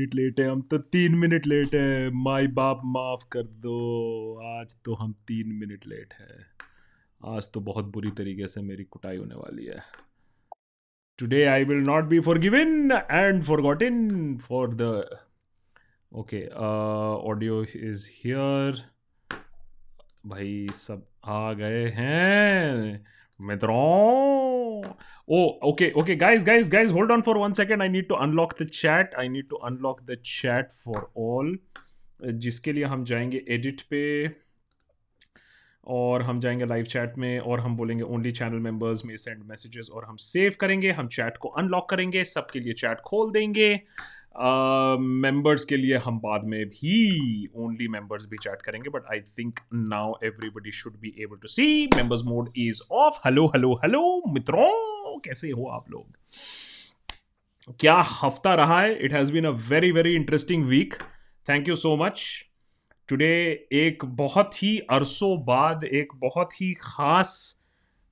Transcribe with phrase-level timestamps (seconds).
[0.00, 3.74] Minute late है, हम तो तीन मिनट लेट है। माई बाप, माफ़ कर दो।
[4.50, 6.36] आज तो हम तीन मिनट लेट है।
[7.20, 9.80] आज तो बहुत बुरी तरीके से मेरी कुटाई होने वाली है।
[11.18, 13.42] Today I will not be forgiven and
[13.82, 14.82] forgotten for the
[16.12, 18.82] okay audio is here
[20.26, 23.04] भाई सब आ गए हैं।
[23.40, 24.39] मित्रों
[25.28, 28.56] oh okay okay guys guys guys hold on for one second i need to unlock
[28.56, 31.56] the chat i need to unlock the chat for all
[32.24, 34.30] जिसके लिए हम जाएँगे edit पे
[35.84, 39.88] और हम जाएँगे लाइव चैट में और हम बोलेंगे ओनली चैनल मेंबर्स में सेंड मैसेजेस
[39.92, 43.80] और हम सेव करेंगे हम चैट को अनलॉक करेंगे सबके लिए चैट खोल देंगे
[45.00, 49.20] मेंबर्स uh, के लिए हम बाद में भी ओनली मेंबर्स भी चैट करेंगे but I
[49.20, 54.32] think now everybody should be able to see members mode is off hello hello hello
[54.32, 56.12] मित्रों कैसे हो आप लोग?
[57.80, 59.04] क्या हफ़्ता रहा है?
[59.04, 60.94] It has been a very very interesting week
[61.48, 62.44] thank you so much
[63.08, 67.60] today एक बहुत ही अरसों बाद एक बहुत ही ख़ास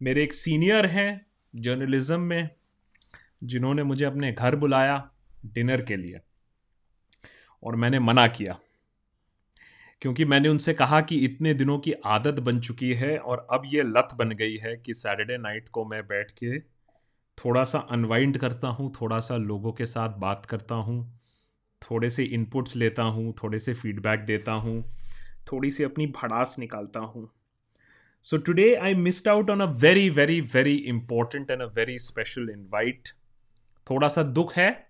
[0.03, 2.49] मेरे एक सीनियर हैं जर्नलिज्म में
[3.45, 5.11] जिन्होंने मुझे अपने घर बुलाया।
[5.47, 6.21] डिनर के लिए।
[7.63, 8.59] और मैंने मना किया।
[10.01, 13.83] क्योंकि मैंने उनसे कहा कि इतने दिनों की आदत बन चुकी है और अब ये
[13.83, 16.59] लत बन गई है कि सैटरडे नाइट को मैं बैठ के
[17.45, 21.21] थोड़ा सा अनवाइंड करता हूँ थोड़ा सा लोगों के साथ बात करता हूँ,
[21.83, 24.95] थोड़े से इनपुट्स लेता हूँ, थोड़े से फीडबैक देता हूँ,
[25.53, 27.31] थोड़ी सी अपनी भड़ास निकालता हूँ।
[28.23, 32.51] So today I missed out on a very very very important and a very special
[32.51, 33.09] invite
[33.91, 34.88] थोड़ा सा दुख है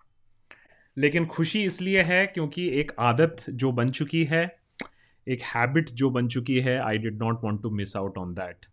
[0.99, 4.59] लेकिन खुशी इसलिए है क्योंकि एक आदत जो बन चुकी है
[5.29, 8.67] एक हैबिट जो बन चुकी है I did not want to miss out on that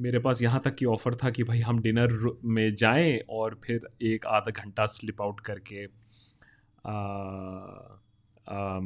[0.00, 3.80] मेरे पास यहाँ तक की ऑफ़र था कि भाई हम डिनर में जाएँ और फिर
[4.02, 5.84] एक आधा घंटा स्लिप आउट करके
[6.86, 6.92] आ,
[8.48, 8.80] आ,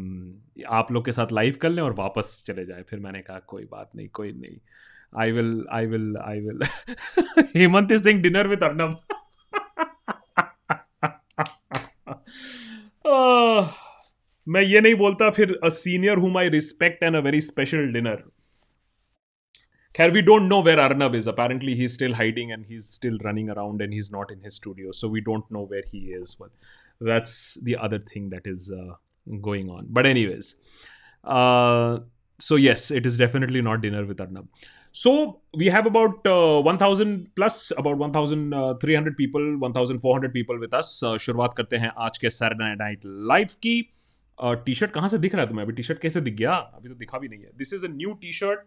[0.79, 3.65] आप लोग के साथ लाइव कर लें और वापस चले जाए। फिर मैंने कहा कोई
[3.65, 4.57] बात नहीं कोई नहीं।
[5.17, 6.61] I will I will I will
[7.57, 9.01] Hemant Singh dinner with Arnab
[13.07, 18.23] मैं ये नहीं बोलता फिर a senior whom I respect and a very special dinner
[19.95, 23.51] खैर we don't know where Arnab is apparently he still hiding and he still running
[23.51, 26.37] around and he is not in his studio so we don't know where he is
[26.41, 26.51] but
[27.01, 28.95] that's the other thing that is uh,
[29.43, 29.87] going on.
[29.89, 30.55] But anyways
[31.25, 31.99] uh,
[32.41, 34.49] so yes it is definitely not dinner with arnab.
[34.97, 35.13] So
[35.61, 40.91] we have about uh, 1000 plus about 1300 people 1400 people with us.
[41.05, 43.75] Uh, शुरुआत करते हैं आज के Saturday night live की।
[44.43, 45.65] T shirt कहाँ से दिख रहा है तुम्हें?
[45.65, 46.53] अभी टी शर्ट कैसे दिख गया?
[46.53, 48.61] अभी तो दिखा भी नहीं है। This is a new T shirt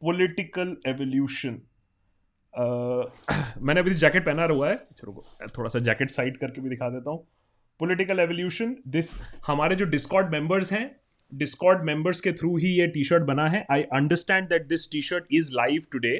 [0.00, 1.60] political evolution
[3.62, 5.24] मैंने अभी जैकेट पहना हुआ है। रुको
[5.58, 7.26] थोड़ा सा जैकेट साइड करके भी दिखा देता हूँ।
[7.80, 10.86] पॉलिटिकल एवोल्यूशन दिस हमारे जो डिस्कॉर्ड मेंबर्स हैं
[11.32, 13.64] डिस्कॉर्ड मेंबर्स के थ्रू ही ये टी शर्ट बना है.
[13.70, 16.16] I understand that this T shirt is live today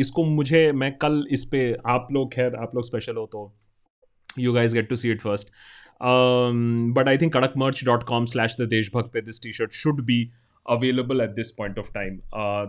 [0.00, 3.52] इसको मुझे, मैं कल इस पे आप लोग, खैर, आप लोग स्पेशल हो तो
[4.38, 5.48] you guys get to see it first
[6.96, 10.00] but I think Kadak merch dot com slash the Deshbhakt पे this T shirt should
[10.06, 10.18] be
[10.66, 12.16] available at this point of time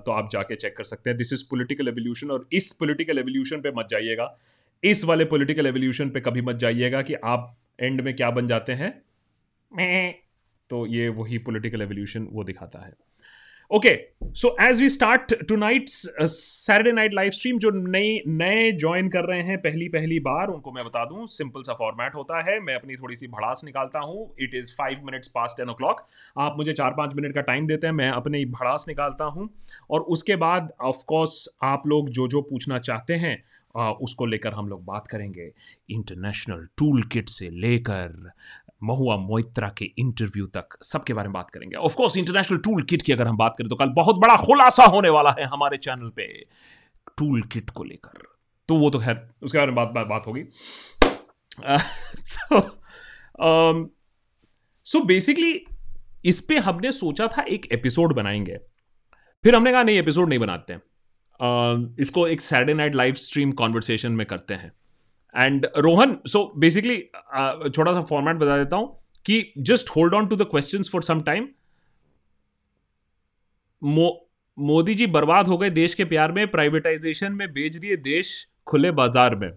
[0.05, 1.17] तो आप जाके चेक कर सकते हैं.
[1.17, 4.35] दिस इज़ पोलिटिकल एवोल्यूशन और इस political evolution पे मत जाइएगा.
[4.83, 8.73] इस वाले पोलिटिकल एवोल्यूशन पे कभी मत जाइएगा कि आप एंड में क्या बन जाते
[8.73, 8.93] हैं.
[10.69, 12.93] तो ये वही पोलिटिकल एवोल्यूशन वो दिखाता है।
[13.71, 13.89] Okay
[14.35, 19.41] so as we start tonight Saturday night live stream जो नए नए ज्वाइन कर रहे
[19.43, 22.95] हैं पहली पहली बार, उनको मैं बता दूँ सिंपल सा फॉर्मेट होता है। मैं अपनी
[22.95, 26.05] थोड़ी सी भड़ास निकालता हूँ। It is five minutes past ten o'clock
[26.37, 29.49] आप मुझे चार, पाँच मिनट का टाइम देते हैं, मैं अपने भड़ास निकालता हूँ।
[29.89, 33.37] और उसके बाद ऑफकोर्स आप लोग जो जो पूछना चाहते हैं
[34.01, 35.51] उसको लेकर हम लोग बात करेंगे।
[35.89, 38.31] इंटरनेशनल टूल किट से लेकर
[38.85, 43.01] महुआ मोइत्रा के इंटरव्यू तक सबके बारे में बात करेंगे। Of course international tool kit
[43.01, 46.09] की अगर हम बात करें तो कल बहुत बड़ा खुलासा होने वाला है हमारे चैनल
[46.09, 46.27] पे
[47.17, 48.23] टूल किट को लेकर।
[48.69, 50.43] तो वो तो खैर उसके बारे में बात बात, बात होगी।
[52.51, 53.93] तो
[54.85, 55.65] सो बेसिकली
[56.25, 58.57] इस पे हमने सोचा था एक एपिसोड बनाएँगे।
[59.43, 60.81] फिर हमने कहा नहीं एपिसोड नहीं बनाते हैं।
[61.39, 64.71] uh, इसको एक Saturday night live stream conversation में करते हैं।
[65.35, 68.87] एंड रोहन सो बेसिकली छोटा सा फॉर्मेट बता देता हूँ
[69.25, 71.47] कि just hold on to the question for some time
[74.57, 78.31] Modi ji बर्बाद हो गए देश के प्यार में प्राइवेटाइजेशन में बेच दिए देश
[78.67, 79.49] खुले बाज़ार में।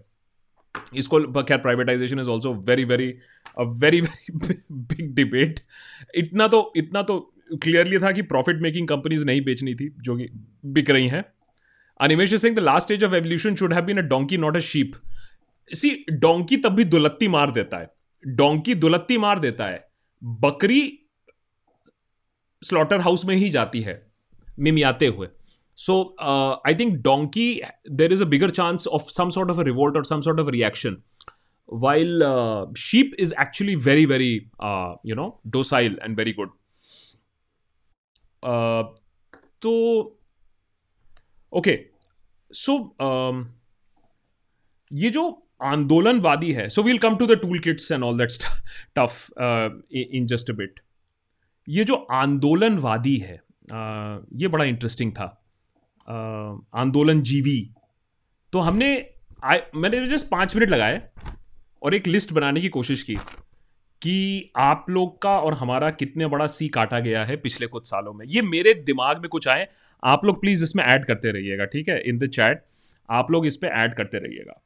[0.95, 3.07] इसको, खैर privatisation is also very very
[3.59, 5.59] very very big debate
[6.15, 7.19] इतना तो इतना तो
[7.53, 10.27] क्लियरली था कि प्रॉफिट मेकिंग कंपनीज़ नहीं बेचनी थी, जो कि
[10.67, 11.23] बिक रही हैं।
[11.99, 14.91] Animesh Singh the last stage of evolution should have been a donkey not a sheep
[15.75, 17.93] see donkey तब भी दुलत्ती मार देता है
[18.27, 19.89] डोंकी दुलत्ती मार देता है
[20.23, 20.99] बकरी
[22.63, 24.11] स्लॉटर हाउस में ही जाती है
[24.59, 25.27] मिमियाते हुए
[25.75, 26.15] so
[26.67, 27.61] I think donkey
[27.91, 30.49] there is a bigger chance of some sort of a revolt और some sort of
[30.49, 30.97] reaction
[33.17, 36.49] is actually very very uh, you know docile and very good.
[38.43, 38.83] Uh,
[39.61, 39.71] तो
[41.53, 41.85] okay
[42.51, 42.95] so
[44.93, 48.29] ये जो आंदोलनवादी है। So we'll come to the toolkits and all that
[48.97, 49.27] stuff
[49.91, 50.79] in just a bit
[51.67, 55.35] ये जो आंदोलनवादी है uh, ये बड़ा इंटरेस्टिंग था।
[56.07, 57.59] Uh, आंदोलन जीवी
[58.53, 58.89] तो हमने
[59.45, 61.01] I, मैंने जस्ट पाँच मिनट लगाए
[61.81, 63.15] और एक लिस्ट बनाने की कोशिश की
[64.01, 68.13] कि आप लोग का और हमारा कितने बड़ा सी काटा गया है पिछले कुछ सालों
[68.13, 69.67] में। ये मेरे दिमाग में कुछ आए।
[70.03, 72.01] आप लोग प्लीज़ इसमें ऐड करते रहिएगा ठीक है?
[72.01, 72.63] इन द चैट
[73.09, 74.61] आप लोग इस पर ऐड करते रहिएगा।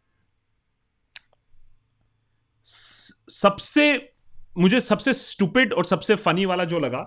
[3.30, 4.12] सबसे,
[4.58, 7.02] मुझे सबसे स्टूपिड और सबसे फनी वाला जो लगा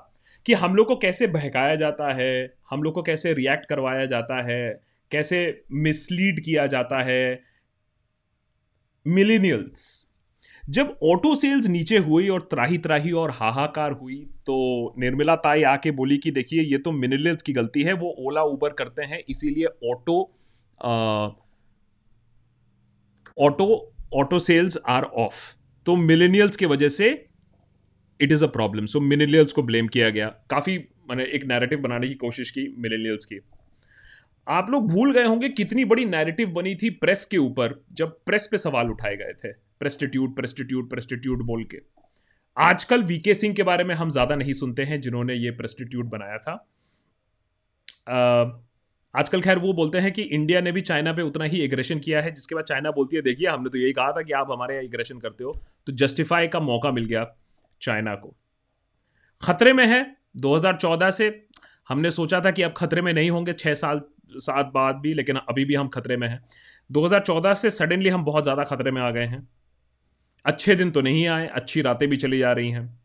[0.46, 4.42] कि हम लोग को कैसे बहकाया जाता है, हम लोग को कैसे रिएक्ट करवाया जाता
[4.42, 4.80] है,
[5.10, 7.42] कैसे मिसलीड किया जाता है।
[9.06, 10.06] मिलीनियल्स
[10.68, 14.16] जब ऑटो सेल्स नीचे हुई और त्राही त्राही और हाहाकार हुई
[14.46, 18.42] तो निर्मला ताई आके बोली कि देखिए, ये तो मिलीनियल्स की गलती है, वो ओला
[18.42, 20.18] उबर करते हैं, इसीलिए auto
[23.38, 25.55] auto auto sales are off
[25.86, 27.08] तो मिलीनियल्स की वजह से
[28.20, 30.76] it is a problem so millennials को ब्लेम किया गया। काफ़ी
[31.10, 33.40] मैंने एक नैरेटिव बनाने की कोशिश की मिलीनियल्स की।
[34.46, 38.48] आप लोग भूल गए होंगे कितनी बड़ी नैरेटिव बनी थी प्रेस के ऊपर, जब प्रेस
[38.50, 41.80] पे सवाल उठाए गए थे। प्रेस्टिट्यूट प्रेस्टिट्यूट प्रेस्टिट्यूट बोल के।
[42.56, 46.38] आजकल वीके सिंह के बारे में हम ज़्यादा नहीं सुनते हैं, जिन्होंने ये प्रेस्टिट्यूट बनाया
[46.38, 46.54] था।
[49.16, 52.20] आजकल खैर वो बोलते हैं कि इंडिया ने भी चाइना पे उतना ही एग्रेशन किया
[52.20, 54.74] है, जिसके बाद चाइना बोलती है, देखिए, हमने तो यही कहा था कि आप हमारे
[54.74, 55.52] यहाँ एग्रेशन करते हो।
[55.86, 57.26] तो जस्टिफाई का मौका मिल गया
[57.80, 58.34] चाइना को।
[59.42, 61.46] खतरे में है 2014 से
[61.88, 64.00] हमने सोचा था कि अब खतरे में नहीं होंगे छः साल,
[64.32, 66.44] सात बाद भी, लेकिन अभी भी हम खतरे में हैं।
[66.90, 69.48] 2014 से सडनली हम बहुत ज़्यादा खतरे में आ गए हैं।
[70.44, 72.98] अच्छे दिन तो नहीं आए, अच्छी रातें भी चली जा रही हैं।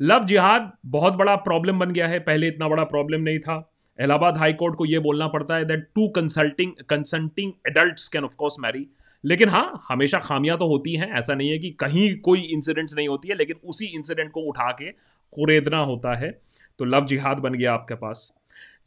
[0.00, 3.70] लव जिहाद बहुत बड़ा प्रॉब्लम बन गया है, पहले इतना बड़ा प्रॉब्लम नहीं था।
[4.00, 8.36] इलाहाबाद हाई कोर्ट को यह बोलना पड़ता है that to consulting consulting adult can of
[8.36, 8.86] course marry
[9.24, 13.08] लेकिन हाँ हमेशा खामियाँ तो होती हैं ऐसा नहीं है कि कहीं कोई इंसिडेंट्स नहीं
[13.08, 14.90] होती है लेकिन उसी इंसिडेंट को उठा के
[15.32, 16.40] कुरेदना होता है।
[16.78, 18.32] तो लव जिहाद बन गया आपके पास।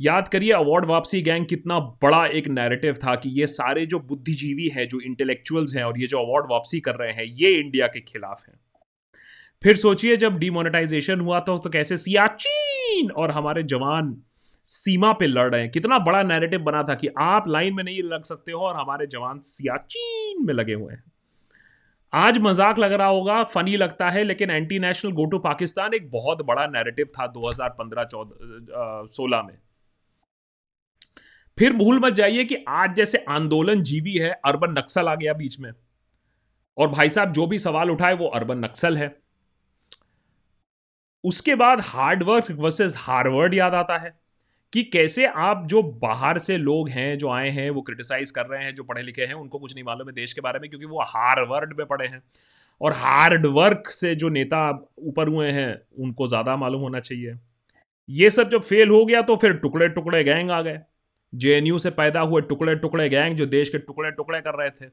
[0.02, 4.68] याद करिए अवार्ड वापसी गैंग कितना बड़ा एक नैरेटिव था कि ये सारे जो बुद्धिजीवी
[4.68, 8.00] हैं जो इंटेलेक्चुअल्स हैं और ये जो अवार्ड वापसी कर रहे हैं ये इंडिया के
[8.00, 8.60] खिलाफ हैं।
[9.64, 14.22] फिर सोचिए जब डिमोनेटाइजेशन हुआ तो, तो कैसे सियाचिन और हमारे जवान
[14.68, 18.04] सीमा पे लड़ रहे हैं। कितना बड़ा नैरेटिव बना था कि आप लाइन में नहीं
[18.04, 21.04] लग सकते हो और हमारे जवान सियाचिन में लगे हुए हैं।
[22.14, 26.10] आज मज़ाक लग रहा होगा फनी लगता है, लेकिन anti national go to Pakistan एक
[26.12, 29.58] बहुत बड़ा नैरेटिव था 2015 चौदह सोलह में।
[31.58, 35.60] फिर भूल मत जाइए कि आज जैसे आंदोलन जीवी है, अर्बन नक्सल आ गया बीच
[35.60, 35.72] में।
[36.78, 39.16] और भाई साहब, जो भी सवाल उठाए, वो अर्बन नक्सल है।
[41.24, 44.21] उसके बाद हार्डवर्क वर्सेस हार्वर्ड याद आता है।
[44.74, 48.64] कि कैसे आप जो बाहर से लोग हैं जो आए हैं वो क्रिटिसाइज कर रहे
[48.64, 50.86] हैं जो पढ़े लिखे हैं उनको कुछ नहीं मालूम है देश के बारे में क्योंकि
[50.86, 52.22] वो हार्वर्ड में पढ़े हैं।
[52.82, 54.70] और हार्ड वर्क से जो नेता
[55.00, 57.36] ऊपर हुए हैं उनको ज़्यादा मालूम होना चाहिए।
[58.10, 60.80] ये सब जब फेल हो गया तो फिर टुकड़े टुकड़े गैंग आ गए।
[61.34, 64.90] जेएनयू से पैदा हुए टुकड़े टुकड़े गैंग जो देश के टुकड़े टुकड़े कर रहे थे।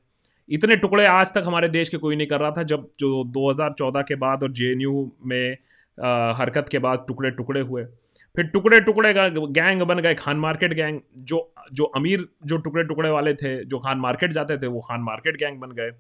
[0.49, 4.03] इतने टुकड़े आज तक हमारे देश के कोई नहीं कर रहा था जब जो 2014
[4.03, 5.57] के बाद और जेएनयू में
[5.99, 7.85] आ, हरकत के बाद टुकड़े टुकड़े हुए।
[8.39, 11.39] फिर टुकड़े टुकड़े का गैंग बन गए, खान मार्केट गैंग जो
[11.73, 15.37] जो अमीर, जो टुकड़े टुकड़े वाले थे, जो खान मार्केट जाते थे, वो खान मार्केट
[15.37, 15.91] गैंग बन गए।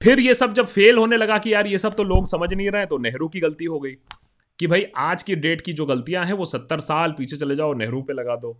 [0.00, 2.70] फिर ये सब जब फेल होने लगा कि यार ये सब तो लोग समझ नहीं
[2.70, 3.92] रहे तो नेहरू की गलती हो गई
[4.58, 7.74] कि भाई आज की डेट की जो गलतियाँ हैं, वो सत्तर साल पीछे चले जाओ,
[7.74, 8.56] नेहरू पे लगा दो।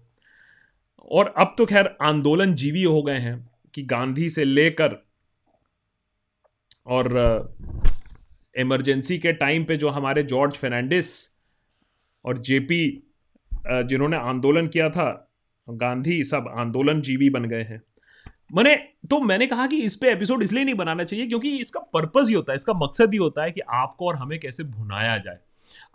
[1.11, 3.39] और अब तो खैर आंदोलन जीवी हो गए हैं
[3.75, 4.97] कि गांधी से लेकर
[6.87, 7.09] और
[8.55, 11.13] इमरजेंसी के टाइम पे जो हमारे जॉर्ज फर्नांडिस
[12.29, 12.81] और जेपी
[13.63, 15.35] जिन्होंने आंदोलन किया था,
[15.69, 17.83] गांधी सब आंदोलन जीवी बन गए हैं।
[18.51, 18.75] मैंने
[19.11, 22.35] तो मैंने कहा कि इस पे एपिसोड इसलिए नहीं बनाना चाहिए क्योंकि इसका पर्पज ही
[22.35, 25.39] होता है, इसका मकसद ही होता है कि आपको और हमें कैसे भुनाया जाए,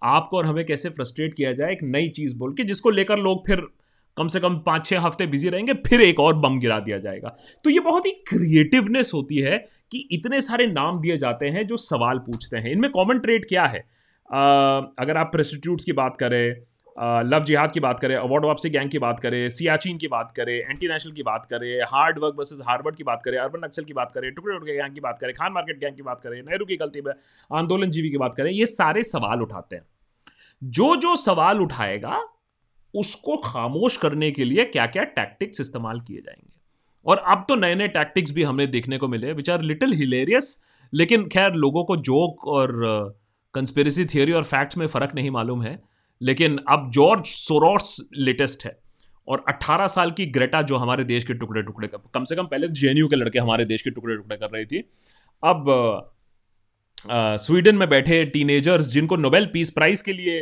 [0.04, 3.46] आपको और हमें कैसे फ्रस्ट्रेट किया जाए एक नई चीज़ बोल के, जिसको लेकर लोग
[3.48, 3.68] फिर
[4.18, 7.36] कम से कम पाँच छः हफ़्ते बिज़ी रहेंगे, फिर एक और बम गिरा दिया जाएगा।
[7.66, 9.58] तो ये बहुत ही क्रिएटिवनेस होती है
[9.92, 13.66] कि इतने सारे नाम दिए जाते हैं जो सवाल पूछते हैं। इनमें कॉमन ट्रेड क्या
[13.66, 13.84] है?
[14.30, 16.56] अगर आप प्रेस्टिट्यूट्स की बात करें
[17.24, 20.53] लव जिहाद की बात करें अवार्ड वापसी गैंग की बात करें सियाचिन की बात करें
[20.53, 23.94] एंटी नेशनल की बात करें हार्ड वर्क वर्सेस हार्वर्ड की बात करें अर्बन नक्सल की
[23.94, 26.65] बात करें टुकड़े टुकड़े गैंग की बात करें खान मार्केट गैंग की बात करें नेहरू
[26.65, 27.13] की गलती में
[27.53, 29.86] आंदोलन जीवी की बात करें ये सारे सवाल उठाते हैं
[30.63, 32.22] जो जो सवाल उठाएगा
[32.96, 36.51] उसको खामोश करने के लिए क्या क्या टैक्टिक्स इस्तेमाल किए जाएँगे
[37.06, 40.63] और अब तो नए नए टैक्टिक्स भी हमें देखने को मिले विच आर लिटिल हिलेरियस
[40.94, 42.72] लेकिन खैर लोगों को जोक और
[43.54, 45.80] कंस्पिरेसी थियोरी और फैक्ट्स में फ़र्क नहीं मालूम है,
[46.22, 48.78] लेकिन अब जॉर्ज सोरोस लेटेस्ट है
[49.28, 52.46] और 18 साल की ग्रेटा जो हमारे देश के टुकड़े टुकड़े कर, कम से कम
[52.46, 54.80] पहले जे के लड़के हमारे देश के टुकड़े टुकड़े कर रही थी।
[55.44, 55.66] अब
[57.40, 60.40] स्वीडन में बैठे टीनेजर्स जिनको नोबेल पीस प्राइज के लिए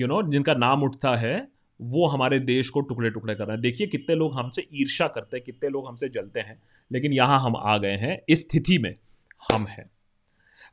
[0.00, 1.48] यू नो जिनका नाम उठता है,
[1.80, 5.36] वो हमारे देश को टुकड़े टुकड़े कर रहे हैं। देखिए कितने लोग हमसे ईर्षा करते
[5.36, 8.94] हैं, कितने लोग हमसे जलते हैं, लेकिन यहाँ हम आ गए हैं, इस स्थिति में
[9.42, 9.90] हम हैं।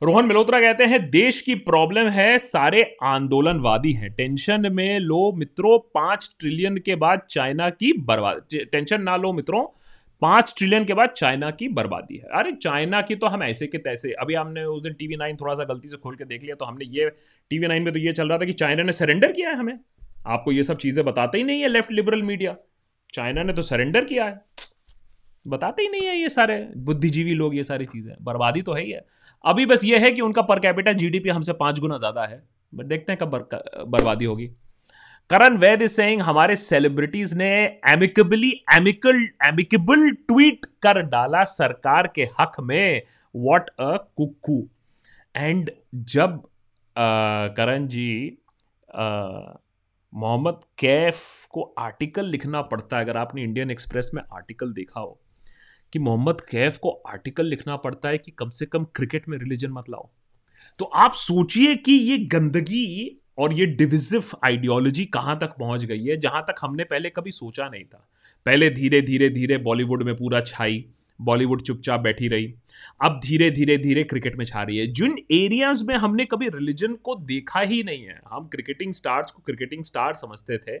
[0.02, 5.78] रोहन मल्होत्रा कहते हैं, देश की प्रॉब्लम है, सारे आंदोलनवादी हैं। टेंशन में लो मित्रों,
[5.94, 9.64] पाँच ट्रिलियन के बाद चाइना की बर्बादी टेंशन ना लो मित्रों,
[10.22, 13.78] पाँच ट्रिलियन के बाद चाइना की बर्बादी है। अरे, चाइना की तो हम ऐसे के
[13.78, 16.54] तैसे, अभी हमने उस दिन टीवी नाइन थोड़ा सा गलती से खोल के देख लिया
[16.54, 17.08] तो हमने ये
[17.50, 19.78] टीवी नाइन में तो ये चल रहा था कि चाइना ने सरेंडर किया है हमें।
[20.26, 22.56] आपको ये सब चीज़ें बताते ही नहीं है लेफ़्ट लिबरल मीडिया
[23.14, 24.40] चाइना ने तो सरेंडर किया है।
[25.46, 28.90] बताते ही नहीं है ये सारे, बुद्धिजीवी लोग ये सारी चीज़ें बर्बादी तो है ही
[28.90, 29.04] है।
[29.44, 32.86] अभी बस ये है कि उनका पर कैपिटल जीडीपी हमसे पाँच गुना ज़्यादा है। बट
[32.86, 33.48] देखते हैं कब
[33.88, 34.46] बर्बादी होगी।
[35.30, 37.50] करण वैद इज़ सेइंग हमारे सेलिब्रिटीज ने
[37.88, 43.02] एमिकबली एमिकल एमिकेबल ट्वीट कर डाला सरकार के हक में।
[43.34, 44.62] What a cuckoo.
[45.34, 46.40] एंड जब
[46.96, 48.38] करण जी
[50.12, 55.18] मोहम्मद कैफ को आर्टिकल लिखना पड़ता है, अगर आपने इंडियन एक्सप्रेस में आर्टिकल देखा हो
[55.96, 59.70] कि मोहम्मद कैफ को आर्टिकल लिखना पड़ता है कि कम से कम क्रिकेट में रिलीजन
[59.70, 60.08] मत लाओ।
[60.78, 66.16] तो आप सोचिए कि ये गंदगी और ये डिविजिव आइडियोलॉजी कहाँ तक पहुँच गई है,
[66.16, 68.06] जहाँ तक हमने पहले कभी सोचा नहीं था।
[68.46, 70.84] पहले धीरे धीरे धीरे बॉलीवुड में पूरा छाई,
[71.20, 72.54] बॉलीवुड चुपचाप बैठी रही।
[73.02, 76.94] अब धीरे धीरे धीरे क्रिकेट में छा रही है। जिन एरियाज़ में हमने कभी रिलीजन
[76.94, 80.78] को देखा ही नहीं है, हम क्रिकेटिंग स्टार्स को क्रिकेटिंग स्टार समझते थे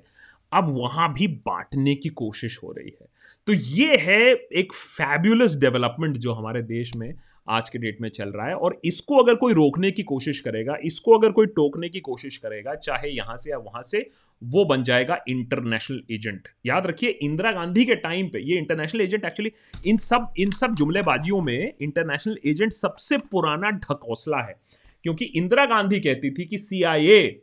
[0.52, 3.06] अब वहाँ भी बांटने की कोशिश हो रही है।
[3.46, 7.14] तो ये है एक फैब्यूलस डेवलपमेंट जो हमारे देश में
[7.48, 10.76] आज के डेट में चल रहा है और इसको अगर कोई रोकने की कोशिश करेगा,
[10.84, 14.10] इसको अगर कोई टोकने की कोशिश करेगा, चाहे यहाँ से या वहाँ से,
[14.42, 19.24] वो बन जाएगा इंटरनेशनल एजेंट याद रखिए, इंदिरा गांधी के टाइम पे, ये इंटरनेशनल एजेंट
[19.24, 19.52] एक्चुअली
[19.86, 24.56] इन सब इन सब जुमलेबाजियों में इंटरनेशनल एजेंट सबसे पुराना ढकौसला है।
[25.04, 27.42] क्योंकि इंदिरा गांधी कहती थी कि सीआईए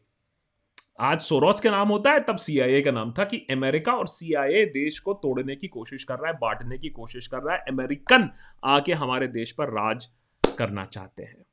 [1.00, 4.66] आज सोरोस के नाम होता है, तब सीआईए का नाम था कि अमेरिका और सीआईए
[4.66, 8.30] देश को तोड़ने की कोशिश कर रहा है, बांटने की कोशिश कर रहा है, अमेरिकन
[8.64, 10.08] आके हमारे देश पर राज
[10.58, 11.46] करना चाहते हैं।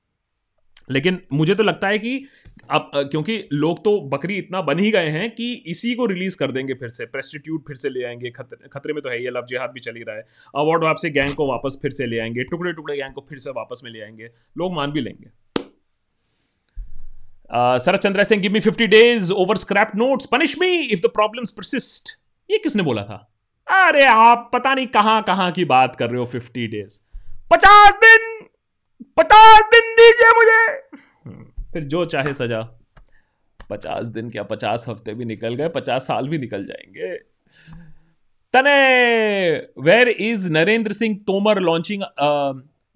[0.91, 2.27] लेकिन मुझे तो लगता है कि
[2.71, 6.53] अब क्योंकि लोग तो बकरी इतना बन ही गए हैं कि इसी को रिलीज़ कर
[6.53, 9.47] देंगे फिर से, प्रेस्टिट्यूट फिर से ले आएँगे खतरे खतरे में तो है ये लव
[9.49, 12.45] जिहाद भी चल ही रहा है। अवार्ड आपसे गैंग को वापस फिर से ले आएँगे
[12.45, 15.31] टुकड़े टुकड़े गैंग को फिर से वापस में ले आएँगे, लोग मान भी लेंगे।
[17.55, 21.51] Sarat Chandra Singh give me 50 days over scrap notes punish me if the problems
[21.51, 22.11] persist
[22.51, 23.33] ये किसने बोला था?
[23.69, 26.99] अरे आप पता नहीं कहाँ कहाँ की बात कर रहे हो 50 डेज़
[27.51, 28.47] पचास दिन
[29.17, 30.81] पचास दिन दीजिए मुझे।
[31.27, 32.61] हम्म, फिर जो चाहे सजा।
[33.71, 37.17] पचास दिन क्या पचास हफ़्ते भी निकल गए पचास साल भी निकल जाएँगे।
[38.55, 42.03] तने where is Narendra Singh Tomar launching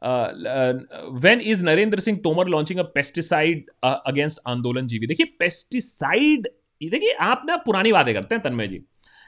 [0.05, 6.49] when is Narendra Singh Tomar launching a pesticide against आंदोलन जीवी देखिए पेस्टिसाइड
[6.81, 8.81] देखिए, आप ना पुरानी बातें करते हैं, तन्मय जी।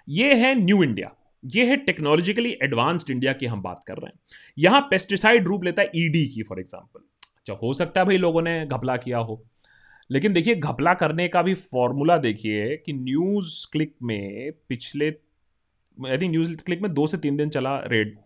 [0.09, 1.11] ये है न्यू इंडिया
[1.43, 5.83] ये है टेक्नोलॉजिकली एडवांस्ड इंडिया की हम बात कर रहे हैं। यहाँ पेस्टिसाइड रूप लेता
[5.83, 9.19] है ईडी e की फॉर एग्ज़ाम्पल अच्छा हो सकता है भाई लोगों ने घपला किया
[9.19, 9.43] हो।
[10.11, 16.31] लेकिन देखिए, घपला करने का भी फॉर्मूला देखिए कि न्यूज़ क्लिक में पिछले आई थिंक
[16.31, 18.17] न्यूज़ क्लिक में दो से तीन दिन चला रेड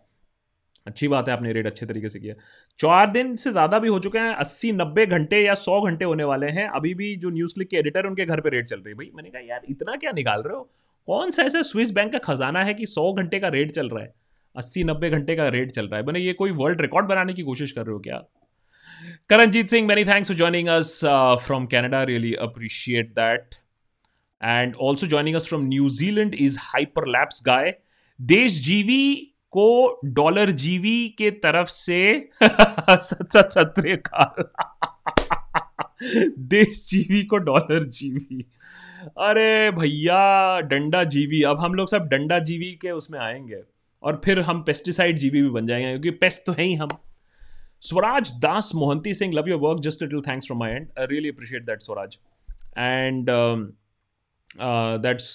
[0.87, 2.33] अच्छी बात है, आपने रेड अच्छे तरीके से किया।
[2.79, 6.23] चार दिन से ज़्यादा भी हो चुके हैं, अस्सी, नब्बे घंटे या सौ घंटे होने
[6.23, 8.89] वाले हैं। अभी भी जो न्यूज़ क्लिक के एडिटर उनके घर पे रेड चल रही
[8.89, 10.69] है। भाई, मैंने कहा, यार, इतना क्या निकाल रहे हो?
[11.07, 14.03] कौन सा ऐसा स्विस बैंक का खजाना है कि सौ घंटे का रेट चल रहा
[14.03, 14.13] है?
[14.55, 17.41] अस्सी, नब्बे घंटे का रेट चल रहा है। मैंने ये कोई वर्ल्ड रिकॉर्ड बनाने की
[17.41, 18.23] कोशिश कर रहे हो क्या?
[19.29, 20.99] Karanjit Singh many thanks for joining us
[21.45, 23.55] from Canada really appreciate that
[24.43, 26.57] and also joining us from New Zealand is
[27.07, 27.73] hyperlapse guy
[28.21, 32.29] देश जीवी को डॉलर जीवी के तरफ़ से
[36.39, 38.45] देश जीवी को डॉलर जीवी।
[39.01, 43.61] अरे भैया डंडा जीवी। अब हम लोग सब डंडा जीवी के उसमें आएँगे
[44.03, 46.89] और फिर हम पेस्टिसाइड जीवी भी बन जाएँगे क्योंकि पेस्ट तो है ही हम।
[47.81, 51.29] Swaraj Das Mohanty Singh love your work just little thanks from my and I really
[51.29, 52.17] appreciate that Swaraj.
[52.77, 53.29] And
[54.51, 55.27] uh, that's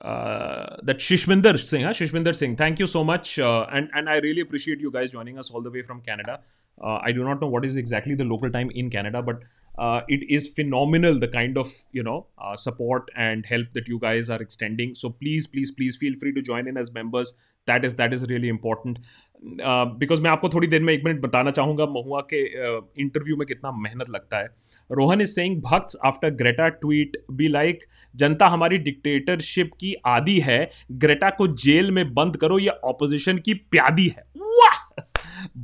[0.00, 1.90] uh, uh, that Shishminder Singh, huh?
[1.90, 2.56] Shishminder Singh.
[2.56, 5.62] Thank you so much, uh, and and I really appreciate you guys joining us all
[5.62, 6.40] the way from Canada.
[6.82, 9.40] Uh, I do not know what is exactly the local time in Canada, but
[9.78, 13.98] uh, it is phenomenal the kind of you know uh, support and help that you
[13.98, 14.94] guys are extending.
[14.94, 17.34] So please, please, please feel free to join in as members.
[17.66, 18.98] That is that is really important.
[19.44, 22.42] Because मैं आपको थोड़ी देर में एक minute बताना चाहूँगा महुआ के
[23.02, 24.48] interview uh, में कितना मेहनत लगता है
[24.90, 30.58] Rohan is saying bhakt after Greta tweet be like जनता हमारी डिक्टेटरशिप की आदि है
[30.92, 34.78] ग्रेटा को जेल में बंद करो ये ऑपोजिशन की प्यादी है। वाह!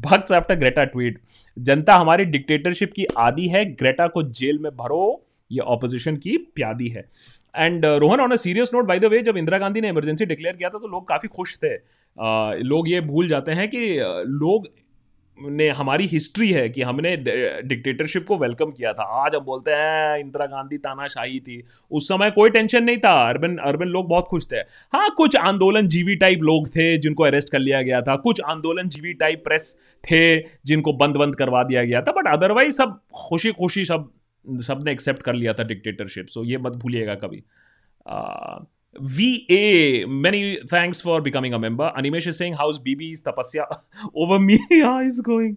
[0.02, 1.20] भक्त आफ्टर ग्रेटा ट्वीट
[1.56, 5.04] जनता हमारी डिक्टेटरशिप की आदि है ग्रेटा को जेल में भरो
[5.50, 7.08] ये ऑपोजिशन की प्यादी है।
[7.54, 10.56] And Rohan on a serious note by the way जब इंदिरा गांधी ने इमरजेंसी डिक्लेयर
[10.56, 13.78] किया था तो लोग काफ़ी खुश थे। Uh, लोग ये भूल जाते हैं कि
[14.28, 14.66] लोग
[15.38, 20.18] ने हमारी हिस्ट्री है कि हमने डिक्टेटरशिप को वेलकम किया था। आज हम बोलते हैं,
[20.18, 24.46] इंदिरा गांधी तानाशाही थी। उस समय कोई टेंशन नहीं था। अर्बन अर्बन लोग बहुत खुश
[24.52, 24.56] थे।
[24.92, 28.88] हाँ कुछ आंदोलन जीवी टाइप लोग थे जिनको अरेस्ट कर लिया गया था। कुछ आंदोलन
[28.88, 32.98] जीवी टाइप प्रेस थे जिनको बंद बंद करवा दिया गया था। बट अदरवाइज़ सब
[33.28, 34.10] खुशी खुशी सब
[34.60, 37.42] सबने एक्सेप्ट कर लिया था डिक्टेटरशिप सो ये मत भूलिएगा कभी।
[38.96, 41.90] VA, many thanks for becoming a member.
[41.96, 43.80] Animesh is saying, How's BB's tapasya
[44.14, 44.58] over me?
[44.82, 45.56] How is going?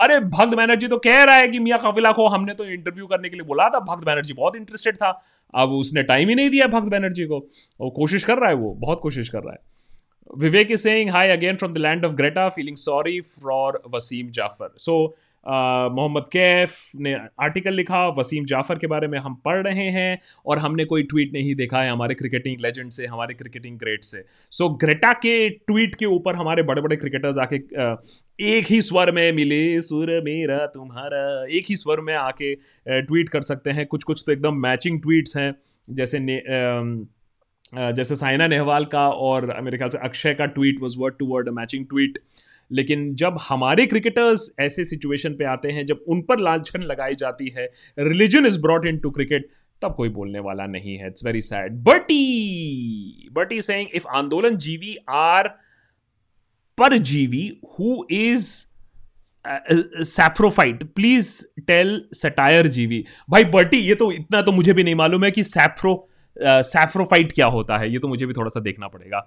[0.00, 3.28] अरे भक्त बैनर्जी तो कह रहा है कि मियाँ काफिला को हमने तो इंटरव्यू करने
[3.28, 5.10] के लिए बोला था भक्त बैनर्जी बहुत इंटरेस्टेड था
[5.54, 7.38] अब उसने टाइम ही नहीं दिया भक्त बैनर्जी को
[7.80, 11.28] वो कोशिश कर रहा है वो बहुत कोशिश कर रहा है Vivek is saying hi
[11.28, 17.14] again from the land of Greta feeling sorry for Wasim Jaffer so Mohammad Kaif ने
[17.40, 21.32] आर्टिकल लिखा वसीम जाफ़र के बारे में हम पढ़ रहे हैं और हमने कोई ट्वीट
[21.32, 25.48] नहीं देखा है हमारे क्रिकेटिंग लेजेंड से हमारे क्रिकेटिंग ग्रेट से। सो so, ग्रेटा के
[25.50, 27.56] ट्वीट के ऊपर हमारे बड़े बड़े क्रिकेटर्स आके
[28.38, 32.54] एक ही स्वर में मिले सुर मेरा तुम्हारा एक ही स्वर में आके
[32.86, 35.54] ट्वीट कर सकते हैं। कुछ कुछ तो एकदम मैचिंग ट्वीट्स हैं
[35.88, 36.42] जैसे ने,
[37.92, 41.48] जैसे साइना नेहवाल का और मेरे ख्याल से अक्षय का tweet was word to word
[41.48, 42.18] matching tweet
[42.70, 47.52] लेकिन जब हमारे क्रिकेटर्स ऐसे सिचुएशन पे आते हैं जब उन पर लालछन लगाई जाती
[47.56, 47.68] है
[47.98, 49.48] religion is brought into cricket
[49.82, 54.96] तब कोई बोलने वाला नहीं है। इट्स वेरी सैड बटी बटी सेइंग इफ़ आंदोलन जीवी
[55.08, 55.48] आर
[56.78, 57.48] पर जीवी
[57.78, 58.48] who is
[60.04, 61.30] saprophyte please
[61.66, 63.04] tell satire जीवी.
[63.30, 67.46] भाई बटी ये तो इतना तो मुझे भी नहीं मालूम है कि सैफ्रो सैफ्रोफाइट क्या
[67.46, 69.20] होता है। ये तो मुझे भी थोड़ा सा देखना पड़ेगा।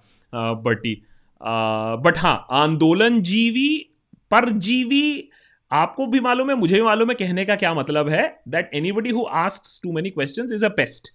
[0.64, 3.70] बटी uh, बट हाँ आंदोलन जीवी
[4.32, 5.30] पर जीवी
[5.72, 9.10] आपको भी मालूम है, मुझे भी मालूम है, कहने का क्या मतलब है that anybody
[9.10, 11.10] who ask too many question is a best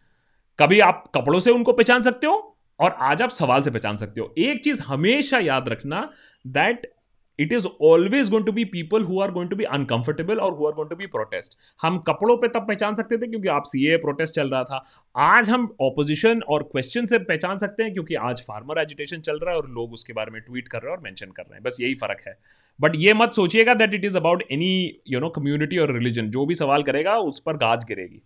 [0.59, 4.21] कभी आप कपड़ों से उनको पहचान सकते हो, और आज आप सवाल से पहचान सकते
[4.21, 6.09] हो। एक चीज़ हमेशा याद रखना
[6.47, 6.94] that
[7.39, 10.67] it is always going to be people who are going to be uncomfortable और who
[10.67, 13.97] are going to be protest हम कपड़ों पे तब पहचान सकते थे क्योंकि आप सी
[13.97, 18.41] प्रोटेस्ट चल रहा था। आज हम ऑपोजिशन और क्वेश्चन से पहचान सकते हैं क्योंकि आज
[18.41, 21.03] फार्मर एजुटेशन चल रहा है और लोग उसके बारे में ट्वीट कर रहे हैं और
[21.05, 22.39] मैंशन कर रहे हैं। बस यही फ़र्क है।
[22.81, 26.47] बट ये मत सोचिएगा that it is about any you know community और रिलीजन जो
[26.47, 28.23] भी सवाल करेगा उस पर गाज गिरेगी।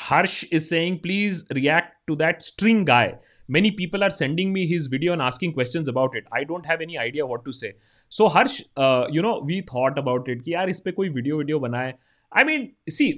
[0.00, 3.16] Harsh is saying please react to that string guy
[3.56, 6.24] people are sending me his video and asking questions about it.
[6.32, 7.72] I don't have any idea what to say.
[8.08, 11.38] So harsh uh, you know we thought about it कि यार इस पर कोई video
[11.38, 11.94] video बनाए।
[12.32, 13.08] I mean सी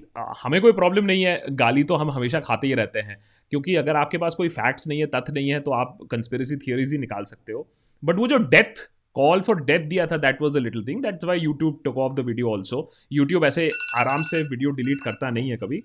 [0.43, 3.17] हमें कोई problem नहीं है। गाली तो हम हमेशा खाते ही रहते हैं।
[3.51, 6.93] क्योंकि अगर आपके पास कोई फैक्ट्स नहीं है तथ्य नहीं है तो आप कंस्पेरेसी थियोरीज
[6.93, 7.69] ही निकाल सकते हो।
[8.05, 11.25] बट वो जो डेथ कॉल फॉर डेथ दिया था that was a little thing that's
[11.25, 15.51] why YouTube took off the video also YouTube ऐसे आराम से वीडियो डिलीट करता नहीं
[15.51, 15.83] है कभी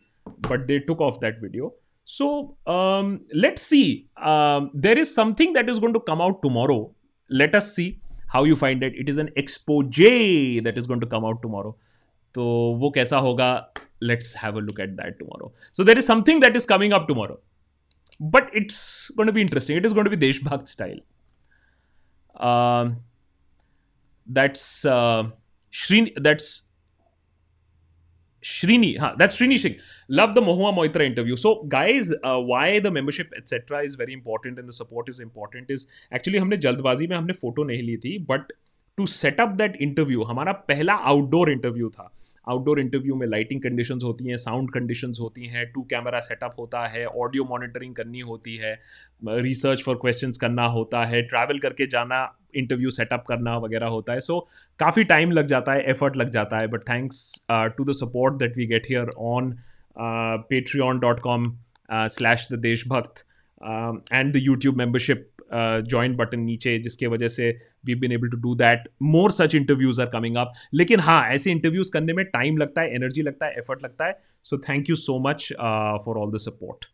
[0.50, 4.09] but they took off that video So um, let's see.
[4.16, 6.95] Um, there is something that is going to come out tomorrow.
[7.31, 8.01] Let us see
[8.33, 8.95] how you find it.
[8.95, 10.01] It is an expose
[10.64, 11.77] that is going to come out tomorrow.
[12.35, 12.43] तो
[12.81, 13.51] वो कैसा होगा
[14.03, 17.07] let's have a look at that tomorrow so there is something that is coming up
[17.09, 17.40] tomorrow
[18.35, 21.01] but it's going to be interesting it is going to be देशभक्त style
[24.38, 25.31] that's uh,
[25.71, 26.62] Shri, that's
[28.46, 29.78] Shrini, huh, that's Shrini Singh.
[30.08, 31.36] Love the Mohua Moitra interview.
[31.36, 33.82] So, guys, uh, why the membership etc.
[33.84, 37.64] is very important and the support is important is actually हमने जल्दबाजी में हमने photo
[37.72, 38.54] नहीं ली थी but
[38.98, 42.12] to setup that interview हमारा पहला outdoor interview था
[42.50, 46.86] आउटडोर इंटरव्यू में लाइटिंग कंडीशंस होती हैं साउंड कंडीशंस होती हैं टू कैमरा सेटअप होता
[46.88, 48.80] है ऑडियो मॉनिटरिंग करनी होती है
[49.28, 52.22] रिसर्च फॉर क्वेश्चन करना होता है ट्रैवल करके जाना
[52.56, 56.30] इंटरव्यू सेटअप करना वगैरह होता है। सो so, काफ़ी टाइम लग जाता है एफर्ट लग
[56.30, 59.56] जाता है but thanks to the support that we get here on
[60.82, 61.44] Patreon dot com
[61.92, 63.26] slash the Deshbhakt
[64.14, 68.56] and the YouTube membership join button नीचे जिसके वजह से we been able to do
[68.56, 72.82] that more such interviews are coming up लेकिन हाँ ऐसे interviews करने में time लगता
[72.82, 74.19] है एनर्जी लगता है एफर्ट लगता है.
[74.45, 75.52] So thank you so much
[76.06, 76.86] for all the support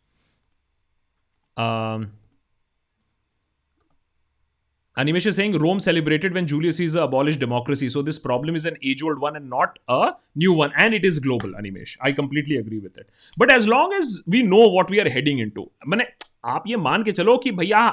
[4.96, 9.02] Animesh Singh Rome celebrated when Julius is abolish democracy so this problem is an age
[9.02, 10.04] old one and not a
[10.38, 13.94] new one and it is global Animesh I completely agree with it but as long
[13.94, 16.04] as we know what we are heading into मैंने
[16.52, 17.88] आप ये मान के चलो कि भैया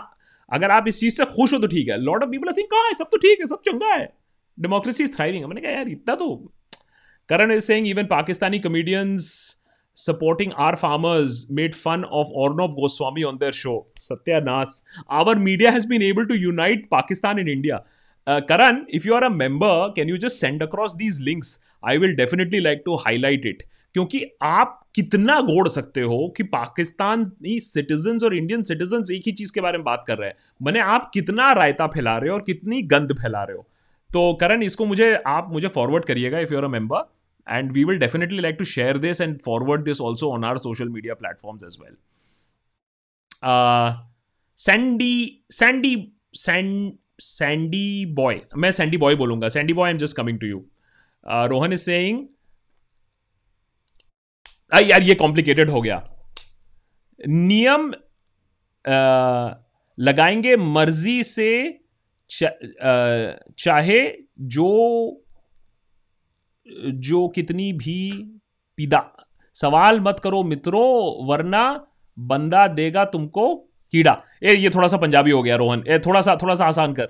[0.51, 2.87] अगर आप इस चीज़ से खुश हो तो ठीक है। लॉर्ड ऑफ़ पीपल सिंह कहाँ
[2.87, 2.93] है?
[2.95, 4.05] सब तो ठीक है, सब चंगा है।
[4.57, 6.35] डेमोक्रेसी इज़ थ्राइविंग मैंने कहा, यार, इतना तो
[7.29, 9.31] Karan is Singh even Pakistani comedians
[9.97, 15.87] supporting are farmers made fun of Arnab Goswami on their show Satyanath our media has
[15.87, 17.77] been able to unite Pakistan in India
[18.27, 22.15] Karan if you are a member can you just send across these links I will
[22.15, 23.63] definitely like to highlight it
[23.95, 29.53] क्योंकि आप कितना गोड़ सकते हो कि Pakistan citizen और Indian citizen एक ही चीज़
[29.53, 32.41] के बारे में बात कर रहे हैं। मैंने आप कितना रायता फैला रहे हो और
[32.43, 33.65] कितनी गंद फैला रहे हो।
[34.09, 37.07] तो करण, इसको मुझे, आप मुझे फॉरवर्ड करिएगा if your are
[37.47, 40.89] and we will definitely like to share this and forward this also on our social
[40.89, 41.95] media platform as well
[44.57, 45.95] Sandy Sandy
[47.21, 50.63] Sandy boy मैं सैंडी बॉय बोलूँगा। Sandy boy am just coming to you
[51.47, 52.27] Rohan is saying
[54.73, 56.03] ah, यार ये complicated हो गया।
[57.27, 57.93] नियम
[58.87, 59.55] आ,
[59.99, 61.79] लगाएँगे मर्ज़ी से
[62.29, 64.69] चा, आ, चाहे जो
[66.85, 68.11] जो कितनी भी
[68.77, 71.87] पिदा सवाल मत करो मित्रों वरना
[72.19, 73.55] बंदा देगा तुमको
[73.91, 76.93] कीड़ा। ए ये थोड़ा सा पंजाबी हो गया रोहन। ए थोड़ा सा थोड़ा सा आसान
[76.93, 77.07] कर।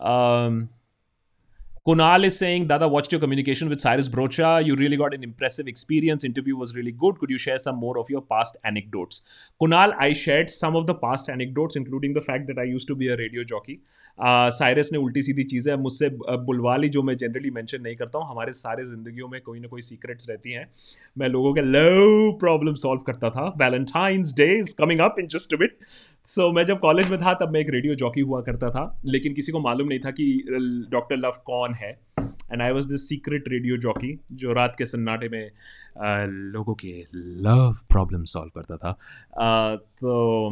[0.00, 0.48] आ,
[1.86, 4.64] Kunal is saying, Dada, watched your communication with Cyrus Brocha.
[4.64, 6.24] You really got an impressive experience.
[6.24, 7.18] Interview was really good.
[7.18, 9.20] Could you share some more of your past anecdotes?
[9.60, 12.94] Kunal, I shared some of the past anecdotes, including the fact that I used to
[12.94, 13.80] be a radio jockey.
[14.18, 18.28] Cyrus ने उल्टी सीधी चीज़ें मुझसे बुलवा ली जो मैं generally mention नहीं करता हूँ
[18.30, 20.66] हमारे सारे ज़िंदगियों में कोई ना कोई सीक्रेट्स रहती हैं
[21.18, 25.54] मैं लोगों के लो प्रॉब्लम सॉल्व करता था Valentine's day is coming up in just
[25.58, 25.78] bit
[26.26, 29.34] so मैं जब कॉलेज में था तब मैं एक रेडियो जॉकी हुआ करता था लेकिन
[29.34, 30.26] किसी को मालूम नहीं था कि
[30.90, 35.28] डॉक्टर लव कौन है। And I was this secret radio jockey जो रात के सन्नाटे
[35.28, 35.50] में
[35.98, 38.98] आ, लोगों के लव प्रॉब्लम सॉल्व करता था।
[39.42, 40.50] आ, तो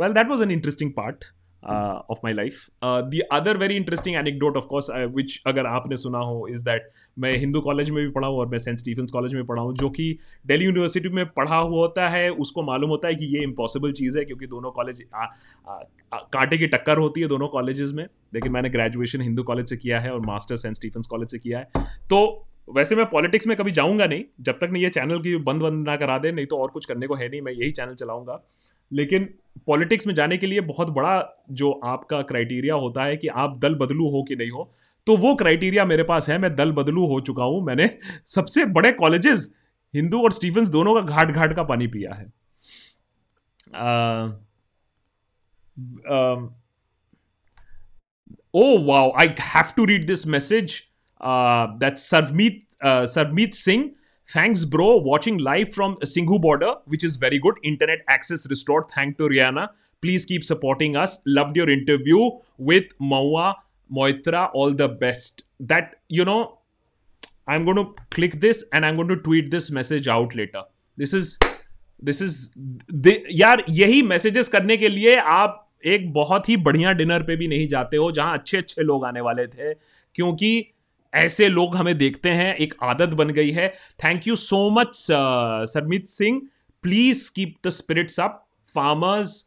[0.00, 1.24] well that was an interesting part
[1.66, 6.46] of my life the other very interesting anecdote of course which अगर आपने सुना हो
[6.50, 9.44] इज़ दैट मैं हिंदू कॉलेज में भी पढ़ा हूँ और मैं सेंट स्टीफेंस कॉलेज में
[9.46, 13.14] पढ़ा हूँ, जो कि दिल्ली यूनिवर्सिटी में पढ़ा हुआ होता है, उसको मालूम होता है
[13.14, 17.92] कि ये इम्पॉसिबल चीज़ है, क्योंकि दोनों कॉलेज कांटे की टक्कर होती है दोनों कॉलेजेस
[17.92, 21.38] में। लेकिन मैंने ग्रेजुएशन हिंदू कॉलेज से किया है और मास्टर सेंट स्टीफेंस कॉलेज से
[21.38, 25.18] किया है। तो वैसे मैं पॉलिटिक्स में कभी जाऊँगा नहीं, जब तक नहीं ये चैनल
[25.22, 27.52] की बंद बंद ना करा दे, नहीं तो और कुछ करने को है नहीं, मैं
[27.52, 28.42] यही चैनल चलाऊँगा।
[28.90, 29.28] लेकिन
[29.66, 33.74] पॉलिटिक्स में जाने के लिए बहुत बड़ा जो आपका क्राइटेरिया होता है कि आप दल
[33.74, 34.72] बदलू हो कि नहीं हो
[35.06, 37.88] तो वो क्राइटेरिया मेरे पास है, मैं दल बदलू हो चुका हूँ। मैंने
[38.26, 39.50] सबसे बड़े कॉलेजेस
[39.94, 42.26] हिंदू और स्टीफेंस दोनों का घाट घाट का पानी पिया है।
[48.54, 50.82] ओ wow I have to read this message
[51.20, 53.90] that Sarmeet Sarmeet Singh
[54.28, 54.96] Thanks, bro.
[54.96, 57.54] Watching live from Singhu border, which is very good.
[57.62, 58.90] Internet access restored.
[58.90, 59.68] Thank to Rihanna.
[60.02, 61.18] Please keep supporting us.
[61.26, 63.54] Loved your interview with Maua
[63.90, 64.50] Moitra.
[64.52, 65.44] All the best.
[65.60, 66.58] That, you know,
[67.46, 70.64] I'm going to click this and I'm going to tweet this message out later.
[70.96, 71.38] This is
[72.04, 77.36] this is यार यही messages करने के लिए आप एक बहुत ही बढ़िया dinner पे
[77.36, 79.72] भी नहीं जाते हो जहाँ अच्छे अच्छे लोग आने वाले थे
[80.14, 80.50] क्योंकि
[81.14, 83.68] ऐसे लोग हमें देखते हैं, एक आदत बन गई है।
[84.04, 85.06] Thank you so much
[85.70, 86.40] Sarmit Singh
[86.82, 89.42] please keep the spirits up farmers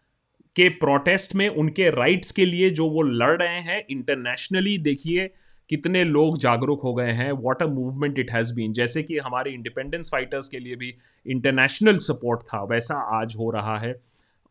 [0.56, 5.30] के प्रोटेस्ट में, उनके राइट्स के लिए जो वो लड़ रहे हैं इंटरनेशनली देखिए
[5.70, 9.52] कितने लोग जागरूक हो गए हैं। What a movement it has been जैसे कि हमारे
[9.52, 10.94] इंडिपेंडेंस फाइटर्स के लिए भी
[11.26, 13.96] इंटरनेशनल सपोर्ट था, वैसा आज हो रहा है।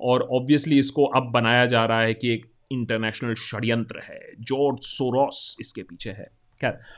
[0.01, 5.57] और ऑब्वियसली इसको अब बनाया जा रहा है कि एक इंटरनेशनल षड्यंत्र है। जॉर्ज सोरोस
[5.61, 6.27] इसके पीछे है।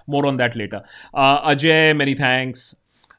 [0.07, 0.83] More on that later.
[1.13, 2.75] Uh, Ajay, many thanks.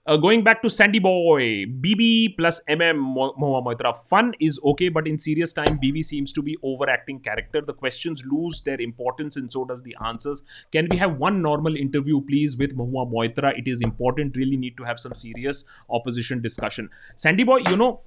[0.08, 3.95] Uh, going back to Sandy Boy, BB plus MM Moha Moitra.
[3.95, 7.62] Fun is okay, but in serious time, BB seems to be overacting character.
[7.62, 10.41] The questions lose their importance, and so does the answers.
[10.71, 13.56] Can we have one normal interview, please, with Mohua Moitra?
[13.56, 14.36] It is important.
[14.36, 16.89] Really need to have some serious opposition discussion.
[17.15, 18.01] Sandy Boy, you know,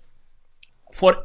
[0.93, 1.17] for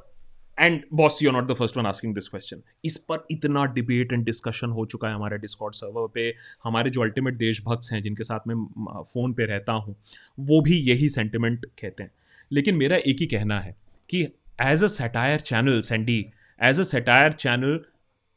[0.59, 4.25] and boss you not the first one asking this question इस पर इतना debate and
[4.25, 8.47] discussion हो चुका है हमारे Discord server पे, हमारे जो अल्टीमेट देशभक्त हैं, जिनके साथ
[8.47, 8.55] मैं
[9.03, 9.95] फ़ोन पे रहता हूँ,
[10.39, 12.11] वो भी यही सेंटिमेंट कहते हैं।
[12.51, 13.75] लेकिन मेरा एक ही कहना है
[14.09, 14.21] कि
[14.61, 16.25] as a satire channel Sandy
[16.61, 17.79] as a satire channel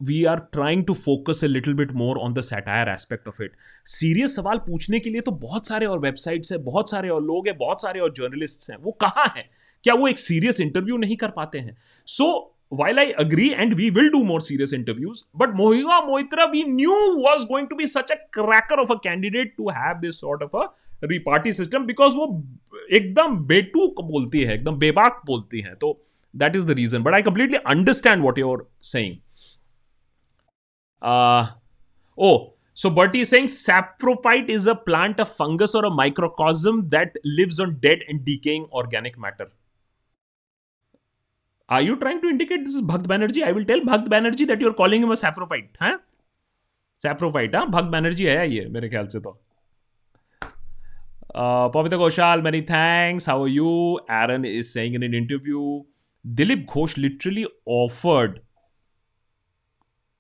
[0.01, 3.53] we are trying to focus a little bit more on the satire aspect of it
[3.87, 7.49] serious सवाल पूछने के लिए तो बहुत सारे और वेबसाइट्स हैं, बहुत सारे और लोग
[7.49, 9.49] हैं, बहुत सारे और जर्नलिस्ट हैं, वो कहाँ हैं?
[9.85, 11.77] क्या वो एक सीरियस इंटरव्यू नहीं कर पाते हैं?
[12.09, 16.63] So while I agree and we will do more serious interviews but Mahua Moitra we
[16.69, 20.43] knew was going to be such a cracker of a candidate to have this sort
[20.43, 20.67] of a
[21.05, 22.27] repartee system because वो
[22.93, 25.99] एकदम बेटूक बोलती है, एकदम बेबाक बोलती है। तो
[26.35, 29.07] that is the reason but I completely understand what you're say
[32.19, 32.37] oh
[32.77, 37.61] so but he saying saprophyte is a plant a fungus or a microcosm that lives
[37.61, 39.51] on dead and decaying organic matter
[41.75, 43.45] Are you trying to indicate this is Bhakt Banerjee?
[43.45, 45.69] I will tell Bhakt Banerjee that you're calling him a saprophyte.
[45.85, 45.99] Huh?
[47.05, 49.39] Saprophyte, हाँ भक्त बैनर्जी है ये मेरे ख्याल से तो
[51.75, 53.27] Pavita Ghoshal, many thanks.
[53.27, 54.01] How are you?
[54.09, 55.63] Aaron is saying in an interview,
[56.41, 58.43] Dilip Ghosh literally offered.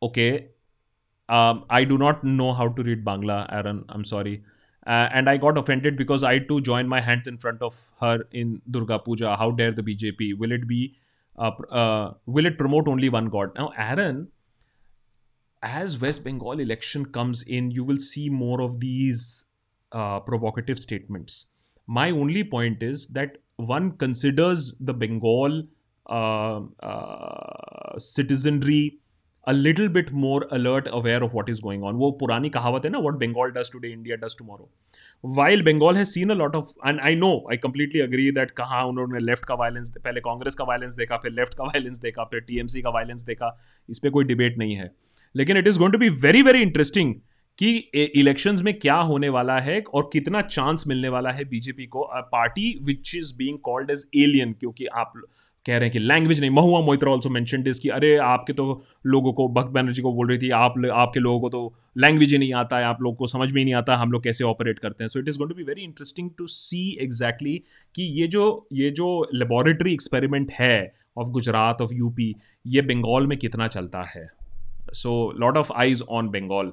[0.03, 0.49] Okay,
[1.29, 3.85] um, I do not know how to read Bangla, Aaron.
[3.91, 4.43] I'm sorry.
[4.87, 8.25] Uh, and I got offended because I too joined my hands in front of her
[8.33, 9.37] in Durga Puja.
[9.37, 10.38] How dare the BJP?
[10.38, 10.81] Will it be?
[11.38, 13.52] Uh, uh, will it promote only one god?
[13.56, 14.30] Now, Aaron,
[15.62, 19.46] as West Bengal election comes in, you will see more of these
[19.92, 21.46] uh, provocative statements.
[21.86, 25.63] My only point is that one considers the Bengal
[26.08, 29.00] uh, uh, citizenry
[29.46, 31.96] a little bit more alert, aware of what is going on.
[31.96, 34.68] वो पुरानी कहावत है ना what Bengal does today, India does tomorrow.
[35.25, 38.83] While Bengal has seen a lot of, and I know, I completely agree that कहाँ
[38.85, 42.41] उन्होंने left का violence पहले कांग्रेस का वायलेंस देखा फिर लेफ़्ट का वायलेंस देखा फिर
[42.41, 43.59] टीएमसी का वायलेंस देखा
[43.89, 44.91] इस पर कोई डिबेट नहीं है।
[45.35, 47.15] लेकिन it is going to be very very interesting
[47.59, 47.71] कि
[48.17, 52.79] इलेक्शंस में क्या होने वाला है और कितना चांस मिलने वाला है बीजेपी को party
[52.83, 55.13] which is being called as alien क्योंकि आप
[55.66, 58.64] कह रहे हैं कि लैंग्वेज नहीं। Mahua Moitra also mention this कि अरे आपके तो
[59.07, 62.38] लोगों को, भक्त बैनर्जी को बोल रही थी, आप आपके लोगों को तो लैंग्वेज ही
[62.38, 64.79] नहीं आता है, आप लोग को समझ में ही नहीं आता, हम लोग कैसे ऑपरेट
[64.79, 67.57] करते हैं। So it is going to be very interesting to see exactly
[67.94, 72.35] कि ये जो ये जो लेबोरेटरी एक्सपेरिमेंट है ऑफ़ गुजरात ऑफ़ यूपी
[72.66, 74.27] ये बंगाल में कितना चलता है।
[74.92, 76.72] So lot of eyes on Bengal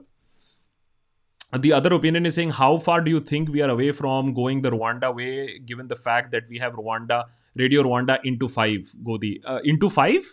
[1.62, 4.60] the other opinion is saying, how far do you think we are away from going
[4.64, 5.30] the rwanda way,
[5.70, 7.18] given the fact that we have rwanda
[7.56, 9.30] radio Rwanda into five गोदी
[9.66, 10.24] into five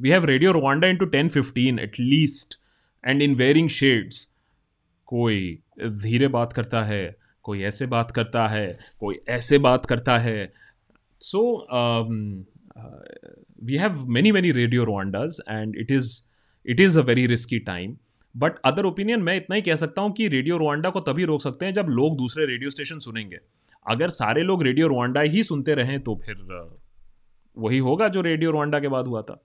[0.00, 2.58] we have radio Rwanda into ten fifteen at least
[3.04, 4.26] and in wearing shades
[5.08, 10.52] कोई धीरे बात करता है, कोई ऐसे बात करता है, कोई ऐसे बात करता है।
[11.20, 11.42] So
[13.64, 16.10] we have many many radio Rwandas and it is
[16.66, 17.96] it is a very risky time
[18.34, 21.42] but other opinion मैं इतना ही कह सकता हूँ कि रेडियो रुवांडा को तभी रोक
[21.42, 23.38] सकते हैं जब लोग दूसरे रेडियो स्टेशन सुनेंगे।
[23.88, 26.36] अगर सारे लोग रेडियो रोवांडा ही सुनते रहे तो फिर
[27.56, 29.42] वही होगा जो रेडियो रोवांडा के बाद हुआ था।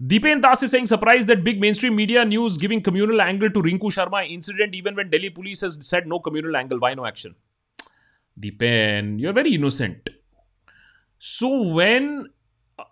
[0.00, 3.90] Deepen Das is saying surprise that big mainstream media news giving communal angle to Rinku
[3.90, 7.34] Sharma incident even when Delhi police has said no communal angle why no action
[8.36, 10.10] Deepen you are very innocent
[11.22, 12.08] so when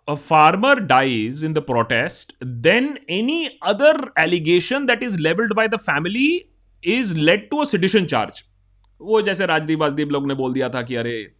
[0.09, 5.79] a farmer dies in the protest then any other allegation that is levelled by the
[5.81, 6.29] family
[6.83, 8.43] is led to a sedition charge
[9.01, 11.31] वो जैसे राजदीप वाजदीप लोग ने बोल दिया था कि अरे,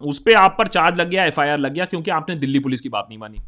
[0.00, 2.88] उस पर आप पर चार्ज लग गया एफआईआर लग गया, क्योंकि आपने दिल्ली पुलिस की
[2.88, 3.38] बात नहीं मानी।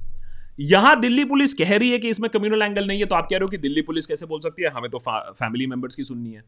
[0.61, 3.37] यहाँ दिल्ली पुलिस कह रही है कि इसमें कम्युनल एंगल नहीं है तो आप कह
[3.37, 4.69] रहे हो कि दिल्ली पुलिस कैसे बोल सकती है?
[4.69, 6.45] हमें तो फैमिली मेंबर्स की सुननी है।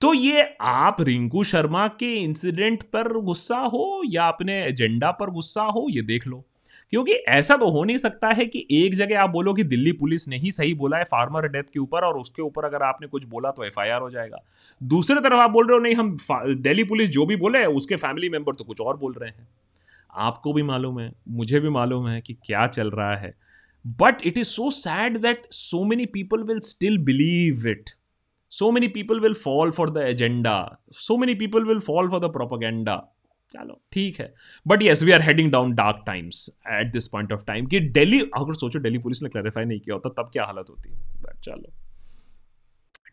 [0.00, 5.62] तो ये आप रिंकू शर्मा के इंसिडेंट पर गुस्सा हो या अपने एजेंडा पर गुस्सा
[5.62, 6.44] हो, ये देख लो।
[6.90, 10.28] क्योंकि ऐसा तो हो नहीं सकता है कि एक जगह आप बोलो कि दिल्ली पुलिस
[10.28, 13.24] ने ही सही बोला है फार्मर डेथ के ऊपर और उसके ऊपर अगर आपने कुछ
[13.24, 14.38] बोला तो एफआईआर हो जाएगा।
[14.82, 16.16] दूसरी तरफ़ आप बोल रहे हो, नहीं, हम
[16.62, 19.48] दिल्ली पुलिस जो भी बोले, उसके फैमिली मेंबर तो कुछ और बोल रहे हैं।
[20.16, 23.34] आपको भी मालूम है, मुझे भी मालूम है कि क्या चल रहा है।
[23.86, 27.90] But it is so sad that so many people will still believe it
[28.52, 30.52] so many people will fall for the agenda.
[30.90, 32.94] So many people will fall for the propaganda.
[33.52, 34.32] चलो ठीक है
[34.66, 38.20] but yes we are heading down dark times at this point of time कि दिल्ली
[38.36, 40.90] अगर सोचो Delhi police ने clarify नहीं किया होता तब क्या हालत होती
[41.22, 41.72] बट चलो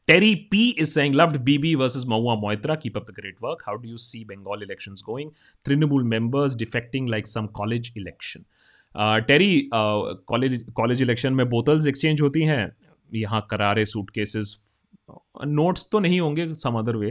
[0.08, 2.80] Terry P is saying, loved BB versus Mahua Moitra.
[2.80, 3.64] Keep up the great work.
[3.66, 5.32] How do you see Bengal elections going?
[5.66, 8.46] Trinamool members defecting like some college election.
[9.28, 12.76] टेरी कॉलेज कॉलेज इलेक्शन में bottles exchange होती हैं
[13.10, 14.56] यहाँ करारे suitcases
[15.46, 17.10] notes तो नहीं होंगे some other way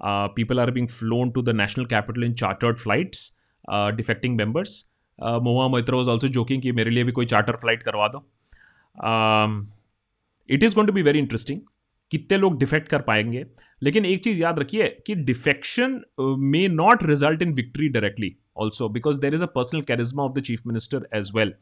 [0.00, 3.30] people are being flown to the national capital in chartered flights
[3.96, 4.84] defecting members
[5.18, 8.18] Mahua Moitra was also joking कि मेरे लिए भी कोई चार्टर फ़्लाइट करवा दो।
[10.48, 11.60] It is going to be very interesting
[12.10, 13.44] कितने लोग डिफेक्ट कर पाएँगे।
[13.82, 19.20] लेकिन एक चीज़ याद रखिए कि defection may not result in victory directly also because
[19.20, 21.54] there is a personal charisma of the chief minister as well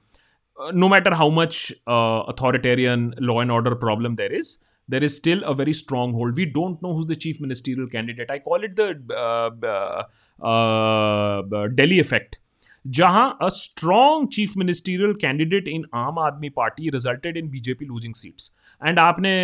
[0.74, 4.56] no matter how much authoritarian law and order problem there is
[4.92, 6.36] there is still a very strong hold.
[6.42, 8.30] We don't know who's the chief ministerial candidate.
[8.30, 8.88] I call it the
[9.24, 12.38] uh, uh, Delhi effect.
[12.84, 18.50] Jahan, a strong chief ministerial candidate in Aam Aadmi Party resulted in BJP losing seats.
[18.80, 19.34] And आपने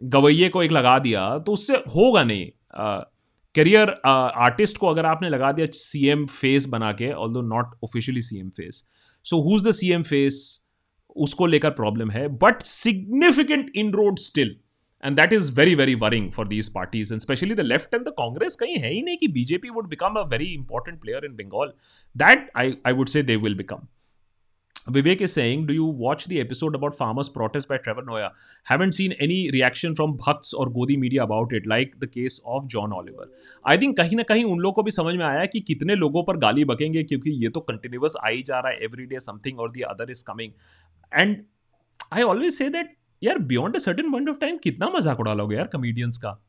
[0.00, 2.46] गवैये को एक लगा दिया तो उससे होगा नहीं
[3.54, 8.48] career artist को अगर आपने लगा दिया सीएम फेस बना के although not officially CM
[8.56, 8.84] face
[9.24, 10.40] so who is the CM face
[11.16, 14.56] उसको लेकर प्रॉब्लम है but significant inroad still
[15.04, 18.12] and that is very very worrying for these parties and especially the left and the
[18.18, 21.72] Congress कहीं है ही नहीं कि BJP would become a very important player in Bengal
[22.16, 23.86] that I I would say they will become
[24.86, 28.32] Vivek is saying, Do you watch the episode about farmers' protest by Trevor Noah?
[28.66, 32.68] Haven't seen any reaction from Bhakts or Godi media about it, like the case of
[32.68, 33.28] John Oliver.
[33.64, 36.22] I think कहीं ना कहीं उन लोगों को भी समझ में आया कि कितने लोगों
[36.24, 39.60] पर गाली बकेंगे क्योंकि ये तो कंटिन्यूस आ ही जा रहा है every day something
[39.60, 40.52] or the other is coming
[41.14, 41.44] and
[42.12, 45.56] I always say that यार beyond a certain point of time कितना मज़ाक उड़ा लोगे
[45.56, 46.40] यार कमेडियंस का?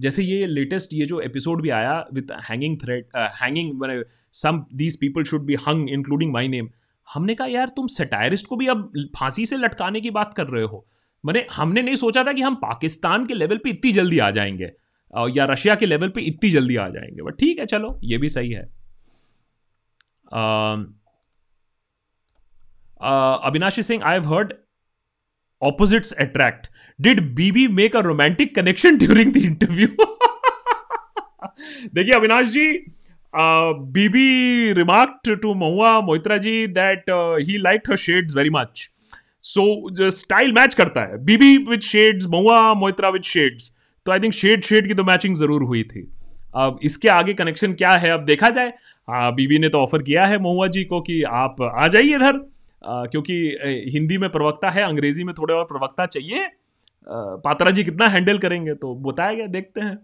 [0.00, 5.24] जैसे ये लेटेस्ट ये जो एपिसोड भी आया with hanging thread hanging some these people
[5.24, 6.70] should be hung including my name
[7.14, 10.62] हमने कहा, यार, तुम सेटायरिस्ट को भी अब फांसी से लटकाने की बात कर रहे
[10.62, 10.86] हो।
[11.24, 14.72] मैंने, हमने नहीं सोचा था कि हम पाकिस्तान के लेवल पे इतनी जल्दी आ जाएँगे
[15.36, 18.28] या रशिया के लेवल पे इतनी जल्दी आ जाएँगे। बट ठीक है, चलो, ये भी
[18.28, 18.68] सही है।
[23.00, 24.52] Avinash Singh I have heard
[25.62, 29.88] opposites attract did Bibi make a romantic connection during the interview
[31.94, 32.66] देखिए, Avinash ji
[33.34, 37.10] Bibi Bibi to Mahua Moitra ji that
[37.48, 38.88] he like her her very much
[39.44, 39.64] so
[39.96, 43.70] the style करता है। Bibi with shades Mahua Moitra with shades
[44.06, 46.02] तो I think shade shade की तो matching ज़रूर हुई थी।
[46.56, 48.10] अब इसके आगे कनेक्शन क्या है?
[48.10, 48.72] अब देखा जाए।
[49.08, 52.40] बीबी ने तो ऑफ़र किया है महुआ जी को कि आप आ जाइए इधर।
[52.82, 53.34] क्योंकि
[53.92, 56.46] हिंदी में प्रवक्ता है, अंग्रेज़ी में थोड़े और प्रवक्ता चाहिए।
[57.44, 59.96] पात्रा जी कितना हैंडल करेंगे तो बताया गया, देखते हैं।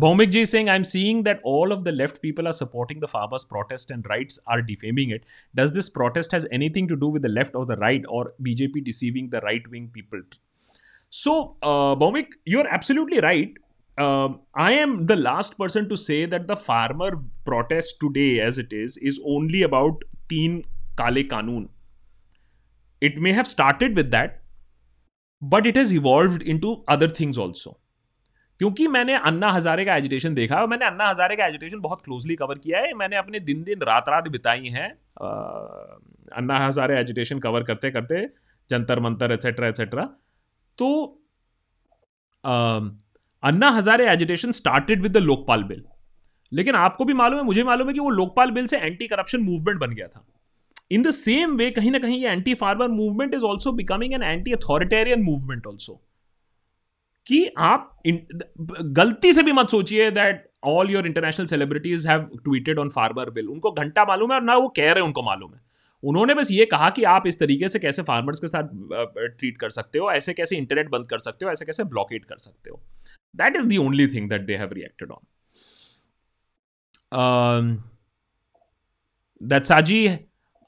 [0.00, 3.06] Bhaumik ji Singh I am seeing that all of the left people are supporting the
[3.06, 5.24] farmers protest and rights are defaming it
[5.54, 8.80] does this protest has anything to do with the left of the right or BJP
[8.80, 10.22] deceiving the right wing people
[11.12, 11.32] so
[11.98, 13.58] Bhaumik you are absolutely right
[13.98, 18.98] I am the last person to say that the farmer protest today as it is
[19.02, 20.60] is only about teen
[21.00, 21.68] कानून।
[23.02, 24.38] It may have started with with that,
[25.42, 27.72] but it has evolved into other things also.
[28.60, 32.34] क्योंकि मैंने अन्ना हजारे का agitation देखा और मैंने अन्ना हजारे का agitation बहुत closely
[32.36, 34.88] cover किया है। मैंने अपने दिन दिन रात रात बिताई हैं
[36.36, 38.26] अन्ना हजारे एजुटेशन कवर करते करते
[38.70, 40.04] जंतर मंतर एट्सेट्रा एट्सेट्रा
[40.78, 40.88] तो
[42.44, 42.80] आ,
[43.42, 45.82] Anna Hazare agitation started with the Lokpal bill
[46.52, 49.40] लेकिन आपको भी मालूम है, मुझे मालूम है कि वो लोकपाल बिल से एंटी करप्शन
[49.40, 50.26] मूवमेंट बन गया था।
[50.90, 54.22] इन द सेम वे कहीं ना कहीं ये anti farmer movement is also becoming an
[54.22, 56.00] anti authoritarian movement also
[57.26, 58.02] कि आप
[58.98, 63.48] गलती से भी मत सोचिए that all your international celebrities have tweeted on farmer bill
[63.48, 65.60] उनको घंटा मालूम है और ना वो कह रहे हैं, उनको मालूम है।
[66.02, 68.68] उन्होंने बस ये कहा कि आप इस तरीके से कैसे फार्मर्स के साथ
[69.38, 72.36] ट्रीट कर सकते हो, ऐसे कैसे इंटरनेट बंद कर सकते हो, ऐसे कैसे ब्लॉकेट कर
[72.38, 72.80] सकते हो।
[73.34, 75.26] That is the only thing that they have reacted on
[79.42, 80.18] that Saji,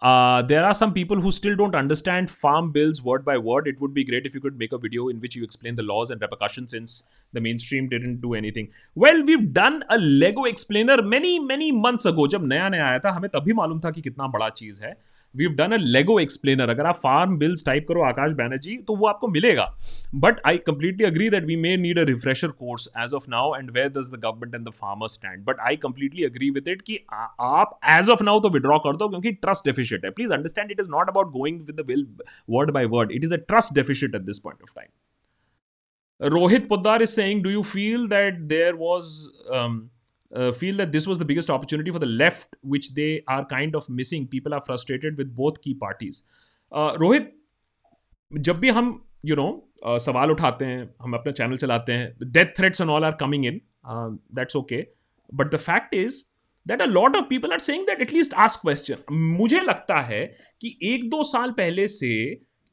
[0.03, 3.69] Uh, there are some people who still don't understand farm bills word by word.
[3.69, 5.85] It would be great if you could make a video in which you explain the
[5.85, 8.71] laws and repercussions since the mainstream didn't do anything.
[8.97, 12.27] Well, we've done a Lego explainer many, many months ago.
[12.27, 14.97] जब नया नया आया था हमें तभी मालूम था कि कितना बड़ा चीज़ है
[15.37, 19.07] we done a Lego explainer अगर आप फार्म बिल्स टाइप करो आकाश बैनर्जी तो वो
[19.07, 19.65] आपको मिलेगा।
[20.15, 23.71] But I completely agree that we may need a refresher course as of now and
[23.71, 26.99] where does the government and the farmer stand but I completely agree with it कि
[27.13, 30.81] आप as of now तो withdraw कर दो क्योंकि trust deficit है। Please understand it
[30.81, 32.07] is not about going with the bill
[32.51, 34.89] word by word it is a trust deficit at this point of time
[36.71, 39.09] Poddar is saying, Do you feel that there was
[39.51, 39.73] um,
[40.33, 43.75] uh, feel that this was the biggest opportunity for the left, which they are kind
[43.75, 44.27] of missing.
[44.27, 46.23] People are frustrated with both key parties.
[46.73, 47.31] Uh, Rohit,
[48.31, 48.87] जब भी हम
[49.27, 53.17] you know सवाल उठाते हैं हम अपना channel चलाते हैं death threats and all are
[53.21, 53.61] coming in
[54.35, 54.77] that's okay
[55.33, 56.23] but the fact is
[56.67, 60.25] that a lot of people are saying that at least ask question मुझे लगता है
[60.61, 62.13] कि एक दो साल पहले से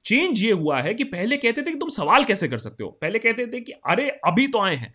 [0.05, 2.89] चेंज ये हुआ है कि पहले कहते थे कि तुम सवाल कैसे कर सकते हो
[3.01, 4.93] पहले कहते थे कि अरे अभी तो आए हैं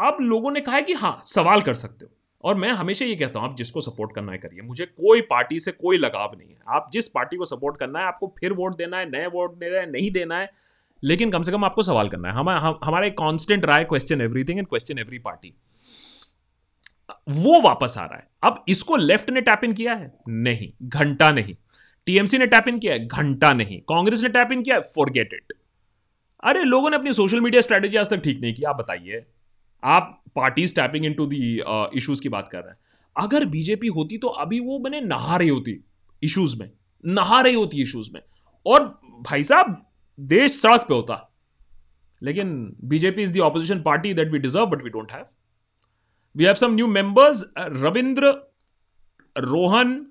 [0.00, 2.12] अब लोगों ने कहा है कि हाँ सवाल कर सकते हो।
[2.44, 5.58] और मैं हमेशा ये कहता हूँ आप जिसको सपोर्ट करना है करिए। मुझे कोई पार्टी
[5.60, 8.76] से कोई लगाव नहीं है। आप जिस पार्टी को सपोर्ट करना है आपको फिर वोट
[8.76, 10.50] देना है नए वोट देना है नहीं देना है
[11.02, 14.20] लेकिन कम से कम आपको सवाल करना है। हम, हम हमारा एक constant Rai question
[14.20, 15.54] everything and question every party
[17.28, 20.12] वो वापस आ रहा है। अब इसको लेफ़्ट ने टैप इन किया है?
[20.28, 21.54] नहीं। घंटा नहीं।
[22.06, 23.06] टीएमसी ने टैप इन किया है?
[23.06, 24.82] घंटा नहीं। कांग्रेस ने टैप इन किया है?
[24.94, 25.52] फॉरगेट इट
[26.42, 29.24] अरे लोगों ने अपनी सोशल मीडिया स्ट्रेटेजी आज तक ठीक नहीं की। आप बताइए।
[29.84, 31.62] आप party tapping into the
[31.98, 32.78] issues की बात कर रहे हैं
[33.16, 35.78] अगर बीजेपी होती तो अभी वो मैंने नहा रही होती
[36.22, 36.70] इशूज में
[37.04, 38.20] नहा रही होती इशूज में
[38.66, 39.86] और भाई साहब
[40.18, 41.26] देश सड़क पे होता
[42.22, 45.24] लेकिन BJP is the opposition party that we deserve but we don't have
[46.36, 48.34] we have some new members Ravindra
[49.36, 50.06] Rohan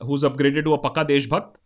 [0.00, 1.56] who's upgraded to a Pakka Deshbhakt,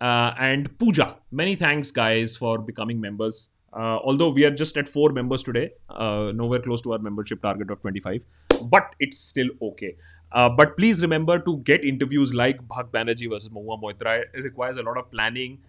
[0.00, 1.16] uh, and Pooja.
[1.30, 3.50] Many thanks, guys, for becoming members.
[3.73, 7.41] Uh, although we are just at four members today, uh, nowhere close to our membership
[7.41, 8.21] target of 25,
[8.63, 9.95] but it's still okay.
[10.31, 14.23] Uh, but please remember to get interviews like Bhag Banerjee versus Mahua Moitra.
[14.33, 15.59] It requires a lot of planning,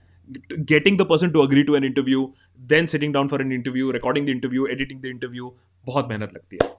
[0.64, 2.32] getting the person to agree to an interview,
[2.66, 5.50] then sitting down for an interview, recording the interview, editing the interview.
[5.86, 6.76] बहुत मेहनत लगती है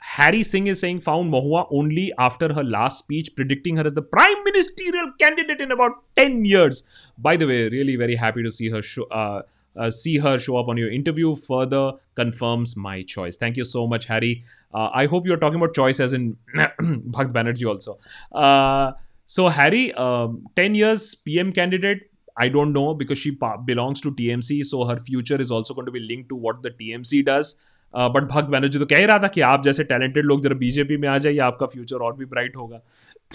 [0.00, 4.02] Harry Singh is saying found Mahua only after her last speech, predicting her as the
[4.02, 6.84] prime ministerial candidate in about 10 years.
[7.18, 9.42] By the way, really very happy to see her show, uh,
[9.76, 11.34] uh, see her show up on your interview.
[11.36, 13.36] Further confirms my choice.
[13.36, 14.44] Thank you so much, Harry.
[14.74, 17.98] Uh, I hope you're talking about choice as in Bhakt Banerjee also.
[18.32, 18.92] Uh,
[19.24, 22.10] so, Harry, um, 10 years PM candidate.
[22.36, 25.92] I don't know because she belongs to TMC, so her future is also going to
[25.92, 27.56] be linked to what the TMC does.
[27.94, 30.96] But भक्त बैनर्जी तो कह ही रहा था कि आप जैसे talented लोग जरा बीजेपी
[30.96, 32.80] में आ जाइए आपका फ्यूचर और भी ब्राइट होगा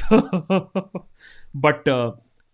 [0.01, 0.99] तो
[1.55, 1.89] but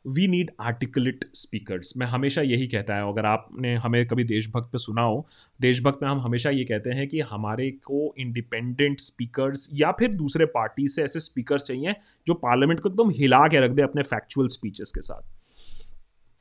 [0.05, 4.79] we need articulate speakers मैं हमेशा यही कहता है, अगर आपने हमें कभी देशभक्त पे
[4.79, 5.27] सुना हो,
[5.61, 10.47] देशभक्त में हम हमेशा ये कहते हैं कि हमारे को इंडिपेंडेंट स्पीकर्स या फिर दूसरे
[10.47, 11.95] पार्टी से ऐसे स्पीकर्स चाहिए
[12.27, 15.23] जो पार्लियामेंट को एकदम हिला के रख दे अपने फैक्चुअल स्पीचेस के साथ।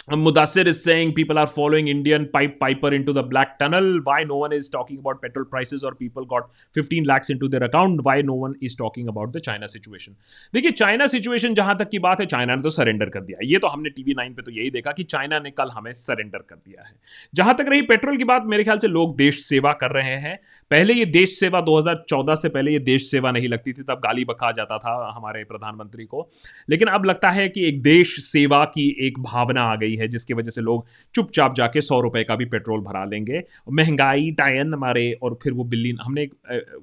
[0.09, 4.01] Mudassir is saying people are following Indian pipe piper into the black tunnel.
[4.03, 7.63] Why no one is talking about petrol prices or people got 15 lakhs into their
[7.63, 8.03] account?
[8.03, 10.15] Why no one is talking about the China situation?
[10.53, 13.59] देखिए China situation जहाँ तक की बात है China ने तो surrender कर दिया ये
[13.59, 16.55] तो हमने टीवी नाइन पे तो यही देखा कि चाइना ने कल हमें सरेंडर कर
[16.55, 16.95] दिया है
[17.35, 20.37] जहाँ तक रही पेट्रोल की बात मेरे ख्याल से लोग देश सेवा कर रहे हैं
[20.73, 24.23] पहले ये देश सेवा 2014 से पहले ये देश सेवा नहीं लगती थी, तब गाली
[24.25, 26.29] बखा जाता था हमारे प्रधानमंत्री को।
[26.69, 30.33] लेकिन अब लगता है कि एक देश सेवा की एक भावना आ गई है, जिसकी
[30.33, 35.11] वजह से लोग चुपचाप जाके सौ रुपए का भी पेट्रोल भरा लेंगे। महँगाई, टायन हमारे
[35.13, 36.33] और फिर वो बिल्ली, हमने एक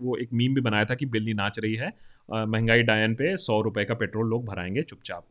[0.00, 1.92] वो एक मीम भी बनाया था कि बिल्ली नाच रही है
[2.28, 5.26] महँगाई डायन पे सौ रुपए का पेट्रोल लोग भराएँगे चुपचाप।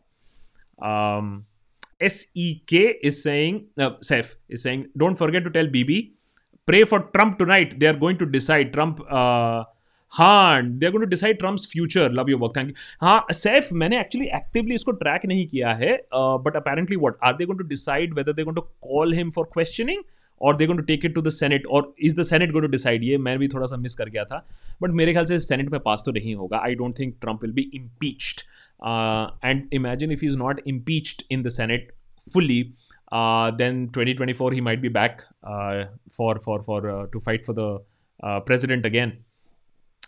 [2.02, 6.00] S E K is saying Saif is saying don't forget to tell Bibi
[6.70, 7.80] pray for Trump tonight.
[7.80, 8.74] They are going to decide.
[8.74, 9.04] Trump.
[9.10, 9.66] Uh,
[10.14, 13.68] हाँ they are going to decide Trump's future love your work thank you हाँ सैफ
[13.82, 15.92] मैंने actually actively इसको track नहीं किया है
[16.46, 19.46] but apparently what are they going to decide whether they going to call him for
[19.54, 20.02] questioning
[20.42, 22.72] or they going to take it to the Senate or is the Senate going to
[22.72, 24.46] decide ये मैं भी थोड़ा सा miss कर गया था.
[24.82, 26.62] But मेरे ख्याल से सेनेट में पास तो नहीं होगा.
[26.64, 28.42] I don't think Trump will be impeached
[29.46, 31.92] and imagine if is not impeached in the Senate
[32.28, 32.62] fully.
[33.12, 37.54] Uh, then 2024 he might be back uh, for for for uh, to fight for
[37.54, 37.80] the
[38.24, 39.18] uh, president again.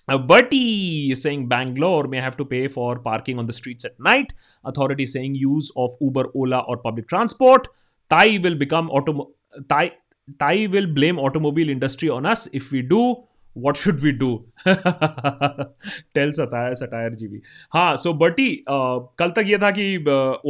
[0.07, 3.99] Uh, Bertie is saying Bangalore may have to pay for parking on the streets at
[3.99, 4.33] night.
[4.65, 7.67] Authority saying use of Uber, Ola, or public transport.
[8.09, 9.31] Thai will become auto.
[9.69, 9.93] Thai
[10.39, 13.23] Thai will blame automobile industry on us if we do.
[13.55, 14.35] What should we do
[14.67, 17.41] tell satire satire ji भी।
[17.73, 19.95] हाँ so बटी कल तक ये था कि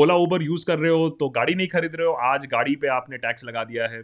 [0.01, 2.87] ओला उबर use कर रहे हो तो गाड़ी नहीं खरीद रहे हो आज गाड़ी पे
[2.95, 4.03] आपने टैक्स लगा दिया है।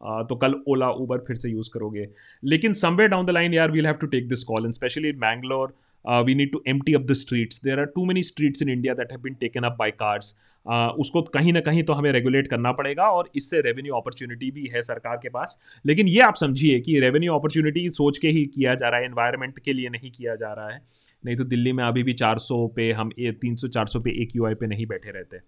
[0.00, 2.06] Uh, तो कल ओला उबर फिर से यूज़ करोगे।
[2.44, 5.72] लेकिन समवेयर डाउन द लाइन यार we'll have to take this call and especially Bangalore
[6.04, 7.58] uh, we need to empty up the streets.
[7.58, 10.34] There are too many streets in india that have been taken up by cars.
[10.66, 14.66] Uh, उसको कहीं ना कहीं तो हमें regulate करना पड़ेगा और इससे रेवेन्यू अपॉर्चुनिटी भी
[14.66, 18.74] है सरकार के पास लेकिन ये आप समझिए कि रेवेन्यू अपॉर्चुनिटी सोच के ही किया
[18.74, 20.82] जा रहा है एनवायरनमेंट के लिए नहीं किया जा रहा है
[21.24, 23.10] नहीं तो दिल्ली में अभी भी 400 पे हम
[23.44, 25.40] सौ चार सौ पे एक यू पे नहीं बैठे रहते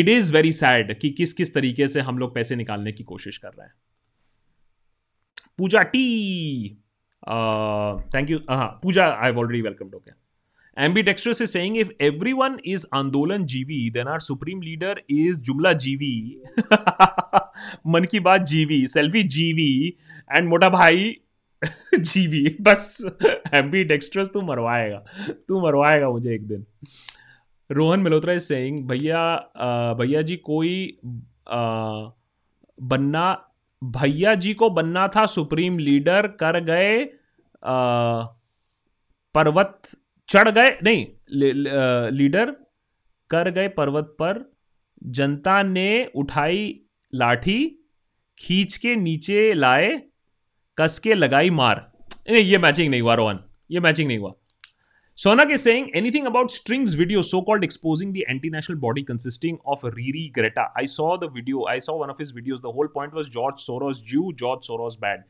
[0.00, 3.38] इट इज़ वेरी सैड कि किस किस तरीके से हम लोग पैसे निकालने की कोशिश
[3.38, 3.74] कर रहे हैं
[5.58, 6.04] पूजा टी
[7.22, 10.14] थैंक यू हाँ Pooja I already welcome to क्या
[10.76, 11.90] M B textures is saying if
[12.32, 16.42] everyone is आंदोलन जीवी then our supreme leader is जुमला जीवी
[17.86, 19.72] मन की बात जीवी सेल्फी जीवी
[20.30, 21.14] एंड मोटा भाई
[21.94, 22.96] जीवी बस
[23.54, 25.04] एम बी टेक्सचर्स तू मरवाएगा
[25.48, 26.66] तू मरवाएगा मुझे एक दिन
[27.70, 29.24] रोहन मल्होत्रा इज़ सेइंग भैया
[29.98, 30.98] भैया जी कोई
[31.48, 32.10] आ,
[32.78, 33.30] बनना
[33.82, 37.02] भैया जी को बनना था सुप्रीम लीडर कर गए
[37.64, 38.22] आ,
[39.34, 39.82] पर्वत
[40.28, 41.06] चढ़ गए नहीं
[42.12, 42.50] लीडर
[43.30, 44.52] कर गए पर्वत पर
[45.02, 46.80] जनता ने उठाई
[47.14, 47.58] लाठी
[48.38, 50.02] खींच के नीचे लाए
[50.78, 51.92] कस के लगाई मार।
[52.30, 53.38] नहीं ये मैचिंग नहीं हुआ रोहन
[53.70, 54.32] ये मैचिंग नहीं हुआ।
[55.14, 59.58] Sonak is saying anything about Strings video, so called exposing the anti national body consisting
[59.66, 60.68] of Riri Greta.
[60.74, 62.62] I saw the video, I saw one of his videos.
[62.62, 65.24] The whole point was George Soros Jew, George Soros bad.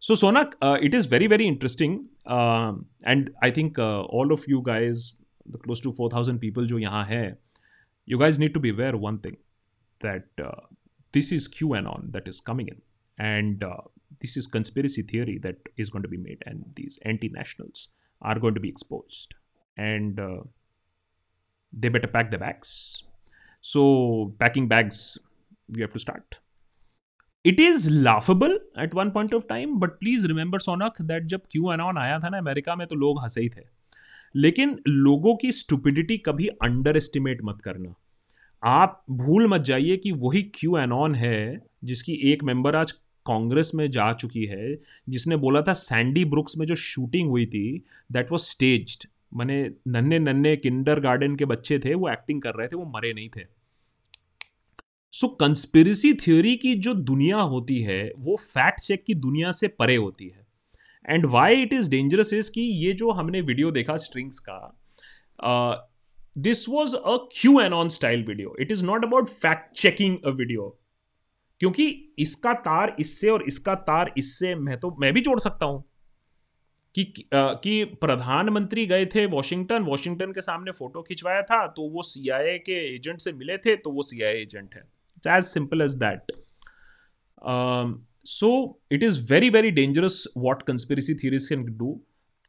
[0.00, 2.08] So, Sonak, uh, it is very, very interesting.
[2.26, 5.14] Um, and I think uh, all of you guys,
[5.46, 7.34] the close to 4,000 people jo yahan hai,
[8.04, 9.38] you guys need to be aware of one thing
[10.00, 10.60] that uh,
[11.12, 12.82] this is QAnon that is coming in.
[13.16, 13.76] And uh,
[14.20, 16.42] this is conspiracy theory that is going to be made.
[16.44, 17.88] And these anti nationals
[18.22, 19.34] are going to be exposed
[19.76, 20.42] and uh,
[21.72, 23.02] they better pack their bags
[23.60, 23.82] so
[24.38, 25.18] packing bags
[25.68, 26.38] we have to start
[27.44, 31.66] it is laughable at one point of time but please remember Sonak that जब Q
[31.66, 33.62] अनॉन आया था ना America में तो लोग हंसे ही थे
[34.36, 37.94] लेकिन लोगों की स्टुपिडिटी कभी अंडर एस्टिमेट मत करना
[38.62, 42.94] आप भूल मत जाइए कि वही क्यू एनॉन है जिसकी एक मेंबर आज
[43.26, 44.76] कांग्रेस में जा चुकी है,
[45.08, 50.18] जिसने बोला था सैंडी ब्रुक्स में जो शूटिंग हुई थी दैट वॉज़ स्टेज्ड मैंने नन्हे
[50.18, 53.44] नन्हे किंडर गार्डन के बच्चे थे, वो एक्टिंग कर रहे थे, वो मरे नहीं थे।
[55.14, 59.96] सो कंस्पिरसी थ्योरी की जो दुनिया होती है, वो फैक्ट चेक की दुनिया से परे
[59.96, 60.46] होती है।
[61.04, 65.88] And why it is dangerous is कि ये जो हमने वीडियो देखा स्ट्रिंग्स का
[66.38, 67.16] this was a
[67.72, 70.68] QAnon style video it is not about fact checking a video
[71.62, 71.84] क्योंकि
[72.18, 75.82] इसका तार इससे और इसका तार इससे मैं तो मैं भी जोड़ सकता हूँ।
[76.94, 82.58] कि कि प्रधानमंत्री गए थे वॉशिंगटन वॉशिंगटन के सामने फ़ोटो खिंचवाया था तो वो सीआईए
[82.58, 86.32] के एजेंट से मिले थे तो वो सीआईए एजेंट है। It's as simple as that
[88.28, 88.50] so
[88.92, 92.00] it is very very dangerous what conspiracy theories can do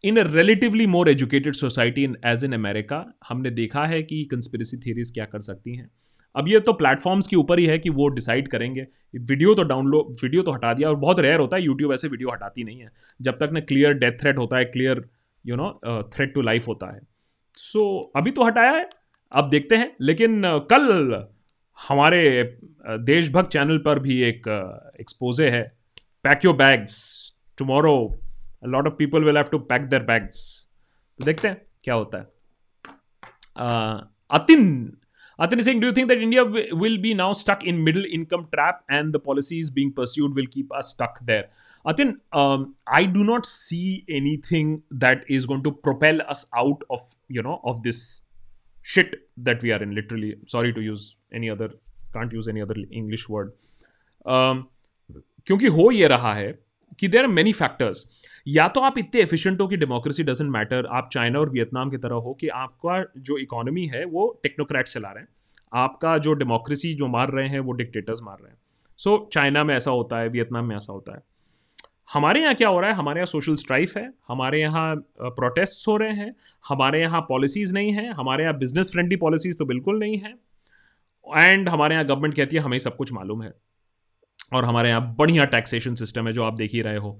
[0.03, 4.78] in a relatively more educated society in as in America हमने देखा है कि कंस्पिरसी
[4.78, 5.89] थीरीज क्या कर सकती हैं।
[6.36, 10.16] अब ये तो प्लेटफॉर्म्स के ऊपर ही है कि वो डिसाइड करेंगे। वीडियो तो डाउनलोड
[10.24, 12.88] वीडियो तो हटा दिया और बहुत रेयर होता है यूट्यूब ऐसे वीडियो हटाती नहीं है।
[13.22, 15.04] जब तक ना क्लियर डेथ थ्रेट होता है clear
[15.46, 15.70] you know
[16.14, 17.00] threat to life होता है।
[17.58, 18.88] सो so, अभी तो हटाया है
[19.32, 21.26] अब देखते हैं। लेकिन uh, कल
[21.80, 24.48] हमारे uh, देशभक्त चैनल पर भी एक
[25.00, 25.64] एक्सपोजे uh, है।
[26.24, 26.98] Pack your bags
[27.58, 27.96] tomorrow
[28.66, 30.68] lot of people will have to pack their bags
[31.20, 32.24] देखते हैं क्या होता है।
[34.32, 34.64] Atin
[35.41, 38.05] Atin is saying, do you think that India w- will be now stuck in middle
[38.05, 41.45] income trap and the policies being pursued will keep us stuck there?
[41.87, 47.01] Atin, um, I do not see anything that is going to propel us out of
[47.29, 48.22] you know of this
[48.83, 49.95] shit that we are in.
[49.95, 51.70] Literally, sorry to use any other,
[52.12, 53.53] can't use any other English word.
[54.26, 54.66] Um,
[55.47, 56.59] क्योंकि हो ये रहा है
[57.01, 58.05] कि there are many factors
[58.48, 61.98] या तो आप इतने एफिशिएंट हो कि डेमोक्रेसी डजेंट मैटर आप चाइना और वियतनाम की
[61.98, 65.30] तरह हो कि आपका जो इकोनॉमी है वो टेक्नोक्रेट चला रहे हैं।
[65.74, 68.58] आपका जो डेमोक्रेसी जो मार रहे हैं वो डिक्टेटर्स मार रहे हैं।
[69.00, 71.22] सो so, चाइना में ऐसा होता है वियतनाम में ऐसा होता है।
[72.10, 72.96] हमारे यहाँ क्या हो रहा है?
[72.96, 76.36] हमारे यहाँ सोशल स्ट्राइफ है हमारे यहाँ प्रोटेस्ट हो रहे हैं
[76.66, 80.34] हमारे यहाँ पॉलिसीज़ नहीं है हमारे यहाँ बिज़नेस फ्रेंडली पॉलिसीज़ तो बिल्कुल नहीं है।
[81.28, 83.54] एंड हमारे यहाँ गवर्नमेंट कहती है हमें सब कुछ मालूम है
[84.54, 87.20] और हमारे यहाँ बढ़िया टैक्सेशन सिस्टम है जो आप देख ही रहे हो।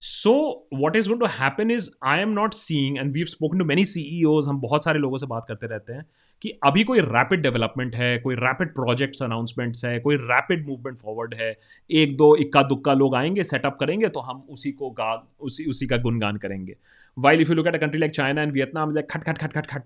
[0.00, 3.64] So what is going to happen is I am not seeing and we spoken to
[3.64, 6.06] many CEOs हम बहुत सारे लोगों से बात करते रहते हैं
[6.42, 11.34] कि अभी कोई रैपिड डेवलपमेंट है कोई रैपिड प्रोजेक्ट्स अनाउंसमेंट्स है कोई रैपिड मूवमेंट फॉरवर्ड
[11.34, 11.58] है
[11.90, 15.86] एक दो इक्का दुक्का लोग आएँगे सेटअप करेंगे तो हम उसी को गा उसी उसी
[15.86, 16.76] का गुणगान करेंगे।
[17.18, 19.52] While if you look at a country like China and Vietnam like खट खट खट
[19.52, 19.82] खट खट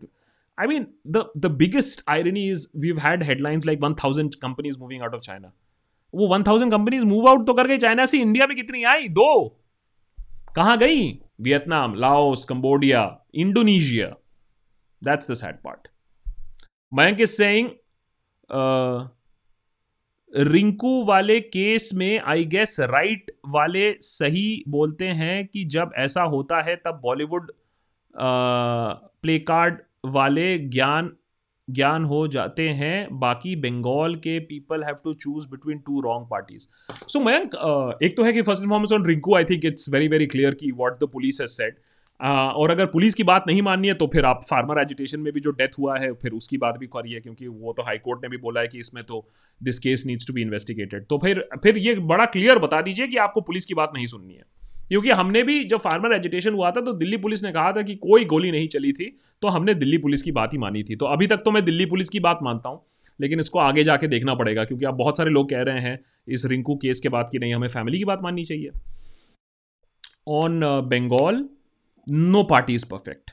[0.63, 0.85] I mean,
[1.37, 5.47] the biggest biggest is is we've had headlines like 1,000 companies moving out of China.
[6.15, 9.09] वो 1000 कंपनीज़ मूव आउट तो कर गई China से इंडिया में कितनी आई?
[9.09, 9.62] दो।
[10.57, 11.11] कहाँ गई?
[11.41, 13.03] Vietnam, Laos, Cambodia,
[13.35, 14.07] Indonesia.
[15.03, 15.89] That's the sad part
[16.93, 17.69] Mayank is saying
[20.33, 26.61] Rinku वाले केस में आई गेस राइट वाले सही बोलते हैं कि जब ऐसा होता
[26.61, 27.51] है, तब बॉलीवुड
[28.15, 31.11] प्ले कार्ड वाले ज्ञान
[31.73, 36.67] ज्ञान हो जाते हैं, बाकी बंगाल के people have to choose between two wrong parties
[37.09, 37.55] so Mayank
[38.03, 40.71] एक तो है कि first information on Rinku I think it's very very clear कि
[40.73, 41.77] what the police has said
[42.21, 45.41] और अगर पुलिस की बात नहीं माननी है तो फिर आप फार्मर एजुटेशन में भी
[45.41, 48.29] जो डेथ हुआ है, फिर उसकी बात भी करिए, क्योंकि वो तो हाई कोर्ट ने
[48.29, 49.27] भी बोला है कि इसमें तो
[49.61, 53.17] this case needs to be investigated तो फिर फिर ये बड़ा क्लियर बता दीजिए कि
[53.19, 54.45] आपको पुलिस की बात नहीं सुननी है।
[54.93, 57.95] क्योंकि हमने भी जब फार्मर एजुटेशन हुआ था तो दिल्ली पुलिस ने कहा था कि
[57.99, 59.05] कोई गोली नहीं चली थी
[59.43, 61.87] तो हमने दिल्ली पुलिस की बात ही मानी थी। तो अभी तक तो मैं दिल्ली
[61.87, 62.81] पुलिस की बात मानता हूँ,
[63.21, 66.45] लेकिन इसको आगे जाके देखना पड़ेगा, क्योंकि अब बहुत सारे लोग कह रहे हैं, इस
[66.47, 68.71] रिंकू केस के बाद कि नहीं, हमें फैमिली की बात माननी चाहिए।
[70.29, 71.45] On Bengal
[72.07, 73.31] no party is perfect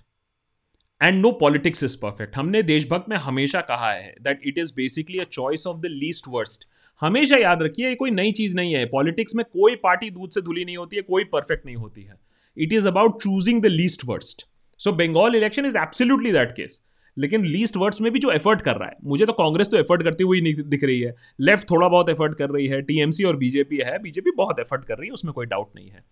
[1.01, 5.19] and no politics is perfect हमने देशभक्त में हमेशा कहा है that it is basically
[5.19, 6.68] a choice of the least worst
[7.01, 10.41] हमेशा याद रखिए, ये कोई नई चीज़ नहीं है। पॉलिटिक्स में कोई पार्टी दूध से
[10.41, 12.15] धुली नहीं होती है, कोई परफेक्ट नहीं होती है।
[12.57, 14.45] It is about choosing the least worst
[14.79, 16.81] so Bengal election is absolutely that case
[17.17, 20.03] लेकिन लीस्ट वर्ड्स में भी जो एफर्ट कर रहा है, मुझे तो कांग्रेस तो एफर्ट
[20.03, 23.35] करती हुई नहीं दिख रही है। लेफ़्ट थोड़ा बहुत एफर्ट कर रही है टीएमसी और
[23.37, 26.03] बीजेपी है बीजेपी बहुत एफर्ट कर रही है, उसमें कोई डाउट नहीं है।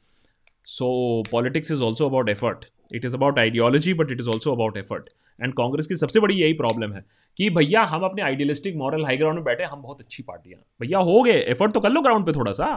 [0.68, 4.78] So politics is also about effort it is about ideology but it is also about
[4.78, 5.10] effort
[5.40, 7.04] and Congress की सबसे बड़ी यही प्रॉब्लम है
[7.38, 11.24] कि भैया, हम अपने आइडियलिस्टिक मॉरल हाईग्राउंड में बैठे, हम बहुत अच्छी पार्टियाँ भैया, हो
[11.24, 12.70] गए एफर्ट तो कर लो ग्राउंड पे थोड़ा सा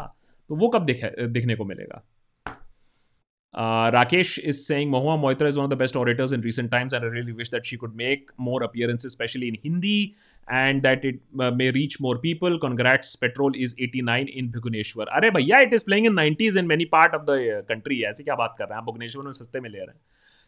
[0.51, 2.03] तो वो कब देखे, देखने को मिलेगा?
[3.91, 7.05] Rakesh is saying Mahua Moitra is one of the best orators in recent times and
[7.05, 10.03] really wish that she could make more appearance specially in Hindi
[10.49, 15.31] and that it may reach more people congrats petrol is eighty nine in Bhubaneswar अरे
[15.31, 18.55] भैया it is playing in nineties in many part of the country ऐसी क्या बात
[18.59, 18.79] कर रहे हैं?
[18.79, 20.01] आप भुवनेश्वर में सस्ते में ले रहे हैं।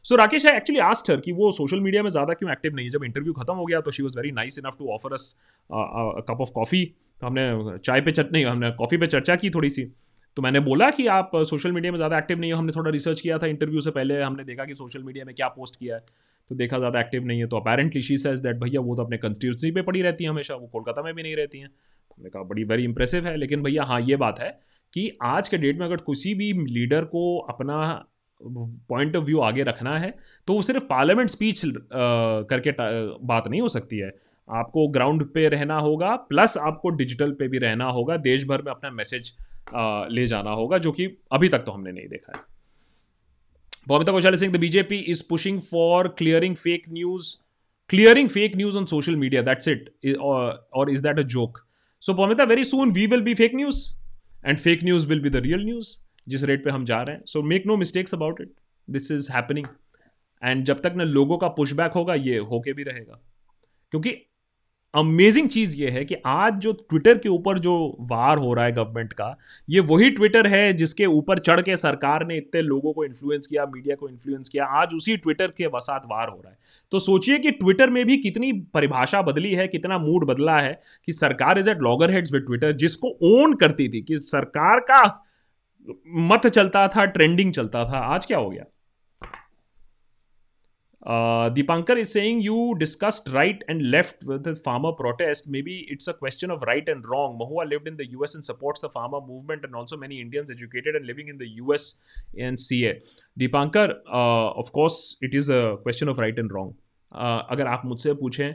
[0.07, 2.87] So Rakesh I actually asked her कि वो सोशल मीडिया में ज़्यादा क्यों एक्टिव नहीं
[2.87, 2.91] है?
[2.91, 5.35] जब इंटरव्यू खत्म हो गया तो she was very nice enough to offer us
[5.71, 6.81] cup of coffee
[7.23, 9.85] हमने चाय पे चट, नहीं, हमने कॉफ़ी पे चर्चा की थोड़ी सी।
[10.37, 13.21] तो मैंने बोला कि आप सोशल मीडिया में ज़्यादा एक्टिव नहीं हो। हमने थोड़ा रिसर्च
[13.21, 16.03] किया था इंटरव्यू से पहले। हमने देखा कि सोशल मीडिया में क्या पोस्ट किया है।
[16.51, 19.17] तो देखा ज़्यादा एक्टिव नहीं है। तो अपेरेंटली शी सेज दैट भैया वो तो अपने
[19.19, 22.43] कंस्टिट्यूंसी पे पड़ी रहती है हमेशा। वो कोलकाता में भी नहीं रहती हैं। हमने कहा,
[22.43, 24.51] बड़ी वेरी इंप्रेसिव है। लेकिन भैया हाँ ये बात है
[24.95, 27.79] कि आज के डेट में अगर किसी भी लीडर को अपना
[28.45, 30.15] पॉइंट ऑफ़ व्यू आगे रखना है
[30.49, 32.71] तो वो सिर्फ़ पार्लियामेंट स्पीच करके
[33.27, 34.11] बात नहीं हो सकती है।
[34.49, 38.71] आपको ग्राउंड पे रहना होगा प्लस आपको डिजिटल पे भी रहना होगा देश भर में
[38.73, 39.33] अपना मैसेज
[40.11, 42.43] ले जाना होगा, जो कि अभी तक तो हमने नहीं देखा है।
[43.89, 47.35] Bomita Kaushali Singh, the BJP is pushing for clearing fake news
[47.91, 51.59] clearing fake news on social media that's it और is that a joke
[52.03, 53.85] so Bomita very soon we will be fake news
[54.47, 55.97] and fake news will be the real news
[56.29, 58.53] जिस rate पे हम जा रहे हैं। So make no mistakes about it
[58.89, 59.67] this is happening
[60.43, 63.21] and जब तक ना लोगों का पुशबैक होगा, ये होके भी रहेगा।
[63.91, 64.17] क्योंकि
[64.95, 68.73] अमेजिंग चीज़ ये है कि आज जो ट्विटर के ऊपर जो वार हो रहा है
[68.73, 69.37] गवर्नमेंट का,
[69.71, 73.65] ये वही ट्विटर है जिसके ऊपर चढ़ के सरकार ने इतने लोगों को इन्फ्लुएंस किया
[73.67, 76.59] मीडिया को इन्फ्लुएंस किया, आज उसी ट्विटर के वसात वार हो रहा है।
[76.93, 81.13] तो सोचिए कि ट्विटर में भी कितनी परिभाषा बदली है, कितना मूड बदला है कि
[81.13, 81.79] सरकार is at
[82.11, 85.03] loggerheads with Twitter जिसको ओन करती थी कि सरकार का
[86.31, 88.65] मत चलता था, ट्रेंडिंग चलता था। आज क्या हो गया?
[91.55, 96.51] Dipankar is saying you discussed right and left with farmer protest maybe it's a question
[96.51, 99.75] of right and wrong Mahua lived in the US and supports the farmer movement and
[99.75, 101.95] also many Indians educated and living in the US
[102.39, 102.99] and see a
[103.39, 103.91] Dipankar
[104.59, 106.75] of course it is a question of right and wrong
[107.51, 108.53] अगर आप मुझसे पूछें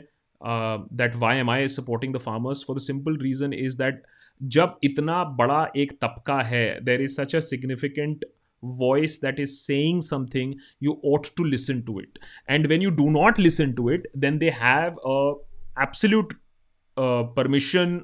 [0.96, 4.02] that why am I supporting the farmers for the simple reason is that
[4.42, 8.24] जब इतना बड़ा एक तबका है there is such a significant
[8.62, 12.18] voice that is saying something you ought to listen to it
[12.50, 15.18] and when you do not listen to it then they have a
[15.82, 16.32] absolute
[17.36, 18.00] permission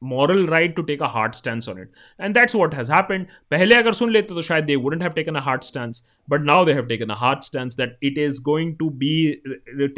[0.00, 1.88] moral right to take a hard stance on it
[2.18, 5.36] and that's what has happened pehle agar sun lete to shayad they wouldn't have taken
[5.36, 8.76] a hard stance but now they have taken a hard stance that it is going
[8.82, 9.12] to be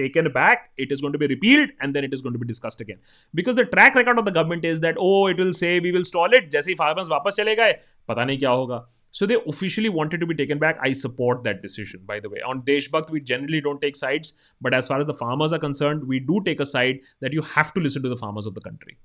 [0.02, 2.46] taken back it is going to be repealed and then it is going to be
[2.46, 3.00] discussed again
[3.34, 6.04] because the track record of the government is that oh it will say we will
[6.12, 7.74] stall it jaise farmers wapas chale gaye
[8.12, 8.80] pata nahi kya hoga
[9.10, 10.78] so they officially wanted to be taken back.
[10.80, 12.40] I support that decision, by the way.
[12.46, 16.04] On Deshbhakt, we generally don't take sides, but as far as the farmers are concerned,
[16.04, 18.60] we do take a side that you have to listen to the farmers of the
[18.60, 18.98] country.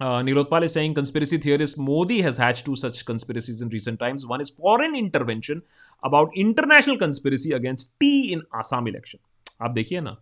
[0.00, 4.24] Uh, Nilotpal is saying conspiracy theorist Modi has hatched two such conspiracies in recent times.
[4.24, 5.62] One is foreign intervention
[6.02, 9.20] about international conspiracy against tea in Assam election.
[9.62, 10.16] आप देखिए ना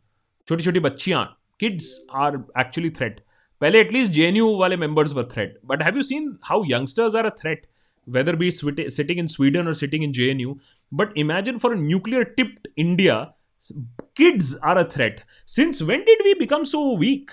[0.48, 1.24] छोटी छोटी बच्चियां
[1.62, 1.90] kids
[2.24, 2.32] are
[2.62, 3.20] actually threat.
[3.60, 7.30] पहले at least जे वाले members were threat but have you seen how youngsters are a
[7.40, 7.66] threat
[8.08, 10.58] whether be sitting in Sweden or sitting in JNU.
[10.90, 13.34] But imagine for a nuclear tipped India,
[14.14, 15.24] kids are a threat.
[15.46, 17.30] Since when did we become so weak?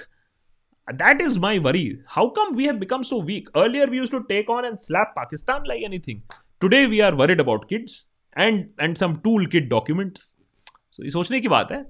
[0.94, 2.00] That is my worry.
[2.08, 3.48] How come we have become so weak?
[3.56, 6.22] Earlier we used to take on and slap Pakistan like anything.
[6.62, 10.36] Today we are worried about kids and and some toolkit documents.
[10.92, 11.86] So ये सोचने की बात है.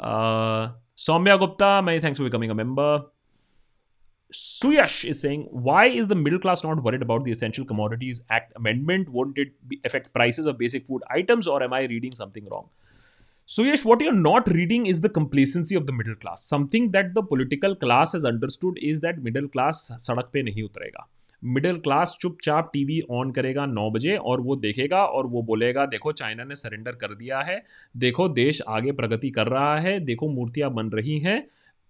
[0.00, 3.02] Uh, Soumya Gupta, many thanks for becoming a member.
[4.32, 8.52] Suyash is saying, why is the middle class not worried about the Essential Commodities Act
[8.56, 9.08] amendment?
[9.08, 9.54] Won't it
[9.84, 12.68] affect prices of basic food items, or am I reading something wrong?
[13.49, 16.43] Suyash, what you're not reading is the complacency of the middle class.
[16.43, 21.07] Something that the political class has understood is that middle class सड़क पे नहीं उतरेगा
[21.43, 26.11] middle class चुपचाप TV on करेगा नौ बजे और वो देखेगा और वो बोलेगा देखो
[26.11, 27.61] चाइना ने सरेंडर कर दिया है
[28.05, 31.41] देखो देश आगे प्रगति कर रहा है देखो मूर्तियाँ बन रही हैं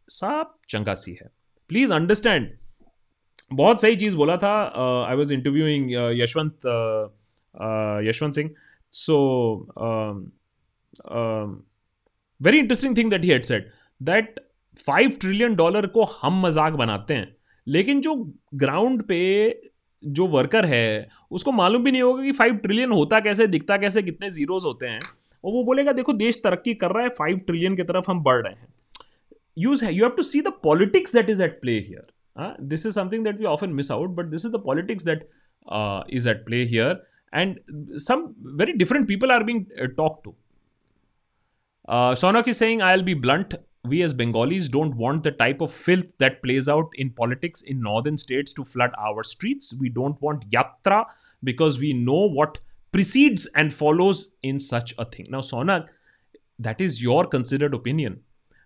[0.08, 1.32] साफ़ चंगा सी है
[1.70, 2.52] प्लीज़ अंडरस्टैंड
[3.54, 4.56] बहुत सही चीज़ बोला था
[5.10, 5.92] I was interviewing
[6.22, 6.74] Yashwant
[8.10, 8.52] Yashwant Singh
[8.94, 9.16] so
[12.42, 13.72] very interesting thing that he had said
[14.02, 14.40] that
[14.80, 17.36] five trillion dollar को हम मज़ाक बनाते हैं,
[17.68, 18.16] लेकिन जो
[18.56, 19.22] ग्राउंड पे
[20.04, 24.02] जो वर्कर है, उसको मालूम भी नहीं होगा कि फाइव ट्रिलियन होता कैसे, दिखता कैसे,
[24.04, 25.00] कितने जीरोज होते हैं।
[25.44, 28.42] और वो बोलेगा, देखो, देश तरक्की कर रहा है फाइव ट्रिलियन की तरफ़ हम बढ़
[28.42, 28.68] रहे हैं।
[29.58, 32.94] यूज़ है you have to see the politics that is at play here this is
[32.94, 35.30] something that we often miss out but this is the politics that
[36.14, 37.60] is at play here and
[38.08, 38.28] some
[38.60, 39.66] very different people are being
[39.98, 40.36] talked to.
[41.91, 43.55] Uh, Sonak is saying, I'll be blunt.
[43.85, 47.81] We as Bengalis don't want the type of filth that plays out in politics in
[47.81, 49.75] northern states to flood our streets.
[49.75, 51.07] We don't want yatra
[51.43, 52.59] because we know what
[52.93, 55.27] precedes and follows in such a thing.
[55.31, 55.89] Now, Sonak,
[56.61, 58.21] that is your considered opinion.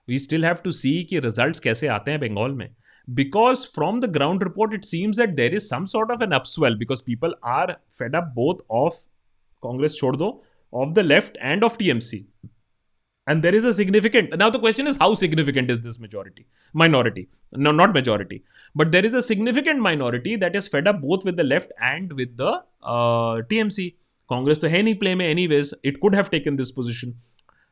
[0.06, 2.68] We still have to see कि results कैसे आते हैं बंगाल में
[3.14, 6.78] because from the ground report it seems that there is some sort of an upswell
[6.78, 8.94] because people are fed up both of
[9.62, 10.40] congress chordo
[10.72, 12.24] of the left and of tmc
[13.29, 16.45] and there is a significant now the question is how significant is this majority?
[16.73, 17.29] Minority.
[17.51, 18.43] No not majority.
[18.75, 22.13] But there is a significant minority that is fed up both with the left and
[22.13, 22.51] with the
[22.81, 23.95] uh, tmc
[24.29, 27.15] congress to any play may anyways it could have taken this position.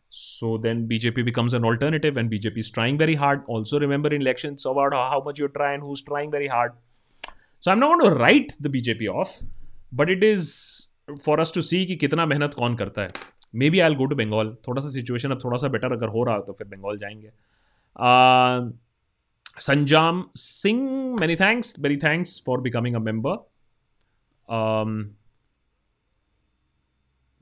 [0.10, 3.44] So then BJP becomes an alternative, and BJP is trying very hard.
[3.48, 6.72] Also, remember in elections about how much you try and who's trying very hard.
[7.60, 9.42] So I'm not going to write the BJP off,
[9.92, 13.10] but it is for us to see कि कितना मेहनत कौन करता है
[13.70, 16.40] maybe I'll go to Bengal थोड़ा सा situation अब थोड़ा सा बेटर अगर हो रहा
[16.40, 17.32] तो फिर बंगाल जाएँगे
[19.62, 20.82] Sanjam Singh
[21.20, 23.46] many thanks very thanks for becoming a member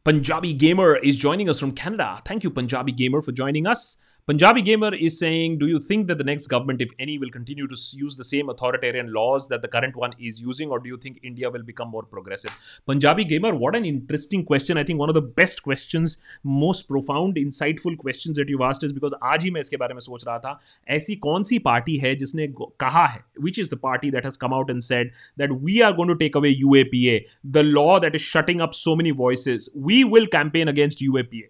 [0.06, 2.08] Punjabi Gamer is joining us from Canada.
[2.26, 3.86] Thank you, Punjabi Gamer, for joining us.
[4.31, 7.67] Punjabi Gamer is saying, Do you think that the next government, if any, will continue
[7.67, 10.99] to use the same authoritarian laws that the current one is using, or do you
[10.99, 12.57] think India will become more progressive?
[12.87, 14.79] Punjabi Gamer, what an interesting question.
[14.79, 18.93] I think one of the best questions, most profound, insightful questions that you've asked is
[18.93, 20.59] because आज ही मैं इसके बारे में सोच रहा था
[20.99, 24.59] ऐसी कौन सी पार्टी है जिसने कहा है which is the party that has come
[24.61, 27.23] out and said that we are going to take away UAPA,
[27.59, 29.69] the law that is shutting up so many voices.
[29.75, 31.49] We will campaign against UAPA.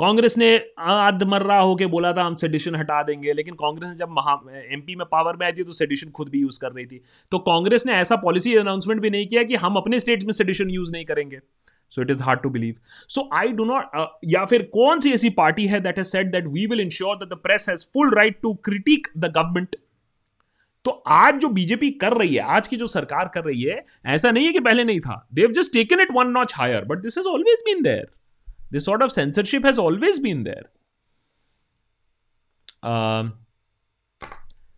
[0.00, 0.48] Congress ने
[0.80, 4.32] आदमर्रा होके बोला था, हम sedition हटा देंगे, लेकिन कांग्रेस जब महा
[4.72, 7.00] एमपी में पावर में आई थी तो सेडिशन खुद भी यूज़ कर रही थी।
[7.32, 10.70] तो कांग्रेस ने ऐसा पॉलिसी अनाउंसमेंट भी नहीं किया कि हम अपने स्टेट्स में सेडिशन
[10.70, 11.38] यूज़ नहीं करेंगे।
[11.92, 12.74] So it is hard to believe
[13.08, 16.46] so I do not या फिर कौन सी ऐसी पार्टी है that has said that
[16.48, 19.76] we will ensure that the press has full right to critic the government
[20.84, 24.30] तो आज जो बीजेपी कर रही है, आज की जो सरकार कर रही है, ऐसा
[24.30, 27.18] नहीं है कि पहले नहीं था। They've just taken it one notch higher but this
[27.18, 28.06] is always been there
[28.70, 30.64] This sort of censorship has always been there.
[32.82, 33.34] Um,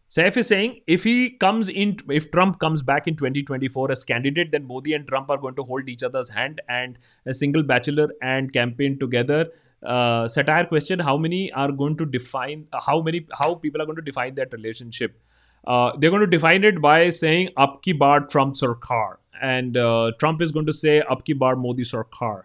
[0.08, 4.52] Saif is saying if he comes in, if Trump comes back in 2024 as candidate,
[4.52, 8.08] then Modi and Trump are going to hold each other's hand and a single bachelor
[8.22, 9.50] and campaign together.
[9.82, 12.66] Uh, satire question: How many are going to define?
[12.72, 13.26] Uh, how many?
[13.38, 15.20] How people are going to define that relationship?
[15.66, 20.12] Uh, they're going to define it by saying "Up ki bar Trump sarkar," and uh,
[20.18, 22.44] Trump is going to say "Up ki bar Modi sarkar."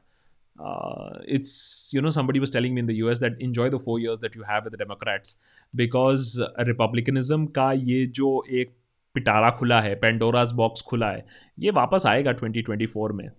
[0.59, 3.99] uh, it's you know somebody was telling me in the US that enjoy the four
[3.99, 5.37] years that you have with the Democrats
[5.75, 6.41] because
[6.71, 8.75] republicanism का ये जो एक
[9.15, 11.27] पिटारा खुला है Pandora's box खुला है
[11.59, 13.31] ये वापस आएगा 2024 में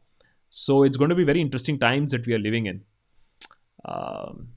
[0.49, 2.81] so it's going to be very interesting times that we are living in
[3.85, 4.47] um,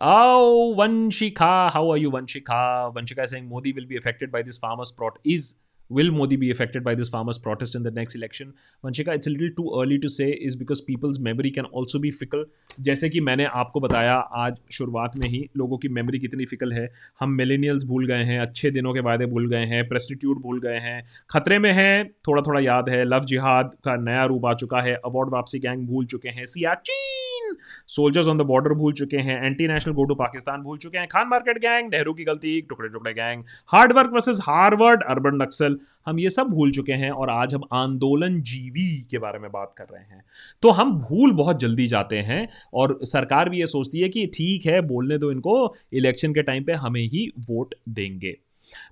[0.00, 2.92] Oh, Vanshika, how are you, Vanshika?
[2.92, 5.18] Vanshika is saying Modi will be affected by this farmers' prot.
[5.24, 5.54] Is
[5.89, 8.53] will Modi be affected by this farmers' protest in the next election?
[8.83, 12.11] Vanshika, it's a little too early to say is because people's memory can also be
[12.11, 12.45] fickle.
[12.79, 16.87] जैसे कि मैंने आपको बताया आज शुरुआत में ही लोगों की मेमोरी कितनी फिकल है
[17.19, 20.77] हम मिलेनियल्स भूल गए हैं अच्छे दिनों के वायदे भूल गए हैं प्रेस्टिट्यूट भूल गए
[20.79, 24.81] हैं खतरे में है थोड़ा थोड़ा याद है लव जिहाद का नया रूप आ चुका
[24.81, 26.45] है अवार्ड वापसी गैंग भूल चुके हैं
[27.87, 31.07] सोल्जर्स ऑन द बॉर्डर भूल चुके हैं anti national go to Pakistan भूल चुके हैं,
[31.07, 33.43] खान मार्केट गैंग नेहरू की गलती, टुकड़े टुकड़े gang
[33.73, 37.63] hard work versus Harvard urban Naxal हम ये सब भूल चुके हैं और आज हम
[37.73, 40.23] आंदोलन जीवी के बारे में बात कर रहे हैं
[40.63, 44.65] तो हम भूल बहुत जल्दी जाते हैं और सरकार भी ये सोचती है कि ठीक
[44.65, 48.37] है, बोलने दो इनको इलेक्शन के टाइम पे हमें ही वोट देंगे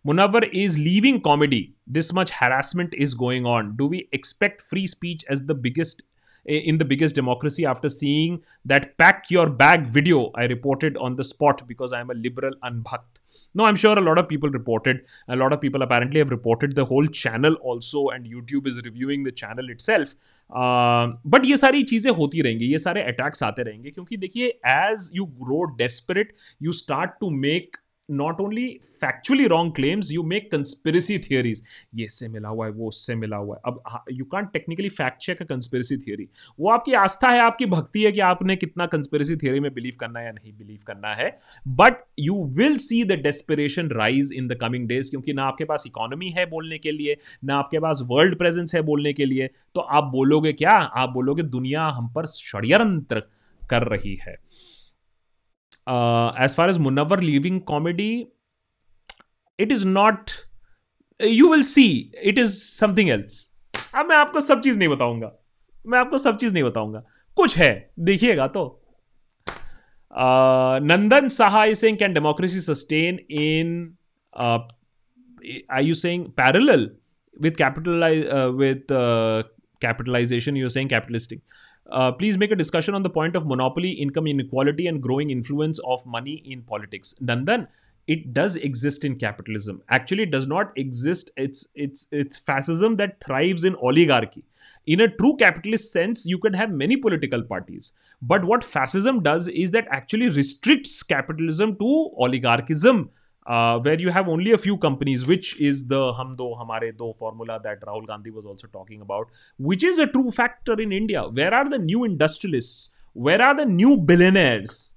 [0.08, 1.58] Munawar is leaving comedy.
[1.96, 3.68] This much harassment is going on.
[3.82, 6.02] Do we expect free speech as the biggest
[6.48, 11.24] in the biggest democracy after seeing that pack your bag video I reported on the
[11.24, 13.22] spot because I am a liberal unbhakt?
[13.56, 15.02] No, I'm sure a lot of people reported.
[15.28, 19.24] A lot of people apparently have reported the whole channel also, and YouTube is reviewing
[19.24, 20.16] the channel itself.
[20.50, 21.08] uh,
[21.46, 25.64] ये सारी चीज़ें होती रहेंगी ये सारे attacks आते रहेंगे क्योंकि देखिए as you grow
[25.78, 26.34] desperate
[26.64, 27.78] you start to make
[28.10, 28.66] not only
[29.04, 31.62] factually wrong claims, you make conspiracy theories.
[31.96, 35.22] ये इससे मिला हुआ है वो उससे मिला हुआ है। अब you can't technically fact
[35.22, 36.28] check conspiracy theory
[36.60, 40.20] वो आपकी आस्था है आपकी भक्ति है कि आपने कितना कंस्पिरेसी थियरी में बिलीव करना
[40.20, 41.30] है या नहीं बिलीव करना है।
[41.68, 45.84] But you will see the desperation rise in the coming days क्योंकि ना आपके पास
[45.88, 49.82] इकोनॉमी है बोलने के लिए ना आपके पास वर्ल्ड प्रेजेंस है बोलने के लिए। तो
[49.82, 50.72] आप बोलोगे क्या?
[50.72, 53.24] आप बोलोगे दुनिया हम पर षड्यंत्र
[53.70, 54.47] कर रही है।
[55.88, 58.30] As far as Munawar leaving comedy,
[59.60, 60.46] it is not.
[61.20, 63.50] You will see, it is something else.
[63.96, 65.32] अब मैं आपको सब चीज़ नहीं बताऊँगा
[65.88, 67.04] मैं आपको सब चीज़ नहीं बताऊँगा
[67.38, 67.70] कुछ है
[68.00, 68.64] देखिएगा तो
[70.92, 73.94] Nandan Saha is saying can democracy sustain in
[75.70, 76.90] are you saying parallel
[77.46, 79.44] with capital uh, with uh,
[79.82, 81.42] capitalization you're saying capitalistic
[81.92, 85.80] uh, please make a discussion on the point of monopoly, income inequality, and growing influence
[85.80, 87.16] of money in politics.
[87.22, 87.68] Nandan,
[88.08, 89.82] it does exist in capitalism.
[89.90, 91.30] Actually, it does not exist.
[91.38, 94.46] It's it's it's fascism that thrives in oligarchy.
[94.86, 97.92] In a true capitalist sense, you could have many political parties.
[98.22, 103.10] But what fascism does is that actually restricts capitalism to oligarchism
[103.47, 107.13] uh, where you have only a few companies, which is the hum do hamare do
[107.19, 111.23] formula that Rahul Gandhi was also talking about, which is a true factor in India.
[111.25, 112.91] Where are the new industrialists?
[113.13, 114.97] Where are the new billionaires?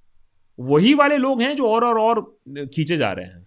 [0.58, 2.20] वही वाले लोग हैं जो और और और
[2.74, 3.46] खींचे जा रहे हैं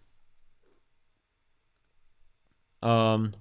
[2.82, 3.32] um,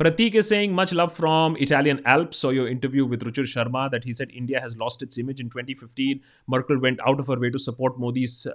[0.00, 2.38] Pratik is saying much love from Italian Alps.
[2.38, 5.50] Saw your interview with Ruchir Sharma that he said India has lost its image in
[5.50, 6.20] 2015.
[6.48, 8.46] Merkel went out of her way to support Modi's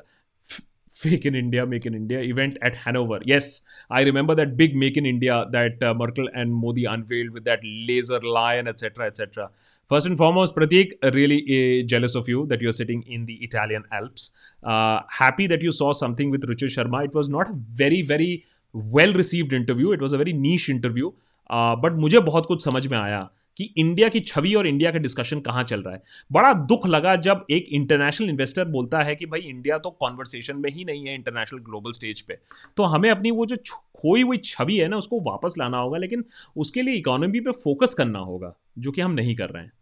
[0.89, 3.19] Fake in India, Make in India event at Hanover.
[3.25, 7.43] Yes, I remember that big Make in India that uh, Merkel and Modi unveiled with
[7.43, 9.49] that laser lion, etc., etc.
[9.89, 11.41] First and foremost, Pratik, really
[11.81, 14.31] uh, jealous of you that you're sitting in the Italian Alps.
[14.63, 17.03] Uh, happy that you saw something with Ruchir Sharma.
[17.03, 19.91] It was not a very, very well received interview.
[19.91, 21.11] It was a very niche interview.
[21.49, 24.98] Uh, but मुझे बहुत कुछ समझ में आया कि India की छवि और इंडिया का
[24.98, 29.26] डिस्कशन कहाँ चल रहा है। बड़ा दुख लगा जब एक इंटरनेशनल इन्वेस्टर बोलता है कि
[29.26, 32.38] भाई इंडिया तो कॉन्वर्सेशन में ही नहीं है इंटरनेशनल ग्लोबल स्टेज पे।
[32.76, 33.56] तो हमें अपनी वो जो
[33.94, 36.24] खोई हुई छवि है ना, उसको वापस लाना होगा, लेकिन
[36.56, 39.72] उसके लिए इकोनॉमी पे फोकस करना होगा, जो कि हम नहीं कर रहे हैं।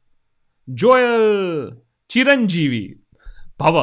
[0.69, 1.77] जोयल
[2.11, 2.95] चिरंजीवी
[3.61, 3.81] भव।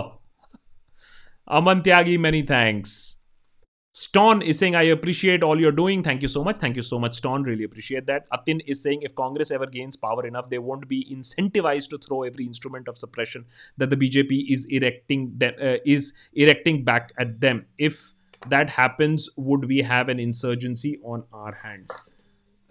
[1.48, 3.22] Aman Tyagi many thanks
[3.98, 6.04] Stone is saying, I appreciate all you're doing.
[6.04, 6.58] Thank you so much.
[6.58, 7.44] Thank you so much, Stone.
[7.44, 8.26] Really appreciate that.
[8.34, 12.24] Atin is saying, if Congress ever gains power enough, they won't be incentivized to throw
[12.24, 13.46] every instrument of suppression
[13.78, 17.68] that the BJP is erecting uh, is erecting back at them.
[17.78, 18.14] If
[18.50, 21.90] that happens, would we have an insurgency on our hands?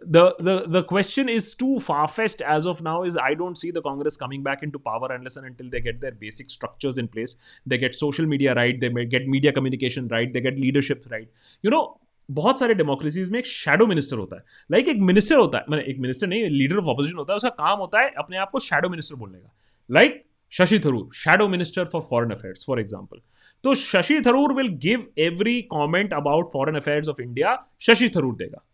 [0.07, 3.03] The the the question is too far fetched as of now.
[3.03, 6.01] Is I don't see the Congress coming back into power unless and until they get
[6.01, 7.37] their basic structures in place.
[7.67, 8.81] They get social media right.
[8.81, 10.33] They get media communication right.
[10.33, 11.29] They get leadership right.
[11.63, 11.85] You know.
[12.31, 15.89] बहुत सारे democracies में एक shadow minister होता है like एक minister होता है मतलब
[15.89, 18.61] एक मिनिस्टर नहीं लीडर ऑफ़ अपोजिशन होता है उसका काम होता है अपने आप को
[18.61, 19.53] शेडो मिनिस्टर बोलने का
[19.91, 23.21] like Shashi Tharoor shadow minister for foreign affairs for example
[23.65, 28.65] तो Shashi Tharoor will give every comment about foreign affairs of India Shashi Tharoor देगा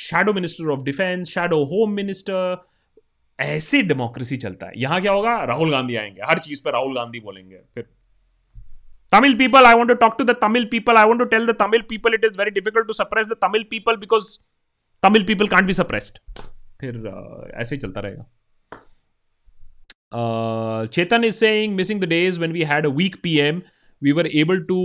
[0.00, 2.66] shadow minister of defence shadow home minister
[3.38, 5.32] ऐसे democracy चलता है। यहाँ क्या होगा?
[5.44, 7.84] राहुल गांधी आएँगे। हर चीज़ पर राहुल गांधी बोलेंगे। फिर
[9.12, 11.54] Tamil people I want to talk to the Tamil people I want to tell the
[11.60, 14.26] Tamil people it is very difficult to suppress the Tamil people because
[15.02, 16.18] Tamil people can't be suppressed
[16.80, 16.96] फिर
[17.54, 18.24] ऐसे ही चलता रहेगा।
[20.86, 23.62] Chetan is saying missing the days when we had a weak PM
[24.02, 24.78] we were able to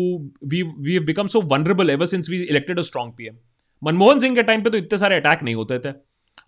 [0.46, 3.38] we we have become so vulnerable ever since we elected a strong PM
[3.82, 5.90] Manmohan Singh के time पे तो इतने सारे attack नहीं होते थे।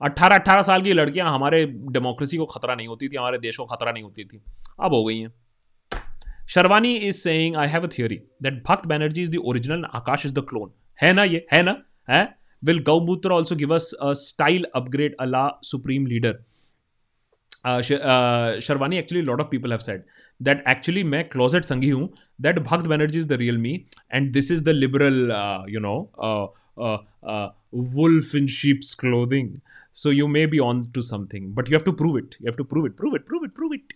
[0.01, 3.65] अट्ठारह अट्ठारह साल की लड़कियाँ हमारे डेमोक्रेसी को खतरा नहीं होती थी, हमारे देश को
[3.65, 4.41] खतरा नहीं होती थी।
[4.81, 5.33] अब हो गई हैं।
[6.49, 10.33] Sharvani is saying I have a theory that Bhakt Banerjee is the original Akash is
[10.33, 11.45] the clone है ना ये?
[11.53, 11.75] है ना?
[12.09, 12.37] है?
[12.63, 16.37] Will gaumutra also give us a style upgrade a la supreme leader
[18.61, 20.03] Sharvani actually lot of people have said
[20.39, 22.09] that actually मैं closet Sanghi हूँ
[22.41, 23.73] that Bhakt Banerjee is the real me
[24.13, 25.19] and this is the liberal
[25.69, 25.95] you know
[26.76, 29.60] uh, uh, wolf in sheep's clothing.
[29.92, 32.36] So you may be on to something, but you have to prove it.
[32.40, 33.94] You have to prove it, prove it, prove it, prove it.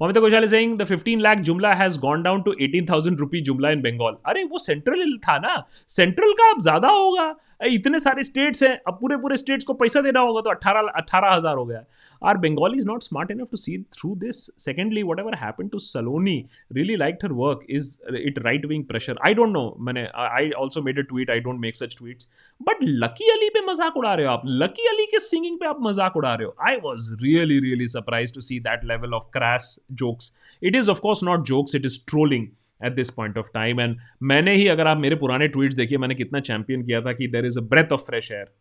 [0.00, 3.72] Mamita Ghoshal is saying the 15 lakh Jumla has gone down to 18,000 rupee Jumla
[3.72, 4.18] in Bengal.
[4.26, 5.54] अरे वो central था ना
[5.88, 7.34] central का अब ज्यादा होगा
[7.65, 11.33] इतने सारे स्टेट्स हैं, अब पूरे पूरे स्टेट्स को पैसा देना होगा तो अट्ठारह अट्ठारह
[11.33, 11.83] हज़ार हो गया।
[12.21, 16.37] Are Bengali is not smart enough to see through this secondly whatever happen to Saloni
[16.71, 20.81] really like her work is it right wing pressure I don't know मैंने I also
[20.81, 22.29] made a tweet I don't make such tweets
[22.61, 25.77] but Lucky Ali पे मज़ाक उड़ा रहे हो आप। लकी अली के singing पे आप
[25.81, 29.75] मज़ाक उड़ा रहे हो। I was really really surprise to see that level of crash
[29.93, 32.47] jokes it is of course not jokes it is trolling
[32.85, 33.97] at this point of time and
[34.31, 37.45] मैंने ही अगर आप मेरे पुराने ट्वीट्स देखिए मैंने कितना चैंपियन किया था कि there
[37.45, 38.53] is a breath of fresh air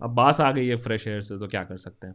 [0.00, 2.14] अब बास आ गई है फ्रेश एयर से तो क्या कर सकते हैं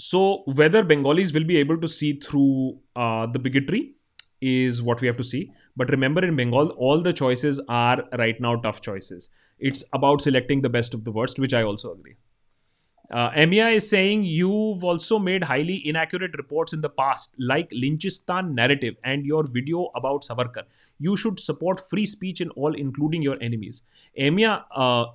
[0.00, 0.22] so
[0.58, 2.46] whether Bengalis will be able to see through
[2.98, 3.82] the bigotry
[4.44, 5.50] is what we have to see.
[5.76, 9.30] But remember, in Bengal, all the choices are right now tough choices.
[9.60, 12.16] It's about selecting the best of the worst, which I also agree.
[13.10, 18.94] Uh, is saying you've also made highly inaccurate reports in the past, like Lynchistan narrative
[19.04, 20.62] and your video about Savarkar.
[20.98, 23.82] You should support free speech in all, including your enemies.
[24.18, 25.06] Emia, uh,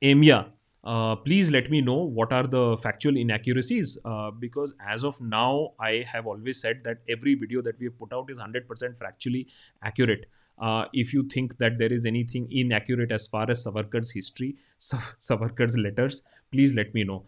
[0.00, 0.46] Emia,
[0.84, 5.70] uh, please let me know what are the factual inaccuracies uh, because as of now,
[5.80, 8.66] I have always said that every video that we have put out is 100%
[8.96, 9.46] factually
[9.82, 10.26] accurate.
[10.62, 14.52] Uh, if you think that there is anything inaccurate as far as Savarkar's history,
[15.30, 16.14] Savarkar's letters,
[16.50, 17.26] please let me know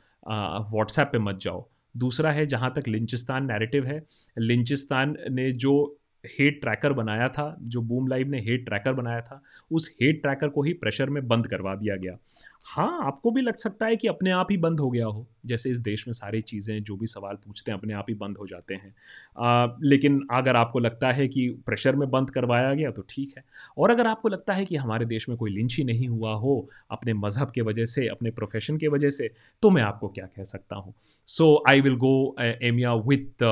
[0.75, 4.07] WhatsApp पे मत जाओ। दूसरा है जहाँ तक लिंचिस्तान narrative है।
[4.39, 9.43] लिंचिस्तान ने जो हेट ट्रैकर बनाया था जो बूम लाइव ने हेट ट्रैकर बनाया था
[9.71, 12.19] उस हेट ट्रैकर को ही प्रेशर में बंद करवा दिया गया।
[12.67, 15.71] हाँ आपको भी लग सकता है कि अपने आप ही बंद हो गया हो। जैसे
[15.71, 18.47] इस देश में सारी चीज़ें जो भी सवाल पूछते हैं अपने आप ही बंद हो
[18.47, 18.95] जाते हैं।
[19.39, 23.45] आ, लेकिन अगर आपको लगता है कि प्रेशर में बंद करवाया गया तो ठीक है।
[23.79, 26.69] और अगर आपको लगता है कि हमारे देश में कोई लिंच ही नहीं हुआ हो
[26.91, 29.31] अपने मज़हब के वजह से अपने प्रोफेशन के वजह से
[29.63, 30.95] तो मैं आपको क्या कह सकता हूँ।
[31.27, 33.45] So I will go एमिया with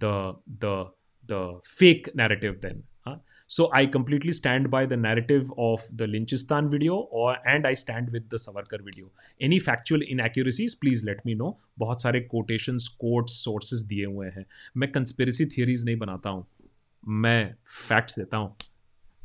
[0.00, 0.90] the
[1.66, 2.82] fake narrative then
[3.50, 8.10] so I completely stand by the narrative of the Lynchistan video और and I stand
[8.10, 9.10] with the Savarkar video
[9.42, 14.44] any factual inaccuracies please let me know बहुत सारे quotation quotes sources दिए हुए हैं।
[14.76, 16.46] मैं conspiracy theories नहीं बनाता हूँ।
[17.04, 17.54] मैं
[17.88, 18.56] फैक्ट्स देता हूँ।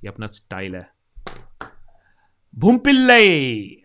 [0.04, 0.88] ये अपना स्टाइल है।
[2.58, 3.22] भूमपिल्ले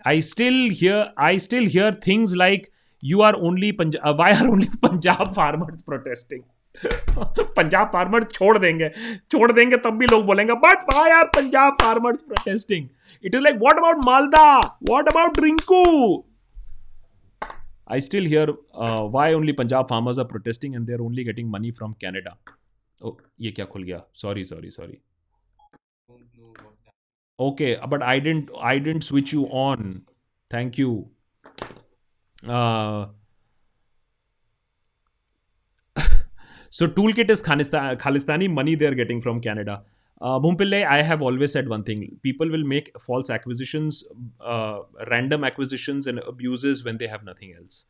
[0.06, 2.66] I still hear I still hear things like
[3.04, 6.42] you are only Punjab why are only Punjab farmers protesting
[6.76, 8.88] Punjab farmer छोड़ देंगे।
[9.30, 12.88] छोड़ देंगे तब भी लोग बोलेंगे, but why are Punjab farmer protesting
[13.24, 14.58] it is like what about Malda?
[14.90, 16.24] What about Rinku?
[17.90, 18.50] I still hear
[19.12, 22.36] why only Punjab farmers are protesting and they only getting money from Canada
[23.00, 24.02] ओ ये क्या खुल गया?
[24.14, 24.98] Sorry sorry sorry
[27.38, 30.00] okay but I didn't I didn't switch you on
[30.50, 30.90] thank you
[36.78, 37.42] so toolkit is
[38.00, 39.74] Khalistani money they are getting from Canada
[40.42, 44.02] भूमपिल्ले I have always said one thing people will make false acquisitions
[45.10, 47.86] random acquisitions and abuse when they have nothing else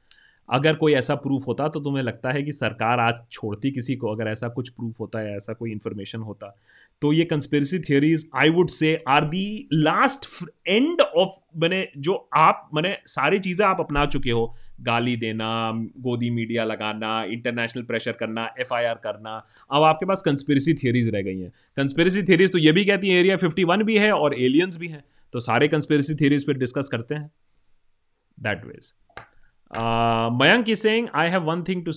[0.49, 4.13] अगर कोई ऐसा proof होता तो तुम्हें लगता है कि सरकार आज छोड़ती किसी को,
[4.13, 6.55] अगर ऐसा कुछ प्रूफ होता है ऐसा कोई इन्फॉर्मेशन होता।
[7.03, 10.27] तो ये conspiracy theories I would say are the last
[10.69, 16.31] end of मैंने जो आप मैंने सारी चीज़ें आप अपना चुके हो। गाली देना गोदी
[16.31, 19.37] मीडिया लगाना इंटरनेशनल प्रेशर करना एफआईआर करना।
[19.71, 23.19] अब आपके पास कंस्पेरेसी थियोरीज रह गई हैं। कंस्पेरेसी थियोरीज तो ये भी कहती हैं
[23.21, 26.89] एरिया फिफ्टी वन भी है और एलियंस भी हैं। तो सारे कंस्पेरेसी थियोरीज पर डिस्कस
[26.93, 27.31] करते हैं।
[28.39, 28.93] That ways
[29.71, 31.93] Uh, Mayank is saying, I have one thing to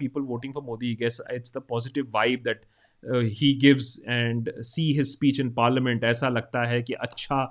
[0.00, 0.90] people voting for Modi?
[0.90, 2.66] I guess it's the positive vibe that
[3.04, 3.22] uh,
[3.60, 7.44] gives and see see speech in parliament ऐसा लगता है कि अच्छा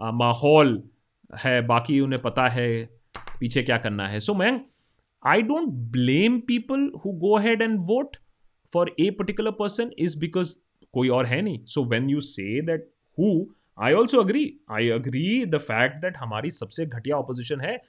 [0.00, 0.82] uh, माहौल
[1.34, 2.68] है बाकी उन्हें पता है
[3.40, 4.60] पीछे क्या करना है। So मैंग
[5.22, 8.16] I don't blame people who go ahead and vote
[8.72, 10.56] for a particular person is because
[10.94, 12.88] कोई और है नहीं। So when you say that
[13.18, 13.46] who
[13.78, 17.80] I also agree I agree the fact that हमारी सबसे घटिया ऑपोजिशन है।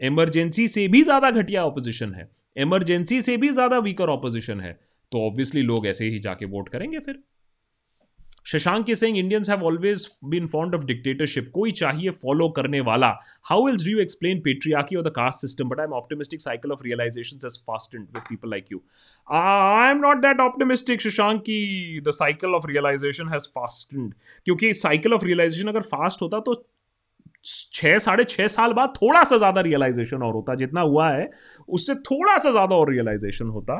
[0.00, 4.78] Emergency से भी ज़्यादा घटिया ऑपोजिशन है। इमरजेंसी से भी ज़्यादा वीकर ऑपोजिशन है।
[5.12, 7.22] तो ऑब्वियसली लोग ऐसे ही जाके वोट करेंगे फिर।
[8.46, 13.08] Shashank is saying Indians have always been fond of dictatorship कोई चाहिए फॉलो करने वाला?
[13.44, 16.72] How else do you explain patriarchy और the caste system but I am optimistic cycle
[16.72, 18.82] of realisation has fastened with people like you
[19.28, 24.12] I am not that optimistic Shashank, की the cycle of realisation has fastened
[24.46, 26.62] क्योंकि cycle of realisation अगर fast होता तो
[27.44, 31.30] छः साढ़े छः साल बाद थोड़ा सा ज़्यादा रियलाइजेशन और होता। जितना हुआ है,
[31.68, 33.78] उससे थोड़ा सा ज़्यादा और रियलाइजेशन होता।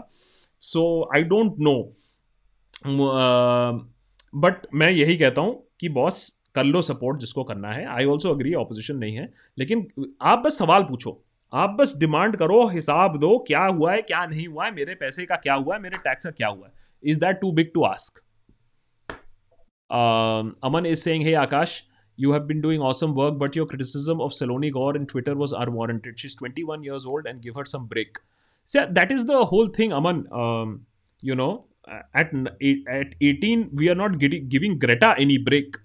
[0.61, 1.75] So I don't know
[4.35, 8.31] but मैं यही कहता हूँ कि बॉस कर लो सपोर्ट जिसको करना है। आई ऑल्सो
[8.31, 9.87] अग्री ऑपोजिशन नहीं है। लेकिन
[10.23, 11.21] आप बस सवाल पूछो।
[11.53, 15.27] आप बस डिमांड करो हिसाब दो क्या हुआ है क्या नहीं हुआ है मेरे पैसे
[15.27, 17.83] का क्या हुआ है मेरे टैक्स का क्या हुआ है। Is that too big to
[17.85, 18.23] ask
[20.65, 21.83] Aman is saying hey Akash
[22.19, 25.53] you have been doing awesome work, but your criticism of Saloni Gaur in Twitter was
[25.59, 26.17] unwarranted.
[26.23, 28.19] She's 21 years old and give her some break.
[28.69, 30.27] So that is the whole thing, Aman.
[30.31, 30.83] Um,
[31.23, 31.61] you know,
[32.15, 32.33] at
[32.87, 35.79] at 18 we are not getting, giving Greta any break,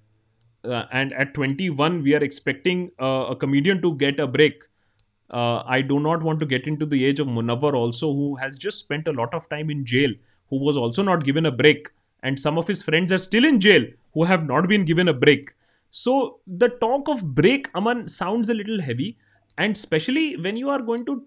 [0.65, 4.65] uh, and at 21 we are expecting uh, a comedian to get a break.
[5.31, 8.57] Uh, I do not want to get into the age of Munawar also, who has
[8.57, 10.11] just spent a lot of time in jail,
[10.49, 11.89] who was also not given a break,
[12.21, 15.13] and some of his friends are still in jail who have not been given a
[15.13, 15.53] break.
[15.89, 19.17] So the talk of break, Aman, sounds a little heavy,
[19.57, 21.23] and especially when you are going to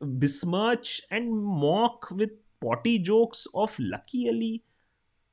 [0.00, 2.28] besmirch and mock with
[2.62, 4.60] potty jokes of Lucky Ali,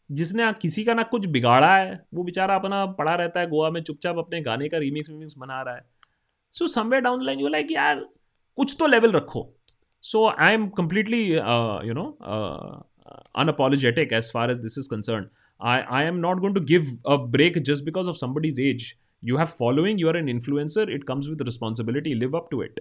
[0.10, 3.82] जिसने किसी का ना कुछ बिगाड़ा है। वो बेचारा अपना पड़ा रहता है गोवा में,
[3.82, 5.86] चुपचाप अपने गाने का रीमिक्स वीमिक्स बना रहा है।
[6.54, 8.06] So somewhere down line you like यार,
[8.58, 9.52] कुछ तो लेवल रखो।
[10.04, 12.84] So I am completely you know un
[13.36, 15.28] unapologetic as far as this is concern
[15.60, 18.94] I I am not going to give a break just because of somebody's age
[19.24, 22.80] you have following you are an influencer it comes with responsibility live up to it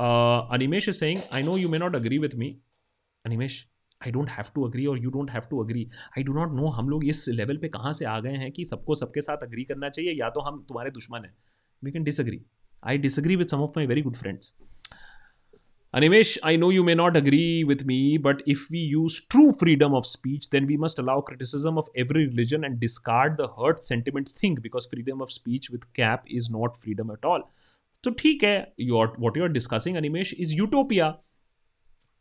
[0.00, 2.56] Animesh is saying I know you may not agree with me
[3.24, 3.64] Animesh
[4.00, 5.86] I don't have to agree और you don't have to agree
[6.18, 8.64] I do not know हम लोग इस level पे कहाँ से आ गए हैं कि
[8.64, 11.34] सबको सबके साथ अग्री करना चाहिए या तो हम तुम्हारे दुश्मन हैं।
[11.82, 12.40] We can disagree
[12.82, 14.52] I disagree with some of my very good friends
[15.94, 19.94] Animesh I know you may not agree with me but if we use true freedom
[19.94, 24.28] of speech then we must allow criticism of every religion and discard the hurt sentiment
[24.42, 27.44] think because freedom of speech with cap is not freedom at all
[28.04, 31.06] So, ठीक है, you are what you are discussing Animesh, is utopia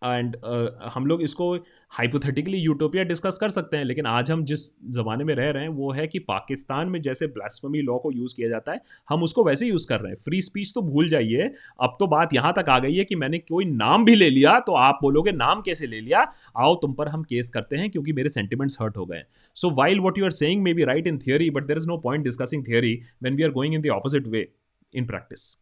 [0.02, 1.56] and uh, हम लोग इसको
[1.92, 5.70] hypothetically utopia discuss कर सकते हैं लेकिन आज हम जिस ज़माने में रह रहे हैं
[5.70, 9.44] वो है कि पाकिस्तान में जैसे ब्लास्फमी लॉ को यूज़ किया जाता है हम उसको
[9.44, 11.50] वैसे यूज़ कर रहे हैं। फ्री स्पीच तो भूल जाइए।
[11.82, 14.60] अब तो बात यहाँ तक आ गई है कि मैंने कोई नाम भी ले लिया
[14.60, 16.26] तो आप बोलोगे नाम कैसे ले लिया?
[16.58, 19.24] आओ तुम पर हम केस करते हैं क्योंकि मेरे सेंटिमेंट्स हर्ट हो गए
[19.58, 21.98] so while what you are saying may be right in theory but there is no
[21.98, 24.48] point discussing theory when we are going in the opposite way
[24.94, 25.56] in practice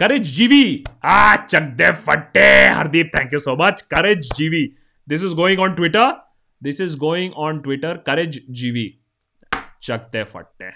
[0.00, 4.62] करेज जीवी आ, चक दे फटे, Hardeep thank you so much करेज जीवी
[5.08, 6.12] this is going on Twitter
[6.62, 8.86] this is going on Twitter करेज जीवी
[9.82, 10.70] चक दे फटे.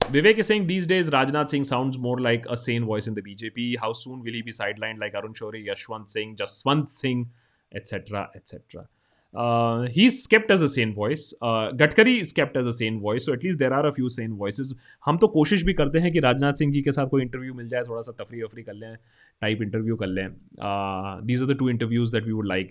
[0.00, 3.74] Vivek Singh these days Rajnath Singh sound more like a sane voice in the BJP
[3.82, 7.30] how soon will be sideline like Arun Shourie Yashwant Singh Jaswant Singh
[7.72, 8.86] et cetera et cetera
[9.34, 11.32] Uh, he's kept as a sane voice.
[11.40, 13.24] Uh, Gadkari is kept as a sane voice.
[13.24, 14.74] So at least there are a few sane voices.
[15.06, 17.68] हम तो कोशिश भी करते हैं कि राजनाथ सिंह जी के साथ कोई इंटरव्यू मिल
[17.68, 18.96] जाए थोड़ा सा तफरी वफरी कर लें
[19.40, 20.28] टाइप इंटरव्यू कर लें
[21.26, 22.70] these are the two interviews that we would like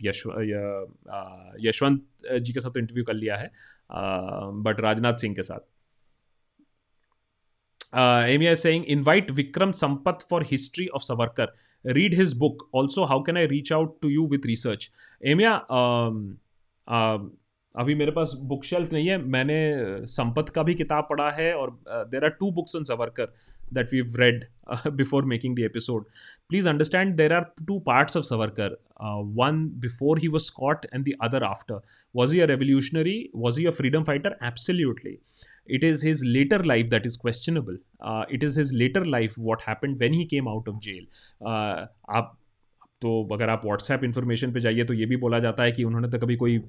[1.66, 2.04] Yashwant
[2.42, 3.52] ji के साथ तो इंटरव्यू कर लिया है
[3.92, 5.70] बट uh, राजनाथ सिंह के साथ
[7.94, 11.48] Uh, Amy is saying, invite Vikram Sampath for history of Savarkar.
[11.84, 12.70] Read his book.
[12.72, 14.92] Also, how can I reach out to you with research?
[16.88, 17.30] Um,
[17.76, 19.58] अभी मेरे पास बुक शेल्फ नहीं है। मैंने
[20.08, 23.34] संपत का भी किताब पढ़ा है और there are two books on Savarkar
[23.74, 24.46] that we read
[24.96, 26.06] before making the episode
[26.50, 28.78] please understand there are two parts of Savarkar
[29.40, 31.82] one before he was caught and the other after
[32.16, 35.18] was he a revolutionary was he a freedom fighter absolutely
[35.68, 37.76] it is his later life that is questionable.
[38.02, 41.04] Uh, it is his later life what happened when he came out of jail.
[41.42, 42.38] Uh, आप
[43.02, 46.10] तो अगर आप WhatsApp information पे जाइए तो ये भी बोला जाता है कि उन्होंने
[46.10, 46.60] तो कभी कोई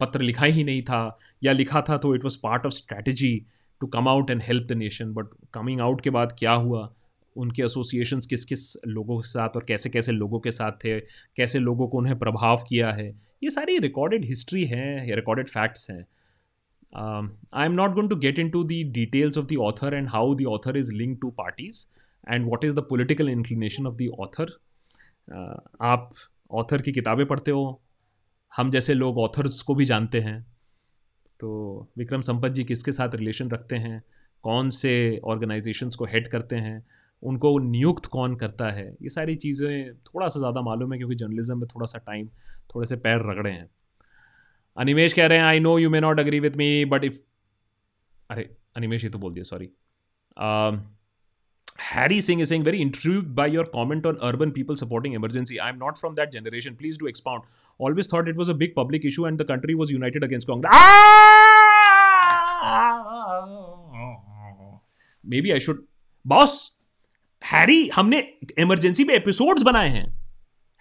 [0.00, 3.34] पत्र लिखा ही नहीं था या लिखा था तो it was part of strategy
[3.80, 6.92] to come out and help the nation but coming out के बाद क्या हुआ?
[7.36, 10.98] उनके एसोसिएशंस किस किस लोगों के साथ और कैसे कैसे लोगों के साथ थे?
[11.36, 13.08] कैसे लोगों को उन्हें प्रभाव किया है?
[13.42, 16.04] ये सारी रिकॉर्डेड हिस्ट्री है रिकॉर्डेड फैक्ट्स हैं।
[17.54, 20.46] I am not going to get into the details of the author and how the
[20.46, 21.86] author is link to parties
[22.30, 24.56] and what is the political inclination of the author
[25.28, 26.10] आप
[26.50, 27.80] author की किताबें पढ़ते हो,
[28.52, 30.40] हम जैसे लोग authors को भी जानते हैं
[31.40, 34.02] तो विक्रम संपत जी किसके साथ रिलेशन रखते हैं,
[34.44, 36.86] कौन से ऑर्गेनाइजेशंस को हेड करते हैं,
[37.22, 41.58] उनको नियुक्त कौन करता है, ये सारी चीज़ें थोड़ा सा ज़्यादा मालूम है क्योंकि जर्नलिज्म
[41.58, 42.28] में थोड़ा सा टाइम
[42.74, 43.68] थोड़े से पैर रगड़े हैं।
[44.76, 47.18] अनिमेश कह रहे हैं I know you may not agree with me but if
[48.30, 49.70] अरे, अनिमेश ये तो बोल दिया sorry
[51.78, 55.60] Harry Singh is saying, very intrigued by your comment on urban people supporting emergency.
[55.60, 56.76] I'm not from that generation.
[56.76, 57.44] Please do expound.
[57.78, 60.70] Always thought it was a big public issue and the country was united against Congress.
[60.74, 61.68] Ah!
[65.24, 65.86] Maybe I should.
[66.24, 66.70] Boss,
[67.46, 68.18] Harry हमने
[68.58, 70.06] emergency पे episodes बनाए हैं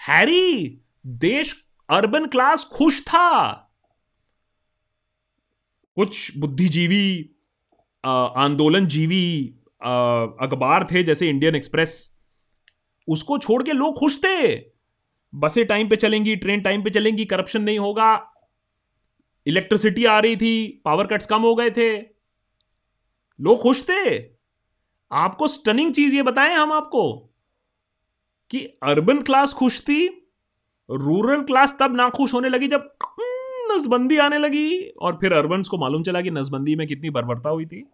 [0.07, 1.53] Harry देश
[1.89, 3.51] urban class खुश था
[5.95, 7.35] कुछ बुद्धिजीवी
[8.05, 12.17] आंदोलन जीवी अखबार थे जैसे इंडियन एक्सप्रेस
[13.07, 14.55] उसको छोड़ के लोग खुश थे।
[15.35, 18.33] बसें टाइम पे चलेंगी ट्रेन टाइम पे चलेंगी करप्शन नहीं होगा।
[19.47, 21.97] इलेक्ट्रिसिटी आ रही थी पावर कट्स कम हो गए थे।
[23.39, 24.17] लोग खुश थे।
[25.11, 27.33] आपको स्टनिंग चीज़ ये बताएँ हम आपको
[28.49, 30.07] कि अर्बन क्लास खुश थी
[30.91, 35.77] रूरल क्लास तब नाखुश होने लगी जब हम्म, नसबंदी आने लगी और फिर अर्बन को
[35.77, 37.85] मालूम चला कि नसबंदी में कितनी बर्बरता हुई थी।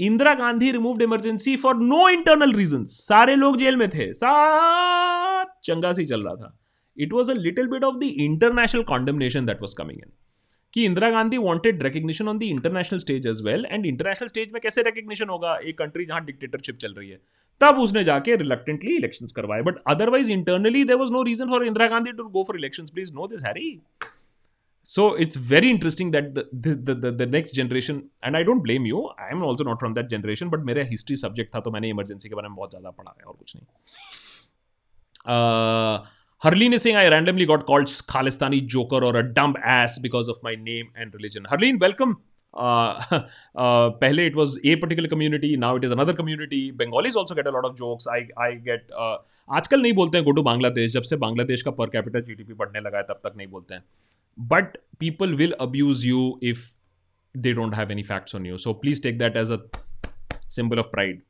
[0.00, 5.92] Indira Gandhi removed emergency for no internal reason सारे लोग जेल में थे। सब चंगा
[5.92, 6.58] सी चल रहा था।
[6.98, 10.10] It was a little bit of the international condemnation that was coming in.
[10.74, 14.60] कि Indira Gandhi wanted recognition on the international stage as well and international stage में
[14.62, 15.56] कैसे रिकग्निशन होगा?
[15.56, 17.20] एक कंट्री जहाँ डिक्टेटरशिप चल रही है।
[17.60, 21.86] तब उसने जाके रिलक्टेंटली इलेक्शंस करवाए। But otherwise internally there was no reason for Indira
[21.86, 23.80] Gandhi to go for election please know this Harry
[24.88, 29.42] so it's very interesting that the next generation and I don't blame you I am
[29.44, 32.48] also not from that generation but मेरा history subject था तो मैंने emergency के बारे
[32.48, 33.66] में बहुत ज़्यादा पढ़ा है और कुछ नहीं।
[36.42, 40.56] Harleen Singh I randomly got called Khalistani joker और a dumb ass because of my
[40.62, 42.16] name and religion Harleen welcome
[42.54, 47.50] पहले it was a particular community now it is another community Bengalis also get a
[47.50, 51.62] of jokes I I get आजकल नहीं बोलते हैं go to Bangladesh, जब से बांग्लादेश
[51.62, 53.84] का per capita G D P बढ़ने लगा है, तब तक नहीं बोलते हैं।
[54.36, 56.72] but people will abuse you if
[57.34, 58.58] they don't have any facts on you.
[58.58, 59.60] So please take that as a
[60.48, 61.22] symbol of pride.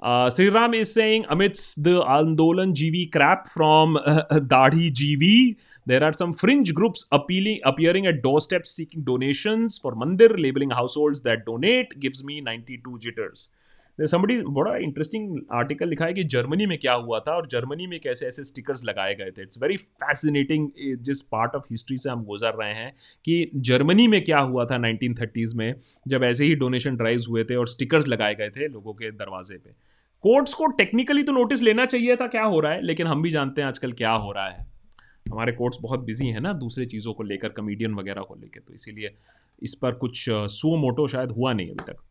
[0.00, 5.56] Uh, Sri Ram is saying amidst the Andolan GV crap from uh, Dadi GV,
[5.86, 11.20] there are some fringe groups appealing, appearing at doorsteps seeking donations for mandir, labeling households
[11.22, 13.48] that donate gives me 92 jitters.
[13.98, 17.98] Somebody बड़ा interesting article लिखा है कि Germany में क्या हुआ था और Germany में
[18.00, 20.68] कैसे ऐसे स्टिकर्स लगाए गए थे। इट्स वेरी फैसिनेटिंग
[21.00, 22.92] जिस पार्ट ऑफ़ हिस्ट्री से हम गुजर रहे हैं
[23.24, 25.74] कि जर्मनी में क्या हुआ था नाइनटीन थर्टीज़ में,
[26.08, 29.56] जब ऐसे ही डोनेशन ड्राइव्स हुए थे और स्टिकर्स लगाए गए थे लोगों के दरवाजे
[29.56, 29.70] पे।
[30.24, 33.30] कोर्ट्स को टेक्निकली तो नोटिस लेना चाहिए था क्या हो रहा है, लेकिन हम भी
[33.30, 34.66] जानते हैं आजकल क्या हो रहा है।
[35.30, 38.74] हमारे कोर्ट्स बहुत बिज़ी हैं ना दूसरे चीज़ों को लेकर कमेडियन वगैरह को लेकर तो
[38.74, 39.14] इसीलिए
[39.62, 42.02] इस पर कुछ सो मोटो शायद हुआ नहीं अभी तक।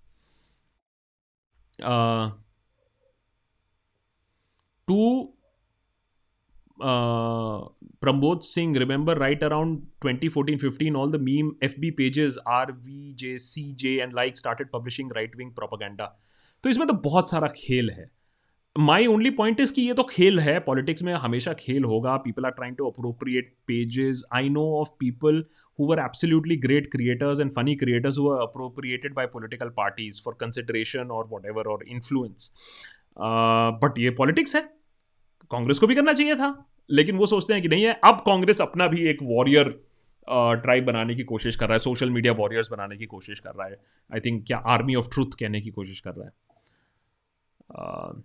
[4.87, 5.33] To
[8.01, 12.71] Pramod Singh remember right around twenty fourteen fifteen all the meme F B pages R
[12.71, 16.05] V J C J and like started publishing right wing propaganda
[16.63, 18.09] तो इसमें तो बहुत सारा खेल है।
[18.80, 22.45] माई ओनली पॉइंट इज़ कि ये तो खेल है पॉलिटिक्स में हमेशा खेल होगा people
[22.45, 25.43] are trying to appropriate pages I know of people
[25.80, 30.34] who were absolutely great creators and funny creators who were appropriated by political parties for
[30.41, 32.49] consideration or whatever or influence.
[33.84, 34.61] But ये politics है.
[35.52, 36.49] कांग्रेस को भी करना चाहिए था
[36.89, 39.69] लेकिन वो सोचते हैं कि नहीं है। अब कांग्रेस अपना भी एक वॉरियर
[40.27, 43.56] ट्राइब uh, बनाने की कोशिश कर रहा है सोशल मीडिया वॉरियर्स बनाने की कोशिश कर
[43.56, 43.77] रहा है।
[44.14, 46.34] आई थिंक क्या आर्मी ऑफ़ ट्रूथ कहने की कोशिश कर रहा है।
[47.72, 48.22] Uh,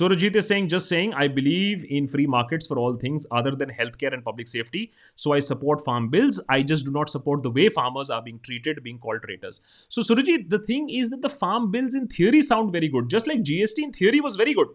[0.00, 3.68] Surajit is saying, just saying, I believe in free markets for all things other than
[3.68, 4.92] healthcare and public safety.
[5.14, 6.40] So I support farm bills.
[6.48, 9.60] I just do not support the way farmers are being treated, being called traitors.
[9.90, 13.10] So, Surajit, the thing is that the farm bills in theory sound very good.
[13.10, 14.68] Just like GST in theory was very good.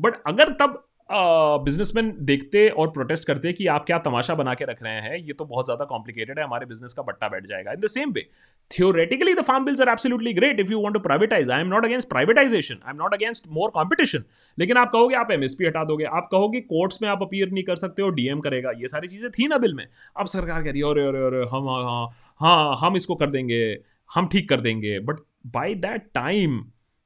[0.00, 4.82] But agar tab businessman देखते और protest करते कि आप क्या तमाशा बना के रख
[4.82, 7.80] रहे हैं, ये तो बहुत ज़्यादा कॉम्प्लिकेटेड है, हमारे बिज़नेस का बट्टा बैठ जाएगा। In
[7.80, 8.26] the same way
[8.70, 11.84] theoretically the farm bills are absolutely great if you want to privatise I am not
[11.84, 14.24] against privatisation I am not against more competition
[14.58, 17.76] लेकिन आप कहोगे आप एमएसपी हटा दोगे। आप कहोगे कोर्ट्स में आप अपीयर नहीं कर
[17.76, 20.80] सकते हो डीएम करेगा। ये सारी चीज़ें थी ना बिल में। अब सरकार कह रही
[20.80, 22.06] है, अरे अरे हम हाँ
[22.40, 23.62] हाँ हम इसको कर देंगे,
[24.10, 26.62] हम ठीक कर देंगे। But by that time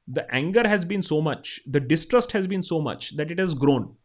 [0.07, 3.53] the anger has been so much the distrust has been so much that it has
[3.53, 3.95] grown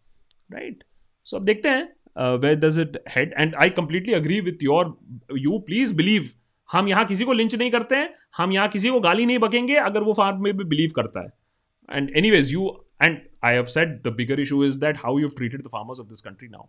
[0.51, 0.85] right?
[1.27, 3.35] So ab dekhte hain uh, where does it head?
[3.37, 4.85] And i completely agree with your
[5.47, 6.33] you please believe
[6.69, 9.75] हम यहाँ किसी को lynch नहीं करते हैं हम यहाँ किसी को गाली नहीं बकेंगे
[9.77, 12.69] अगर वो फार्म में भी बिलीव करता है and anyways you
[13.03, 16.07] and I have set the bigger issue is that how you treated the farmers of
[16.09, 16.67] this country now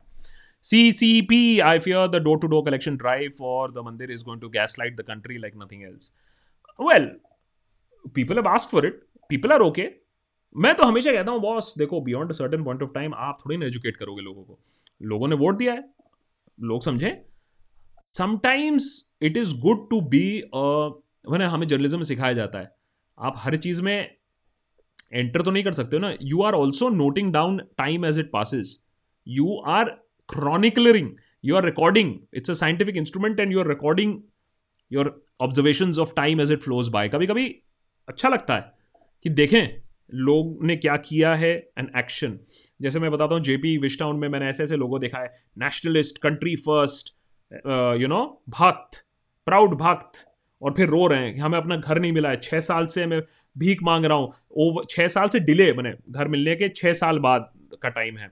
[0.66, 4.24] C C P I fear the door to door collection drive for the mandir is
[4.26, 4.50] going to
[4.80, 6.12] gaslight the country like nothing else
[6.80, 7.10] well
[8.16, 9.90] people have ask for it people are okay
[10.56, 13.66] मैं तो हमेशा कहता हूँ, boss, देखो beyond certain point of time आप थोड़ी ना
[13.66, 14.60] educate करोगे लोगों को।
[15.02, 15.84] लोगों ने वोट दिया है।
[16.62, 17.10] लोग समझे।
[18.14, 18.90] Sometimes
[19.22, 20.26] it is good to be
[21.26, 22.72] मैंने हमें जर्नलिज्म में सिखाया जाता है।
[23.18, 23.96] आप हर चीज़ में
[25.14, 28.30] एंटर तो नहीं कर सकते हो ना। You are also noting down time as it
[28.34, 28.78] passes
[29.28, 29.90] you are
[30.30, 31.10] chronicling
[31.44, 34.20] you are recording it's a scientific instrument and you are recording
[34.92, 37.48] your observation of time as it flows by कभी कभी
[38.08, 38.72] अच्छा लगता है।
[39.24, 39.82] कि देखें,
[40.14, 41.52] लोग ने क्या किया है?
[41.78, 42.40] एन एक्शन
[42.82, 46.56] जैसे मैं बताता हूँ जेपी विस्टाउन में मैंने ऐसे ऐसे लोगों देखा है। Nationalist country
[46.56, 47.16] first
[48.02, 49.06] you know bhakt
[49.46, 50.12] proud bhakt,
[50.62, 53.06] और फिर रो रहे हैं। कि हमें अपना घर नहीं मिला है। छः साल से
[53.06, 53.22] मैं
[53.58, 57.20] भीख मांग रहा हूँ। ओवर छः साल से डिले मैंने घर मिलने के छः साल
[57.20, 57.52] बाद
[57.82, 58.32] का टाइम है।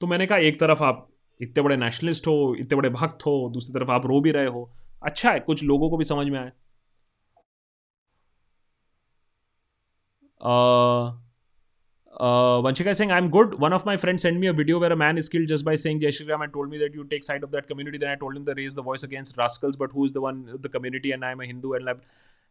[0.00, 1.08] तो मैंने कहा, एक तरफ़ आप
[1.40, 4.72] इतने बड़े नेशनलिस्ट हो, इतने बड़े भक्त हो, दूसरी तरफ़ आप रो भी रहे हो।
[5.02, 6.52] अच्छा है, कुछ लोगों को भी समझ में आए
[10.20, 10.28] Uh, uh,
[12.20, 13.54] Vanshika is saying, I'm good.
[13.54, 15.74] One of my friends sent me a video where a man is killed just by
[15.74, 17.98] saying Jai Shri Ram and told me that you take side of that community.
[17.98, 20.58] Then I told him to raise the voice against rascals, but who is the one,
[20.60, 21.88] the community, and I'm a Hindu and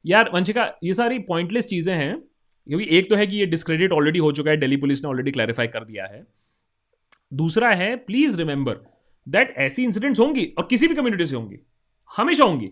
[0.05, 2.15] यार वंशिका ये सारी pointless चीज़ें हैं
[2.67, 5.31] क्योंकि एक तो है कि ये डिस्क्रेडिट ऑलरेडी हो चुका है दिल्ली पुलिस ने ऑलरेडी
[5.31, 6.25] क्लैरिफाई कर दिया है
[7.41, 8.79] दूसरा है प्लीज़ रिमेंबर
[9.27, 11.59] दैट ऐसी इंसिडेंट्स होंगी और किसी भी कम्युनिटी से होंगी
[12.17, 12.71] हमेशा होंगी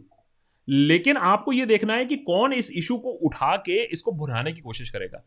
[0.68, 4.62] लेकिन आपको यह देखना है कि कौन इस इशू को उठा के इसको भुनाने की
[4.62, 5.24] कोशिश करेगा।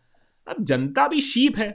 [0.48, 1.70] अब जनता भी शीप है।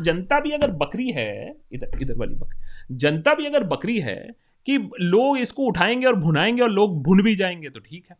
[0.00, 4.34] जनता भी अगर बकरी है, इधर इधर वाली बकरी जनता भी अगर बकरी है
[4.66, 8.16] कि लोग इसको उठाएँगे और भुनाएँगे और लोग भुन भी जाएँगे तो ठीक है।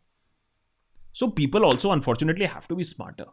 [1.14, 3.24] So people also unfortunately have to be smarter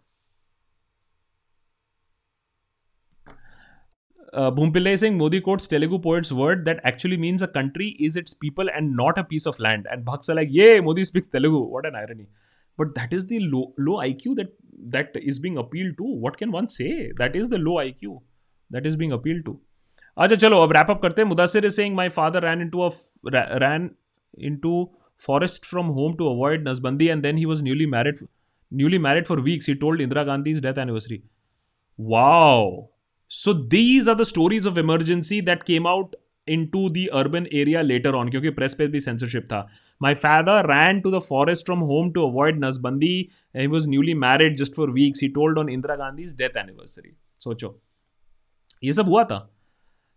[4.33, 8.35] Uh, Bhumpillai saying Modi quotes Telugu poet's word that actually means a country is its
[8.35, 9.87] people and not a piece of land.
[9.91, 11.61] And Bhakts are like, yeah, Modi speaks Telugu.
[11.61, 12.29] What an irony.
[12.77, 14.53] But that is the low, low IQ that
[14.97, 16.05] that is being appealed to.
[16.05, 17.11] What can one say?
[17.17, 18.21] That is the low IQ
[18.71, 19.59] that is being appealed to.
[20.19, 22.91] अच्छा चलो अब wrap up करते हैं Mudasir is saying my father ran into a
[23.65, 23.91] ran
[24.49, 24.73] into
[25.19, 28.21] forest from home to avoid Nasbandi and then he was newly married
[28.71, 31.25] newly married for weeks he told Indira Gandhi's death anniversary
[33.33, 36.15] wow so these are the stories of emergency that came out
[36.47, 39.69] into the urban area later on क्योंकि press पे भी censorship था
[40.03, 44.57] my father ran to the forest from home to avoid nasbandi he was newly married
[44.57, 47.83] just for weeks he told on Indira Gandhi death anniversary सोचो
[48.85, 49.55] ये सब हुआ था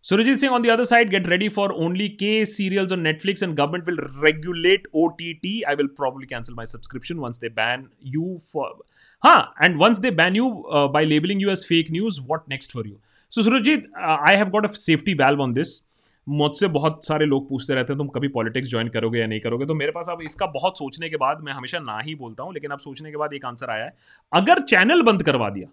[0.03, 3.55] Surajit Singh on the other side, get ready for only K serials on Netflix and
[3.55, 5.63] government will regulate OTT.
[5.67, 8.73] I will probably cancel my subscription once they ban you for.
[9.19, 12.71] Huh, and once they ban you uh, by labeling you as fake news, what next
[12.71, 12.99] for you?
[13.32, 15.80] So Surjit I have got a safety valve on this
[16.26, 19.66] मुझसे बहुत सारे लोग पूछते रहते हैं, तुम कभी politics join करोगे या नहीं करोगे?
[19.66, 22.54] तो मेरे पास अब इसका बहुत सोचने के बाद मैं हमेशा ना ही बोलता हूँ,
[22.54, 23.94] लेकिन अब सोचने के बाद एक आंसर आया है।
[24.32, 25.68] अगर चैनल बंद करवा दिया,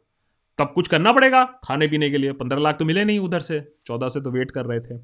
[0.59, 3.59] तब कुछ करना पड़ेगा खाने पीने के लिए। पंद्रह लाख तो मिले नहीं उधर से,
[3.85, 4.97] चौदह से तो वेट कर रहे थे।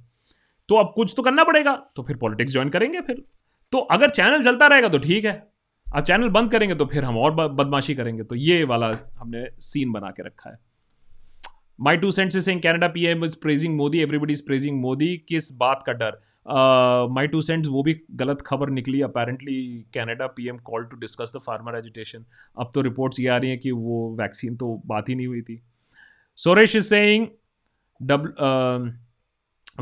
[0.69, 3.23] तो अब कुछ तो करना पड़ेगा तो फिर पॉलिटिक्स ज्वाइन करेंगे फिर।
[3.73, 5.33] तो अगर चैनल चलता रहेगा तो ठीक है,
[5.87, 9.91] अब चैनल बंद करेंगे तो फिर हम और बदमाशी करेंगे। तो ये वाला हमने सीन
[9.91, 10.57] बना के रखा है।
[11.79, 15.51] My two cents is saying Canada PM is praising Modi everybody is praising Modi किस
[15.57, 16.19] बात का डर
[17.13, 19.59] माई टू सेंट्स वो भी गलत खबर निकली apparently
[19.93, 22.25] Canada PM call to discuss the farmer agitation
[22.59, 25.41] अब तो रिपोर्ट्स ये आ रही हैं कि वो वैक्सीन तो बात ही नहीं हुई
[25.41, 25.61] थी
[26.37, 27.27] Soresh is saying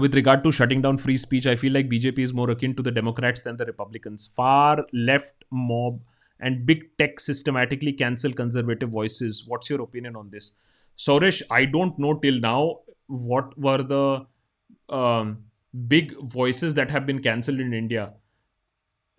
[0.02, 2.84] with regard to shutting down free speech, I feel like BJP is more akin to
[2.84, 4.30] the Democrats than the Republicans.
[4.36, 6.02] Far left mob
[6.42, 9.44] and big tech systematically cancel conservative voices.
[9.48, 10.52] What's your opinion on this?
[10.98, 14.26] Soresh, I don't know till now what were the
[14.90, 15.44] um,
[15.88, 18.14] big voices that have been cancelled in India.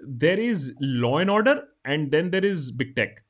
[0.00, 3.24] There is law and order, and then there is big tech.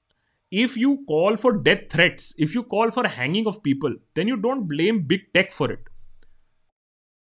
[0.51, 4.37] If you call for death threats, if you call for hanging of people, then you
[4.37, 5.81] don't blame big tech for it.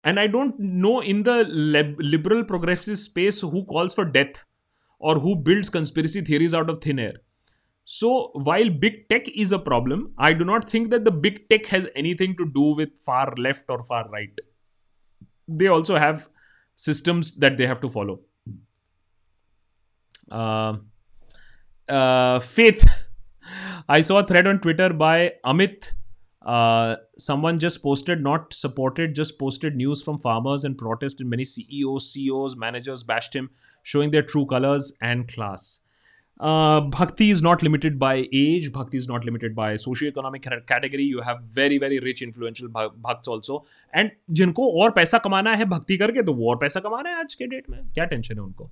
[0.04, 4.44] And I don't know in the liberal progressive space who calls for death
[5.00, 7.14] or who builds conspiracy theories out of thin air.
[7.86, 11.66] So, while big tech is a problem, I do not think that the big tech
[11.68, 14.32] has anything to do with far left or far right.
[15.48, 16.30] They also have
[16.76, 18.22] systems that they have to follow.
[20.32, 20.78] Uh,
[21.90, 22.88] uh, faith.
[23.90, 25.92] I saw a thread on Twitter by Amit.
[26.42, 31.44] Uh, someone just posted, not supported, just posted news from farmers and protest, and many
[31.44, 33.50] CEOs, CEOs, managers bashed him,
[33.82, 35.82] showing their true colors and class
[36.41, 41.21] Uh, bhakti is not limited by age bhakti is not limited by socio-economic category you
[41.21, 42.69] have very very rich influential
[43.07, 43.57] bhakts also
[43.93, 47.21] and जिनको और पैसा कमाना है भक्ति करके तो वो और पैसा कमा रहे हैं
[47.21, 48.71] आज के डेट में क्या टेंशन है उनको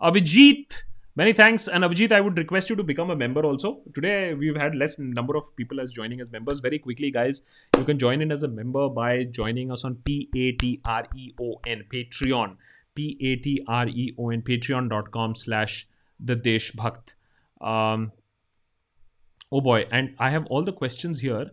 [0.00, 0.74] Abhijit
[1.16, 4.58] many thanks and abhijit i would request you to become a member also today we've
[4.62, 7.40] had less number of people as joining as members very quickly guys
[7.78, 12.54] you can join in as a member by joining us on p-a-t-r-e-o-n patreon
[13.00, 15.78] p-a-t-r-e-o-n patreon.com slash
[16.23, 17.15] the Desh Bhakt.
[17.61, 18.11] Um,
[19.51, 21.51] oh boy, and I have all the questions here.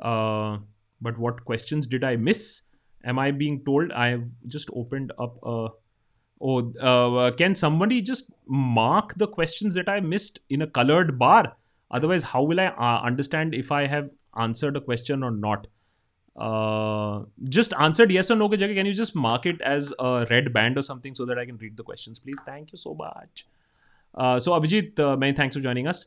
[0.00, 0.58] Uh,
[1.00, 2.62] but what questions did I miss?
[3.04, 5.68] Am I being told I have just opened up a.
[6.42, 11.56] Oh, uh, can somebody just mark the questions that I missed in a colored bar?
[11.90, 15.66] Otherwise, how will I uh, understand if I have answered a question or not?
[16.36, 18.48] Uh, just answered yes or no.
[18.48, 21.58] Can you just mark it as a red band or something so that I can
[21.58, 22.40] read the questions, please?
[22.46, 23.46] Thank you so much.
[24.14, 26.06] Uh, Abhijit Abhijit, thanks for joining us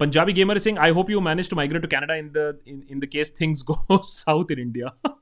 [0.00, 3.08] Punjabi gamer Uh, I hope you manage to migrate to Canada in the in the
[3.14, 4.90] case things go south in India.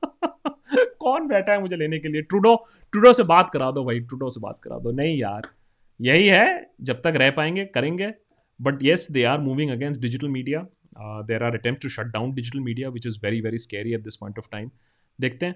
[0.99, 2.21] कौन बैठा है मुझे लेने के लिए?
[2.21, 2.55] Trudeau
[2.91, 5.41] Trudeau से बात करा दो भाई ट्रूडो से बात करा दो। नहीं यार
[5.99, 8.13] यही है जब तक रह पाएँगे करेंगे।
[8.61, 10.65] But yes they are moving against digital media
[10.99, 14.15] there are attempt to shut down digital media which is very very scary at this
[14.15, 14.69] point of time
[15.19, 15.55] देखते हैं।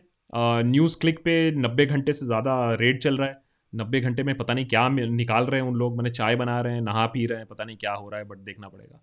[0.64, 4.36] न्यूज़ uh, क्लिक पे नब्बे घंटे से ज़्यादा रेट चल रहा है। नब्बे घंटे में
[4.38, 7.26] पता नहीं क्या निकाल रहे हैं उन लोग। मैंने चाय बना रहे हैं, नहा पी
[7.26, 9.02] रहे हैं, पता नहीं क्या हो रहा है बट देखना पड़ेगा।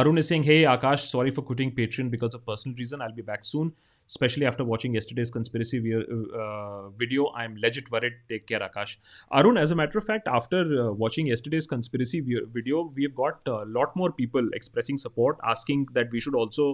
[0.00, 3.44] Arun Singh hey Akash sorry for quitting Patreon because of personal reason I be back
[3.44, 3.72] soon
[4.10, 8.96] especially after watching yesterday's conspiracy video I am legit worried take care Akash
[9.30, 13.92] Arun as a matter of fact after watching yesterday's conspiracy video we have got lot
[13.96, 16.72] more people expressing support asking that we should also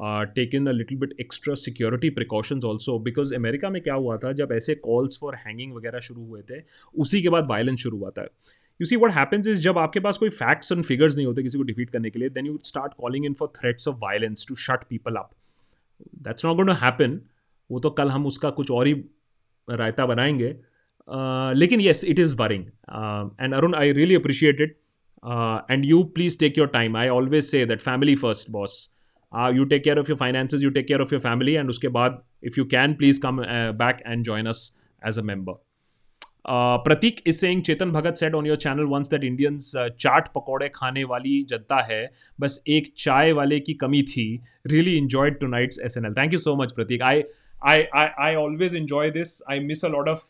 [0.00, 2.98] in a little bit extra security precautions also.
[3.04, 6.62] Because America में क्या हुआ था जब ऐसे calls for hanging वगैरह शुरू हुए थे
[6.94, 8.22] उसी के बाद वायलेंस शुरू हुआ था।
[8.80, 11.58] You see what happens is जब आपके पास कोई फैक्ट्स एंड फिगर्स नहीं होते किसी
[11.58, 14.54] को डिफीट करने के लिए then you start calling in for threats of violence to
[14.54, 15.30] shut people up
[16.14, 17.20] that's not going to happen
[17.70, 18.92] वो तो कल हम उसका कुछ और ही
[19.70, 20.60] रायता बनाएँगे।
[21.12, 22.66] Uh, लेकिन yes it is worrying
[23.40, 24.78] and Arun I really appreciate it
[25.70, 28.95] and you please take your time I always say that family first boss
[29.56, 32.22] you take care of your finances you take care of your family and उसके बाद
[32.44, 33.42] if you can please come
[33.84, 34.70] back and join us
[35.08, 35.64] as a member
[36.46, 40.28] Uh, Pratik is saying Chetan Bhagat said on your channel once that Indians uh, चाट
[40.34, 41.98] पकौड़े खाने वाली जनता है
[42.40, 44.26] बस एक चाय वाले की कमी थी
[44.72, 47.14] really enjoyed tonight's SNL thank you so much Pratik I
[47.72, 50.22] I I, I always enjoy this I miss a lot of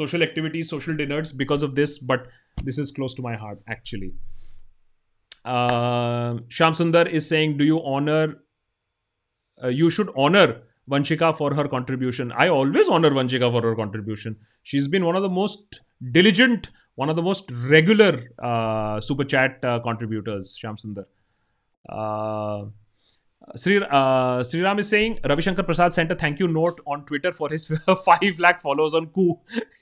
[0.00, 2.28] social activities social dinners because of this but
[2.70, 4.10] this is close to my heart actually
[5.44, 8.42] uh, Sham Sundar is saying do you honor
[9.62, 12.32] uh, you should honor Vanshika for her contribution.
[12.32, 14.36] I always honor Vanshika for her contribution.
[14.62, 19.64] She's been one of the most diligent, one of the most regular uh, super chat
[19.64, 21.04] uh, contributors, Sham Sundar.
[21.88, 22.70] Uh,
[23.50, 27.32] Sri, uh, Sriram is saying Ravi Shankar Prasad sent a thank you note on Twitter
[27.40, 29.32] for his 5 lakh followers on Koo.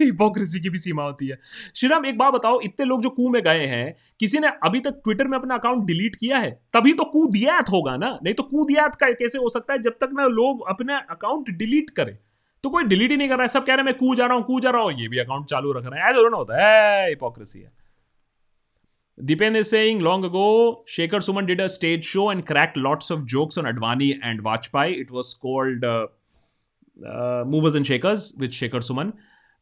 [0.03, 1.39] Hypocrisy की भी सीमा होती है।
[1.77, 4.91] श्रीराम एक बात बताओ इतने लोग जो कू में गए हैं किसी ने अभी तक
[4.91, 6.51] ट्विटर में अपना अकाउंट डिलीट किया है?
[6.73, 8.19] तभी तो कू दियात होगा ना?
[8.25, 11.51] नहीं तो कू दियात का कैसे हो सकता है जब तक ना लोग अपना अकाउंट
[11.51, 12.19] डिलीट करें?
[12.63, 14.27] तो कोई डिलीट ही नहीं कर रहा है। सब कह रहे हैं मैं कू जा
[14.27, 16.67] रहा हूँ कू जा रहा हूँ। ये भी अकाउंट चालू रख रहा है। ऐसा होता
[16.67, 17.90] है। हिपोक्रेसी है।
[19.25, 23.27] Dipen is saying long ago, Shekhar Suman did a stage show and cracked lots of
[23.27, 24.99] jokes on Advani and Vajpayee.
[24.99, 26.07] It was called uh,
[27.07, 29.13] uh, Movers and Shakers with Shekhar Suman.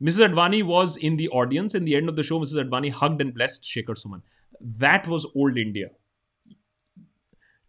[0.02, 0.28] Mrs.
[0.28, 1.74] Advani was in the audience.
[1.74, 2.68] In the end of the show, Mrs.
[2.68, 4.22] Advani hugged and blessed Shekhar Suman.
[4.60, 5.89] That was old India.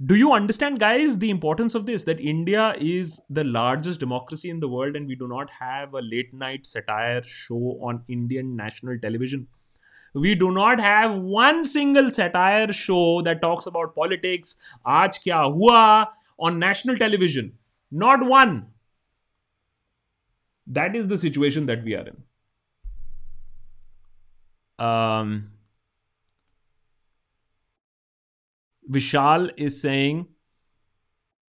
[0.06, 2.04] Do you understand, guys, the importance of this?
[2.04, 6.02] That India is the largest democracy in the world and we do not have a
[6.02, 9.48] late night satire show on Indian national television
[10.14, 14.56] we do not have one single satire show that talks about politics
[14.86, 16.10] aaj kya hua
[16.40, 17.54] on national television.
[17.92, 18.68] Not one.
[20.68, 22.24] That is the situation that we are in.
[24.86, 25.52] Um,
[28.90, 30.28] vishal is saying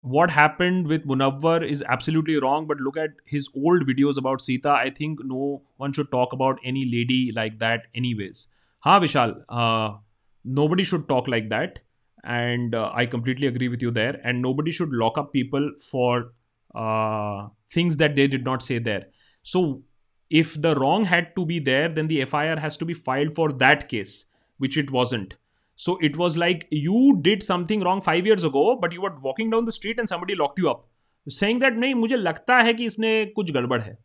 [0.02, 4.70] what happened with Munawwar is absolutely wrong, but look at his old videos about Sita.
[4.70, 8.48] I think no one should talk about any lady like that, anyways.
[8.80, 9.98] Ha, Vishal, uh,
[10.44, 11.80] nobody should talk like that.
[12.24, 14.20] And uh, I completely agree with you there.
[14.24, 16.32] And nobody should lock up people for
[16.74, 19.06] uh, things that they did not say there.
[19.42, 19.82] So,
[20.30, 23.52] if the wrong had to be there, then the FIR has to be filed for
[23.52, 24.26] that case,
[24.58, 25.34] which it wasn't.
[25.79, 29.49] So it was like you did something wrong five years ago, but you were walking
[29.49, 30.87] down the street and somebody locked you up,
[31.29, 33.97] saying that नहीं मुझे लगता है कि इसने कुछ गड़बड़ है.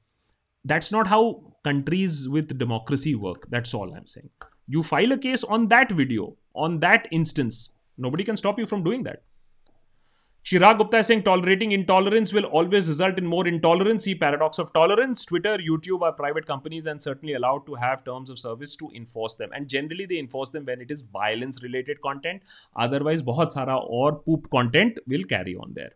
[0.64, 1.20] That's not how
[1.64, 3.47] countries with democracy work.
[3.51, 4.31] That's all I'm saying.
[4.66, 7.70] You file a case on that video, on that instance.
[7.98, 9.22] Nobody can stop you from doing that.
[10.45, 14.03] Chirag Gupta is saying tolerating intolerance will always result in more intolerance.
[14.03, 15.26] See paradox of tolerance.
[15.26, 19.34] Twitter, YouTube are private companies and certainly allowed to have terms of service to enforce
[19.34, 19.49] them.
[19.55, 22.43] And generally they enforce them when it is violence related content.
[22.76, 25.93] Otherwise, bahut sara or poop content will carry on there.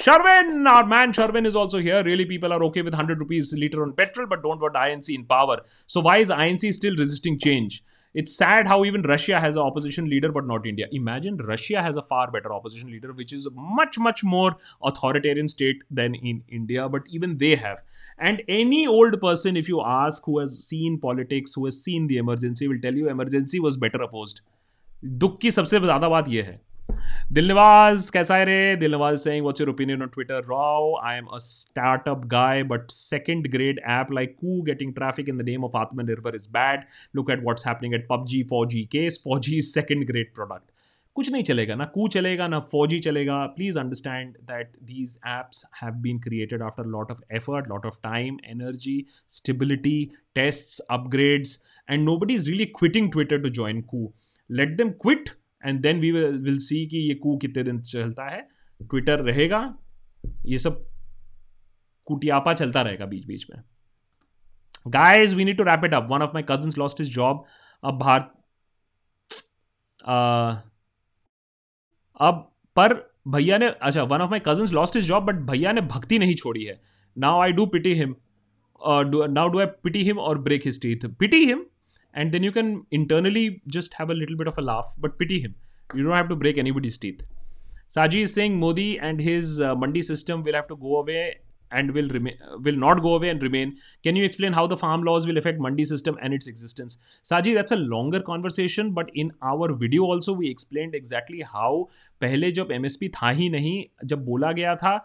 [0.00, 2.02] Sharvin, our man Sharvin is also here.
[2.02, 5.26] Really, people are okay with 100 rupees liter on petrol, but don't want INC in
[5.26, 5.58] power.
[5.86, 7.84] So why is INC still resisting change?
[8.13, 10.87] It's sad how even Russia has an opposition leader, but not India.
[10.91, 15.47] Imagine Russia has a far better opposition leader, which is a much, much more authoritarian
[15.47, 17.83] state than in India, but even they have.
[18.17, 22.17] And any old person, if you ask, who has seen politics, who has seen the
[22.17, 24.41] emergency, will tell you emergency was better opposed.
[25.05, 26.61] दुख की सबसे ज़्यादा बात यह है
[27.37, 28.77] Dilnawaz, kaisa hai re?
[28.81, 30.41] Dilnawaz is saying, what's your opinion on Twitter?
[30.47, 35.37] Raw, I am a startup guy, but second grade app like Koo getting traffic in
[35.37, 36.87] the name of Atmanirbhar is bad.
[37.13, 39.17] Look at what's happening at PUBG 4G case.
[39.21, 40.71] 4G is second grade product.
[41.15, 45.93] कुछ नहीं चलेगा ना कू चलेगा ना four चलेगा please understand that these apps have
[46.01, 48.95] been created after lot of effort lot of time energy
[49.37, 49.95] stability
[50.35, 51.57] tests upgrades
[51.89, 54.11] and nobody is really quitting Twitter to join Koo
[54.49, 55.29] let them quit
[55.64, 58.40] and then we will see कि ये कू कितने दिन चलता है।
[58.80, 59.62] Twitter रहेगा।
[60.46, 60.84] ये सब
[62.06, 63.62] कुटियापा चलता रहेगा बीच बीच में।
[64.88, 67.44] Guys we need to wrap it up one of my cousin lost his job
[67.82, 68.32] अब भारत
[72.20, 72.94] अब पर
[73.28, 76.34] भैया ने अच्छा one of my cousin lost his job but भैया ने भक्ति नहीं
[76.34, 76.80] छोड़ी है।
[77.16, 78.14] Now I do pity him
[78.80, 81.64] now do I pity him और break his teeth pity him
[82.13, 85.39] and then you can internally just have a little bit of a laugh, but pity
[85.39, 85.55] him.
[85.93, 87.21] You don't have to break anybody's teeth.
[87.89, 91.37] Saji is saying Modi and his uh, mandi system will have to go away
[91.71, 93.77] and will remain will not go away and remain.
[94.03, 96.97] Can you explain how the farm laws will affect mandi system and its existence?
[97.23, 101.89] Saji, that's a longer conversation, but in our video also we explained exactly how
[102.21, 104.97] पहले जब MSP था ही नहीं जब बोला गया था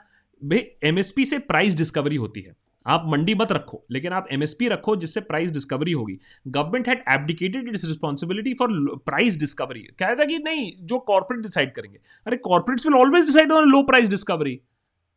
[0.44, 2.54] भाई MSP से प्राइस डिस्कवरी होती है
[2.87, 7.67] आप मंडी मत रखो लेकिन आप एमएसपी रखो जिससे प्राइस डिस्कवरी होगी। Government had abdicated
[7.69, 8.69] its responsibility for
[9.05, 13.51] price discovery कह था कि नहीं जो कॉर्पोरेट डिसाइड करेंगे। अरे corporates will always decide
[13.51, 14.59] on low price discovery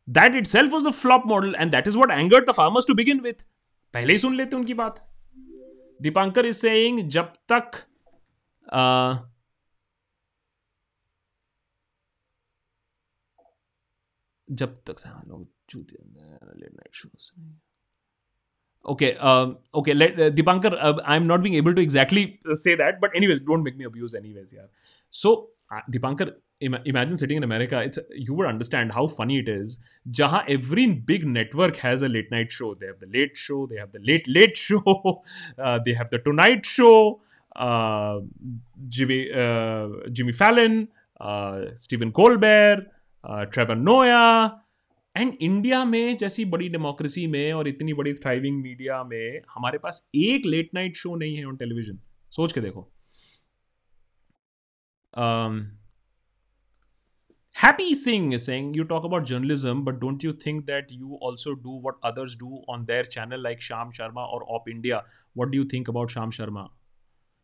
[0.07, 3.19] that itself was the flop model and that is what angered the farmers to begin
[3.21, 3.45] with
[3.93, 5.07] पहले ही सुन लेते उनकी बात।
[6.01, 7.85] दीपांकर इज़ सेइंग जब तक
[8.67, 9.13] आ,
[14.47, 14.95] जब तक
[15.27, 17.31] लोग late night shows.
[18.83, 19.93] Okay, um, okay.
[19.93, 23.63] Let uh, Dipankar, uh, I'm not being able to exactly say that, but anyways, don't
[23.63, 24.65] make me abuse anyways, yeah.
[25.11, 27.79] So uh, Dipankar, Im- imagine sitting in America.
[27.81, 29.77] It's you would understand how funny it is.
[30.09, 32.73] Jaha every big network has a late night show.
[32.73, 33.67] They have the late show.
[33.67, 35.23] They have the late late show.
[35.57, 37.21] Uh, they have the Tonight Show.
[37.55, 38.21] Uh,
[38.87, 40.87] Jimmy uh, Jimmy Fallon,
[41.19, 42.85] uh, Stephen Colbert,
[43.23, 44.61] uh, Trevor Noah.
[45.15, 50.07] And India में जैसी बड़ी democracy में और इतनी बड़ी thriving media में हमारे पास
[50.15, 51.99] एक लेट नाइट शो नहीं है ऑन टेलीविज़न
[52.33, 52.91] सोच के देखो.
[57.55, 61.81] Happy Singh Singh you talk about journalism but don't you think that you also do
[61.85, 65.03] what others do on their channel like Shyam Sharma और OpIndia
[65.37, 66.67] what do you think about Shyam Sharma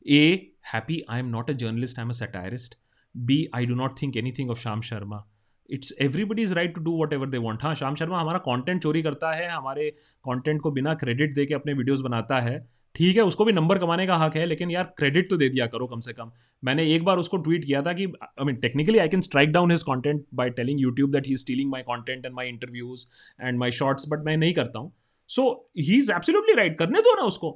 [0.05, 2.77] a Happy I am not a journalist I am a satirist
[3.15, 5.25] be I do not think anything of Shyam Sharma
[5.69, 9.01] it's everybody is right to do whatever they want हाँ श्याम शर्मा हमारा content चोरी
[9.01, 9.89] करता है, हमारे
[10.25, 12.57] content को बिना credit दे के अपने वीडियोज़ बनाता है।
[12.95, 15.65] ठीक है, उसको भी नंबर कमाने का हक है, लेकिन यार क्रेडिट तो दे दिया
[15.67, 16.31] करो कम से कम।
[16.63, 19.71] मैंने एक बार उसको ट्वीट किया था कि I mean technically I can strike down
[19.71, 23.05] his content by telling YouTube that he is stealing my content and my interviews
[23.39, 24.91] and my shorts but मैं नहीं करता हूँ।
[25.29, 27.51] So he is absolutely right करने दो ना उसको।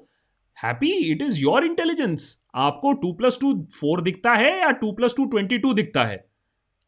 [0.57, 5.15] Happy it is your intelligence आपको two plus two four दिखता है या two plus
[5.17, 6.25] two twenty two दिखता है?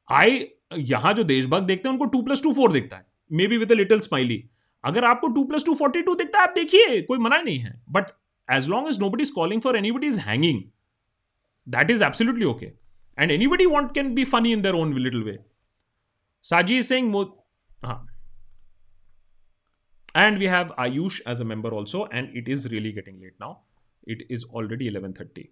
[0.10, 0.40] आई
[0.78, 3.72] यहाँ जो देशभक्त देखते हैं, उनको टू प्लस टू फोर दिखता है। Maybe with
[3.72, 4.44] little smiley
[4.84, 7.74] अगर आपको two plus two forty two दिखता है, आप देखिए, कोई मना नहीं है।
[7.90, 8.06] But
[8.48, 10.64] as long as nobody is calling for anybody is hanging
[11.68, 12.72] that is absolutely okay
[13.18, 15.38] and anybody want can be funny in their own little way
[16.46, 17.16] Saji is saying
[17.86, 18.06] हाँ।
[20.16, 23.48] And we have ayush as a member also, and it is really getting late now
[24.08, 25.46] it is already 11:30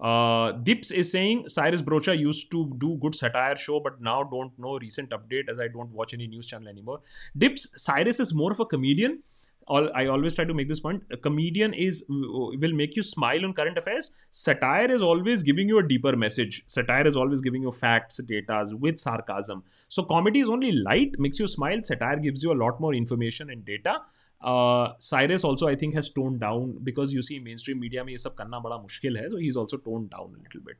[0.00, 4.56] Uh, Dips is saying Cyrus Brocha used to do good satire show, but now don't
[4.58, 7.00] know recent update as I don't watch any news channel anymore.
[7.36, 9.22] Dips Cyrus is more of a comedian.
[9.66, 11.02] All, I always try to make this point.
[11.10, 14.12] A comedian is will make you smile on current affairs.
[14.30, 16.64] Satire is always giving you a deeper message.
[16.68, 19.62] Satire is always giving you facts, data with sarcasm.
[19.88, 21.82] So comedy is only light, makes you smile.
[21.82, 24.00] Satire gives you a lot more information and data.
[24.42, 28.34] Cyrus also I think has tone down because you see mainstream media में ये सब
[28.34, 30.76] करना बड़ा मुश्किल है so he is also tone down little bit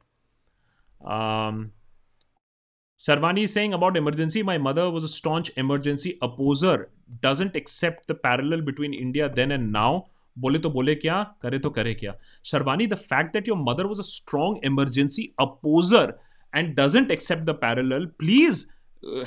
[3.01, 4.41] Sarvani is saying about emergency.
[4.43, 6.91] My mother was a staunch emergency opposer.
[7.23, 9.91] Doesn't accept the parallel between India then and now.
[10.37, 12.15] बोले तो बोले क्या, करे तो करे क्या
[12.47, 16.15] Sharvani the fact that your mother was a strong emergency opposer
[16.53, 18.65] and doesn't accept the parallel please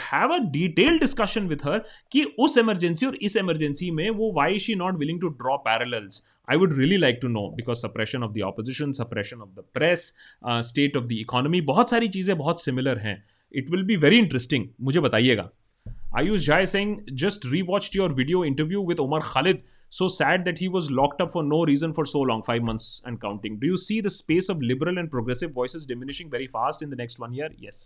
[0.02, 1.82] have a detail discussion with her
[2.12, 6.24] कि उस इमरजेंसी और इस इमरजेंसी में वो why she not willing to draw parallels
[6.48, 10.14] I would really like to know because suppression of the opposition suppression of the press
[10.70, 13.24] state of the economy बहुत सारी चीज़ें बहुत सिमिलर हैं।
[13.54, 15.50] It will be very interesting मुझे बताइएगा।
[16.18, 20.68] Ayush Jai Singh just rewatch your video interview with Umar Khalid so sad that he
[20.68, 23.78] was locked up for no reason for so long five months and counting do you
[23.78, 27.36] see the space of liberal and progressive voice diminishing very fast in the next one
[27.36, 27.84] year yes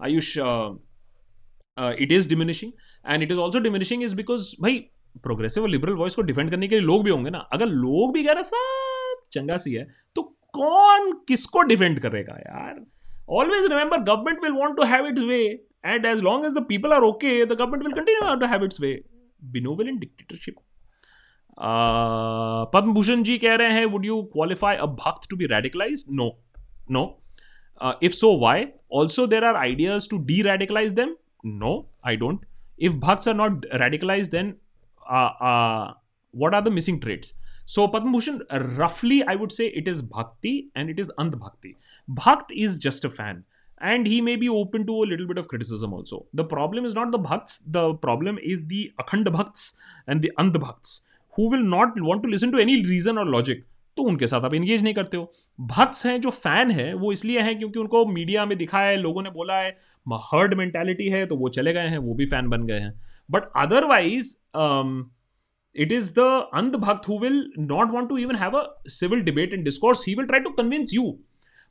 [0.00, 0.36] Ayush
[1.78, 2.72] it is diminishing
[3.06, 4.78] and it is also diminishing is because भाई
[5.22, 8.12] progressive और liberal voice को defend करने के लिए लोग भी होंगे ना। अगर लोग
[8.14, 9.86] भी कह रहे सब चंगा सी है
[10.16, 10.22] तो
[10.52, 12.84] कौन किसको डिफेंड करेगा यार?
[13.30, 15.42] Always remember government will want to have its way
[15.86, 18.80] and as long as the people are okay the government will continue to have its
[18.80, 18.92] way
[19.44, 20.54] बिनोवल in dictatorship
[22.74, 26.30] Padma Bhushan ji कह रहे हैं would you qualify a bhakt to be radicalize no
[26.90, 27.04] no
[28.02, 31.14] if so why also there are ideas to deradicalize them
[31.48, 32.40] No, I don't.
[32.76, 34.56] If bhakts are not radicalized, then
[35.08, 35.92] uh, uh,
[36.32, 37.34] what are the missing traits?
[37.64, 38.42] So Padma Bhushan,
[38.78, 41.76] roughly, I would say it is bhakti and it is andh bhakti.
[42.08, 43.44] Bhakt is just a fan.
[43.78, 46.26] and he may be open to a little bit of criticism also.
[46.32, 49.74] The problem is not the bhakts, the problem is the akhand bhakts
[50.06, 51.02] and the andh bhakts
[51.32, 53.64] who will not want to listen to any reason or logic.
[53.96, 55.32] तो उनके साथ आप engage नहीं करते हो
[55.68, 59.22] भक्स हैं जो fan है वो इसलिए हैं क्योंकि उनको मीडिया में दिखाया है लोगों
[59.22, 59.70] ने बोला है
[60.14, 62.92] हर्ड मेंटेलिटी है तो वो चले गए हैं, वो भी फ़ैन बन गए हैं।
[63.30, 64.34] But otherwise
[65.76, 66.26] it is the
[66.58, 67.38] andhbhakt who will
[67.70, 68.62] not want to even have a
[68.92, 70.04] civil debate and discourse.
[70.04, 71.02] He will try to convince you.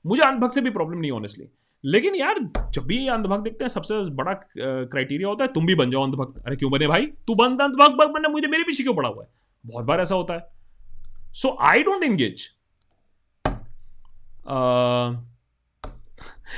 [0.05, 1.47] मुझे अंधभक्त से भी प्रॉब्लम नहीं ऑनेस्टली
[1.83, 2.39] लेकिन यार,
[2.73, 6.37] जब भी अंधभक्त देखते हैं, सबसे बड़ा क्राइटेरिया होता है, तुम भी बन जाओ अंधभक्त।
[6.45, 7.05] अरे क्यों बने भाई?
[7.27, 9.29] तू बन अंधभक्त बनने मुझे मेरे पीछे क्यों पड़ा हुआ है?
[9.65, 10.47] बहुत बार ऐसा होता है।
[11.33, 12.49] So I don't engage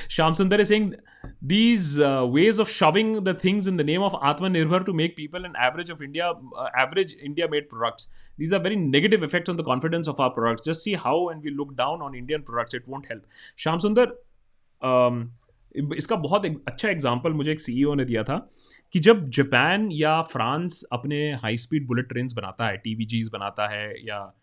[0.09, 0.91] Shyam Sundar is saying
[1.41, 5.45] these uh, ways of shoving the things in the name of Atmanirbhar to make people
[5.45, 8.07] an average of India, uh, average India made products.
[8.38, 10.61] These are very negative effects on the confidence of our products.
[10.64, 13.22] Just see how when we look down on Indian products, it won't help.
[13.55, 14.11] Sham Sundar,
[14.81, 15.31] um,
[15.95, 18.49] इसका बहुत एक अच्छा example मुझे एक CEO ने दिया था
[18.91, 24.07] कि जब जापान या फ्रांस अपने हाई स्पीड बुलेट ट्रेन बनाता है टी बनाता है
[24.07, 24.34] या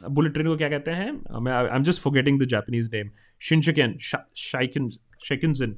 [0.00, 1.10] बुलेट ट्रेन को क्या कहते हैं?
[1.40, 3.10] मैं I am just forgetting the Japanese name
[3.40, 4.88] शिनशिकन शाइकन
[5.24, 5.74] शेकिनजन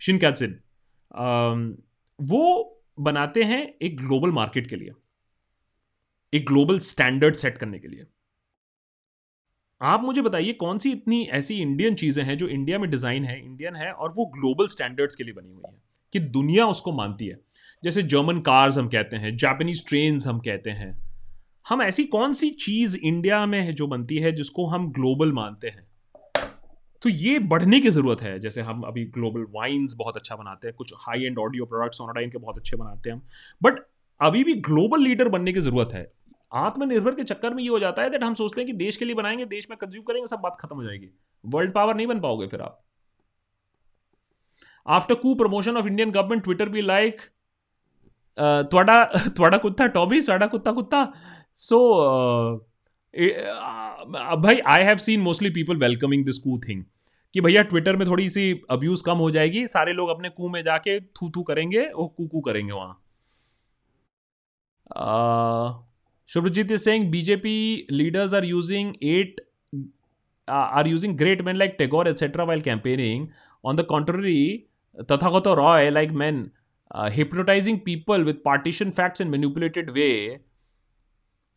[0.00, 0.58] शिनकैटसन
[2.18, 2.68] वो
[3.00, 4.90] बनाते हैं एक ग्लोबल मार्केट के लिए,
[6.32, 8.04] एक ग्लोबल स्टैंडर्ड सेट करने के लिए।
[9.80, 13.38] आप मुझे बताइए, कौन सी इतनी ऐसी इंडियन चीज़ें हैं जो इंडिया में डिज़ाइन है
[13.38, 15.80] इंडियन है, और वो ग्लोबल स्टैंडर्ड्स के लिए बनी हुई है,
[16.12, 17.38] कि दुनिया उसको मानती है?
[17.82, 20.92] जैसे जर्मन कार्स हम कहते हैं जापानीज ट्रेन हम कहते हैं
[21.66, 25.68] हम ऐसी कौन सी चीज़ इंडिया में है जो बनती है जिसको हम ग्लोबल मानते
[25.68, 25.86] हैं?
[27.02, 30.74] तो ये बढ़ने की ज़रूरत है। जैसे हम अभी ग्लोबल वाइन्स बहुत अच्छा बनाते हैं,
[30.76, 33.22] कुछ high end audio products online के बहुत अच्छे बनाते हैं हम।
[33.62, 33.78] बट
[34.20, 36.06] अभी भी ग्लोबल लीडर बनने की ज़रूरत है।
[36.52, 39.04] आत्मनिर्भर के चक्कर में ये हो जाता है दैट हम सोचते हैं कि देश के
[39.04, 41.10] लिए बनाएँगे, देश में कंज्यूम करेंगे, सब बात खत्म हो जाएगी।
[41.44, 42.82] वर्ल्ड पावर नहीं बन पाओगे फिर आप।
[44.86, 47.20] After Koo promotion of Indian government Twitter be like
[48.72, 49.04] थोड़ा
[49.38, 51.02] थोड़ा कुत्ता टॉबी साड़ा कुत्ता कुत्ता।
[51.58, 51.78] सो
[54.42, 56.84] भाई I have seen mostly people welcoming this Koo thing
[57.34, 60.62] कि भैया ट्विटर में थोड़ी सी अब्यूज कम हो जाएगी, सारे लोग अपने कू में
[60.64, 62.98] जाके थू थू करेंगे और कू कू करेंगे वहाँ।
[66.30, 69.40] Subhajit saying BJP leaders are using at
[70.48, 73.28] are using great man like Tagore etcetera while campaigning
[73.64, 74.66] on the contrary
[75.10, 76.50] Tathagata Roy like man
[77.12, 80.38] hypnotizing people with partition facts in manipulated way.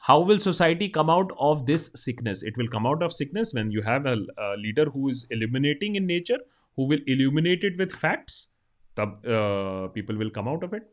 [0.08, 2.44] How will society come out of this sickness?
[2.44, 5.96] It will come out of sickness when you have a, a leader who is illuminating
[5.96, 6.38] in nature
[6.76, 8.50] who will illuminate it with facts.
[8.96, 10.84] The uh, people will come out of it.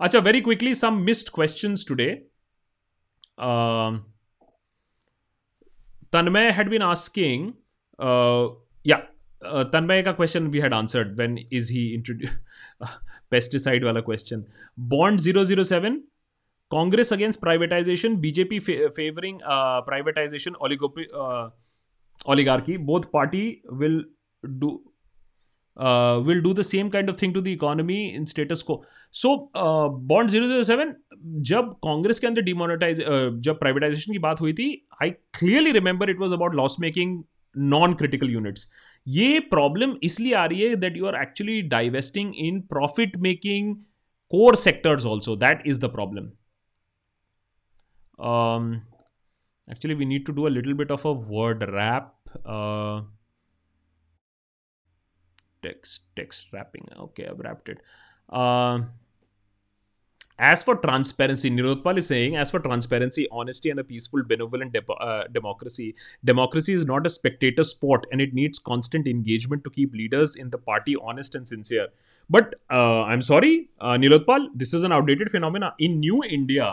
[0.00, 2.24] Acha very quickly some missed questions today.
[3.38, 4.06] Um,
[6.10, 7.54] tanmay had been asking
[8.00, 8.48] uh,
[8.82, 9.02] yeah
[9.42, 12.34] uh, tanmay ka question we had answered when is he introduced
[13.30, 14.46] pesticide wala question.
[14.76, 16.02] Bond 007
[18.20, 21.50] BJP fa- favoring uh, privatization, oligopoly, uh,
[22.26, 22.76] oligarchy.
[22.76, 24.02] Both party will
[24.58, 24.80] do
[25.76, 28.84] uh, will do the same kind of thing to the economy in status quo.
[29.12, 30.94] So uh, bond 007
[31.50, 34.68] जब कांग्रेस के अंदर demonetise uh, जब privatisation की बात हुई थी
[35.02, 37.22] I clearly remember it was about loss making
[37.56, 38.68] non critical units
[39.06, 43.74] ये problem इसलिए आ रही है that you are actually divesting in profit making
[44.30, 46.32] core sectors also that is the problem
[48.18, 48.82] um,
[49.70, 52.14] actually, we need to do a little bit of a word wrap.
[52.44, 53.02] Uh,
[55.62, 56.86] text text wrapping.
[56.98, 57.80] Okay, I've wrapped it.
[58.28, 58.80] Uh,
[60.38, 64.92] as for transparency, Nirotpal is saying, as for transparency, honesty, and a peaceful, benevolent de-
[64.92, 65.94] uh, democracy,
[66.24, 70.50] democracy is not a spectator sport and it needs constant engagement to keep leaders in
[70.50, 71.88] the party honest and sincere.
[72.30, 73.56] But I am sorry
[73.98, 76.68] Nilotpal this is an outdated phenomena in new India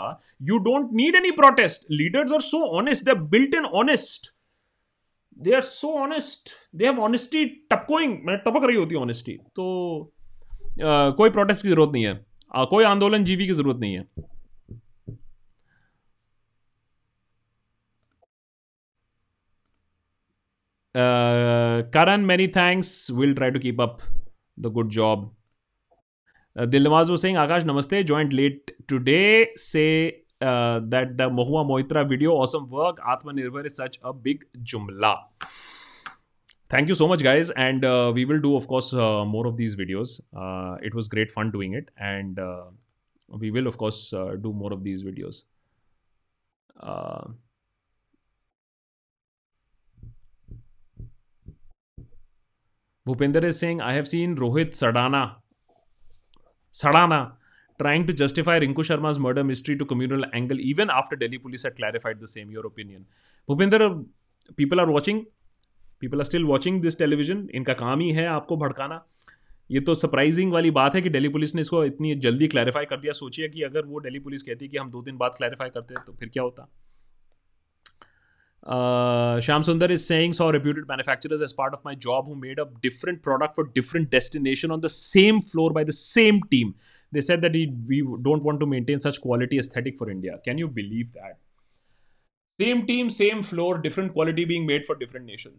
[0.50, 4.32] you don't need any protest leaders are so honest they built in honest
[5.38, 10.12] they are so honest they have honesty टपकोइंग मैंने टपक रही होती है honesty तो
[11.18, 12.14] कोई protest की ज़रूरत नहीं है.
[12.70, 14.04] कोई आंदोलन जीवी की ज़रूरत नहीं है.
[21.96, 23.98] Karan many thanks will try to keep up
[24.60, 25.30] the good job
[26.56, 28.06] Uh, Dilnawaz was saying, Akash, namaste.
[28.06, 29.50] Joined late today.
[29.56, 33.00] Say uh, that the Mohua Moitra video, awesome work.
[33.00, 35.18] Atmanirbhar is such a big jumla.
[36.70, 37.50] Thank you so much, guys.
[37.52, 40.20] And uh, we will do, of course, uh, more of these videos.
[40.84, 41.90] It was great fun doing it.
[41.98, 42.40] And
[43.30, 45.44] we will, of course, do more of these videos.
[53.08, 55.36] Bhupinder is saying, I have seen Rohit Sadana,
[56.74, 57.22] Sadana
[57.80, 61.76] trying to justify Rinku Sharma murder mystery to communal angle even after Delhi police had
[61.76, 63.06] clarified the same your opinion
[63.50, 63.90] Bhupendra
[64.58, 65.22] people are watching
[66.02, 69.04] people are still watching this television इनका काम ही है आपको भड़काना।
[69.70, 73.00] ये तो surprising वाली बात है कि दिल्ली पुलिस ने इसको इतनी जल्दी क्लैरिफाई कर
[73.00, 75.94] दिया। सोचिए कि अगर वो दिल्ली पुलिस कहती कि हम दो दिन बाद क्लैरिफाई करते
[75.94, 76.68] हैं तो फिर क्या होता?
[78.64, 82.64] Shyam Sundar is saying so reputed manufacturers as part of my job who made a
[82.84, 86.74] different product for different destination on the same floor by the same team
[87.14, 87.56] they said that
[87.90, 91.36] we don't want to maintain such quality aesthetic for India can you believe that
[92.60, 95.58] same team same floor different quality being made for different nation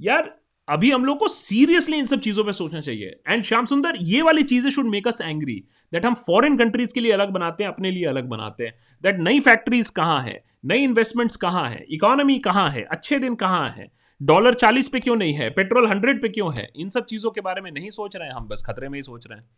[0.00, 0.30] यार,
[0.68, 4.22] अभी हम लोग को seriously in सब चीज़ों पे सोचना चाहिए। एंड श्याम सुंदर ये
[4.22, 5.54] वाली चीज़ें should make us angry
[5.92, 9.20] that हम फॉरेन कंट्रीज़ के लिए अलग बनाते हैं, अपने लिए अलग बनाते हैं दैट
[9.20, 10.42] नई फैक्ट्रीज कहाँ है?
[10.64, 11.84] नई इन्वेस्टमेंट्स कहाँ है?
[11.90, 12.82] इकोनॉमी कहाँ है?
[12.82, 13.86] अच्छे दिन कहाँ है?
[14.20, 15.48] डॉलर चालीस पे क्यों नहीं है?
[15.50, 16.68] पेट्रोल हंड्रेड पे क्यों है?
[16.76, 19.02] इन सब चीज़ों के बारे में नहीं सोच रहे हैं हम, बस खतरे में ही
[19.02, 19.48] सोच रहे हैं।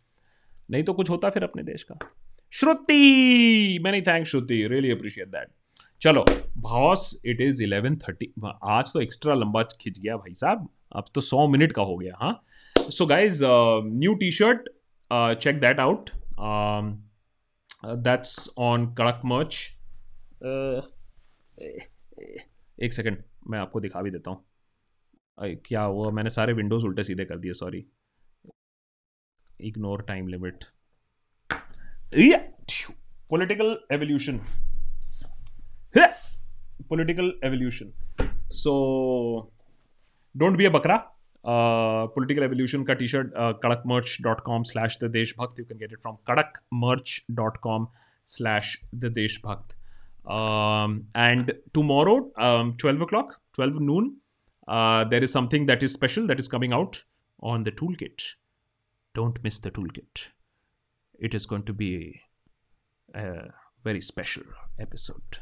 [0.71, 1.97] नहीं तो कुछ होता फिर अपने देश का।
[2.53, 3.79] Shruti!
[3.83, 4.65] Many thank Shruti.
[4.67, 5.47] Really appreciate that
[6.01, 6.25] चलो
[6.57, 8.31] boss it is eleven thirty
[8.63, 12.17] आज तो एक्स्ट्रा लंबा खिंच गया भाई साहब। अब तो सौ मिनट का हो गया
[12.19, 12.41] हाँ।
[12.79, 14.69] So guys new T shirt
[15.41, 16.09] check that out
[17.85, 19.55] that's on Kadak merch
[22.77, 24.45] एक सेकंड मैं आपको दिखा भी देता हूँ।
[25.65, 27.85] क्या वो मैंने सारे विंडोज़ उल्टे सीधे कर दिए sorry
[29.67, 30.63] ignore time limit
[33.31, 34.39] political evolution
[36.89, 37.91] political evolution
[38.53, 38.73] so
[40.35, 40.97] don't be a बकरा
[41.45, 43.31] पोलिटिकल एवोल्यूशन का T shirt
[43.63, 45.59] Kadak merch dot com slash the Deshbhakt.
[45.59, 47.87] You can get it from Kadak merch dot com
[48.27, 49.75] slash the Deshbhakt.
[50.26, 54.16] um, and tomorrow um, 12 o'clock 12 noon
[54.68, 57.04] uh, there is something that is special that is coming out
[57.40, 58.34] on the toolkit
[59.14, 60.26] don't miss the toolkit.
[61.18, 62.20] It is going to be
[63.14, 63.50] a
[63.84, 64.42] very special
[64.78, 65.38] episode.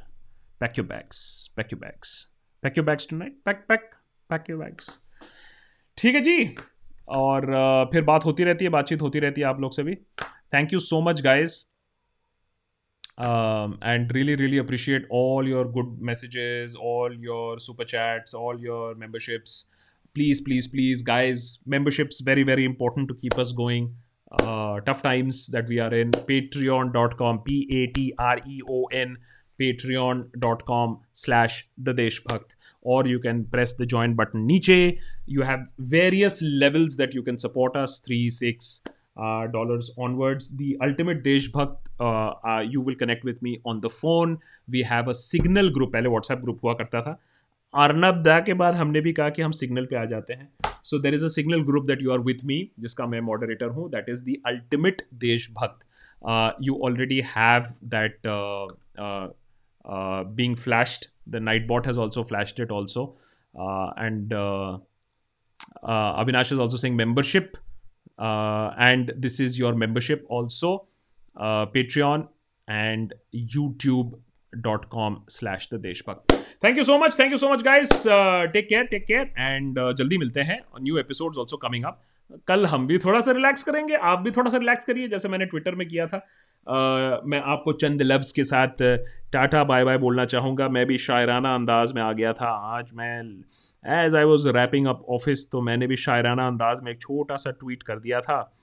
[0.60, 2.28] Pack your bags, pack your bags,
[2.62, 3.32] pack your bags tonight.
[3.44, 3.96] Pack, pack,
[4.28, 4.98] pack your bags.
[5.98, 6.54] ठीक है जी
[7.08, 9.94] और uh, फिर बात होती रहती है बातचीत होती रहती है आप लोग से भी
[10.54, 11.56] thank you so much guys
[13.17, 19.65] and really really appreciate all your good messages all your super chats all your memberships.
[20.13, 23.95] Please please please guys memberships very very important to keep us going.
[24.41, 26.11] Uh, tough times that we are in.
[26.11, 29.17] Patreon.com p-a-t-r-e-o-n
[29.59, 32.55] patreon.com slash the deshbhakt.
[32.81, 34.45] Or you can press the join button.
[34.45, 37.99] Niche you have various levels that you can support us.
[37.99, 38.81] Three six
[39.51, 41.89] dollars onwards the ultimate Deshbhakt
[42.73, 44.37] you will connect with me on the phone
[44.69, 47.19] we have a signal group पहले WhatsApp group हुआ करता था।
[47.73, 50.49] अर्नब दा के बाद हमने भी कहा कि हम सिग्नल पे आ जाते हैं।
[50.83, 53.89] So there is a signal group that you are with me जिसका मैं मॉडरेटर हूँ।
[53.91, 55.85] That is the ultimate Deshbhakt
[56.63, 57.65] you already have
[57.95, 58.27] that
[60.35, 63.03] being flashed the night bot has also flashed it also
[63.99, 64.33] and
[65.83, 67.51] Avinash is also sing membership
[68.19, 70.87] uh, and this is your membership also.
[71.35, 72.27] Uh, patreon
[72.67, 76.33] and youtube.com slash the deshbhakt
[76.63, 78.03] thank you so much thank you so much guys
[78.53, 81.99] take care take care and जल्दी मिलते हैं new episode also coming up
[82.47, 85.45] कल हम भी थोड़ा सा relax करेंगे आप भी थोड़ा सा रिलैक्स करिए जैसे मैंने
[85.45, 88.81] ट्विटर में किया था uh, मैं आपको चंद लफ्ज़ के साथ
[89.33, 93.21] टाटा बाय बाय बोलना चाहूँगा मैं भी शायराना अंदाज में आ गया था आज मैं
[93.85, 97.51] as I was wrapping up office तो मैंने भी शायराना अंदाज में एक छोटा सा
[97.51, 98.57] ट्वीट कर दिया था।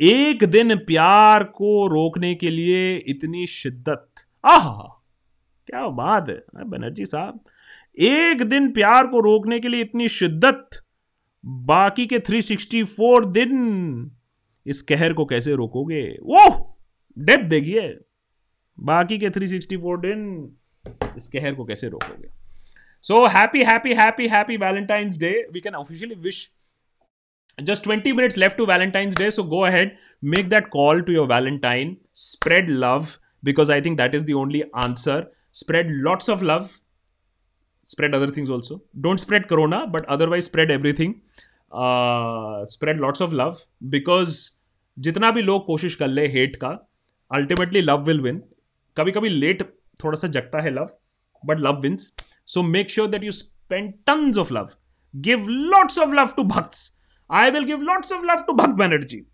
[0.00, 4.08] एक दिन प्यार को रोकने के लिए इतनी शिद्दत।
[4.44, 4.82] आह!
[5.66, 7.40] क्या बात है बनर्जी साहब।
[7.98, 10.68] एक दिन प्यार को रोकने के लिए इतनी शिद्दत।
[11.44, 14.10] बाकी के 364 दिन
[14.66, 16.02] इस कहर को कैसे रोकोगे?
[16.02, 16.78] वो
[17.18, 17.98] डेप देखिए
[18.80, 20.50] बाकी के 364 दिन
[21.16, 22.37] इस कहर को कैसे रोकोगे?
[23.04, 26.48] So happy happy happy happy Valentine's Day we can officially wish
[27.58, 31.26] just twenty minutes left to Valentine's Day so go ahead make that call to your
[31.28, 33.06] valentine spread love
[33.42, 36.68] because I think that is the only answer spread lots of love
[37.88, 41.14] spread other things also don't spread corona but otherwise spread everything
[42.70, 43.58] spread lots of love
[43.90, 44.48] because
[44.96, 46.68] जितना भी लोग कोशिश कर ले hate का
[47.30, 48.42] ultimately love will win
[48.96, 49.62] कभी कभी late
[50.00, 50.88] थोड़ा सा जगता है love
[51.42, 52.12] but love wins
[52.48, 54.68] so make sure that you spend tons of love
[55.16, 56.98] give lots of love to भक्ट्स
[57.30, 59.26] I will give lots of love to Bhakt Banerjee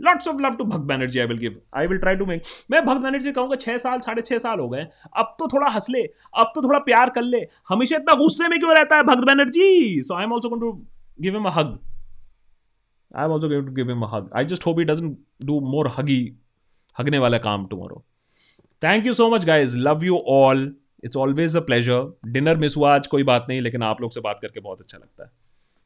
[0.00, 2.86] lots of love to Bhakt Banerjee I will give I will try to make मैं
[2.86, 4.86] भक्त बैनर्जी कहूँगा छह साल, साढ़े छह साल हो गए
[5.16, 6.02] अब तो थोड़ा हंस ले,
[6.36, 10.02] अब तो थोड़ा प्यार कर ले। हमेशा इतना गुस्से में क्यों रहता है भक्त बैनर्जी
[10.02, 10.86] सो I am also to
[11.20, 11.78] give am a hug
[13.16, 16.36] I am also to give him hug I just hope he doesn't do more हगी
[16.98, 18.04] हगने वाला काम tomorrow
[18.82, 22.94] thank you so much guys love you all it's always a pleasure dinner miss हुआ,
[22.94, 25.30] आज कोई बात नहीं, लेकिन आप लोग से बात करके बहुत अच्छा लगता है।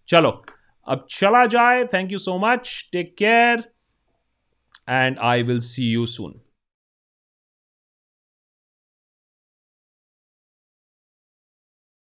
[0.09, 0.45] चलो,
[0.89, 3.65] अब चला जाए। Thank you so much take care
[4.89, 6.41] and I will see you soon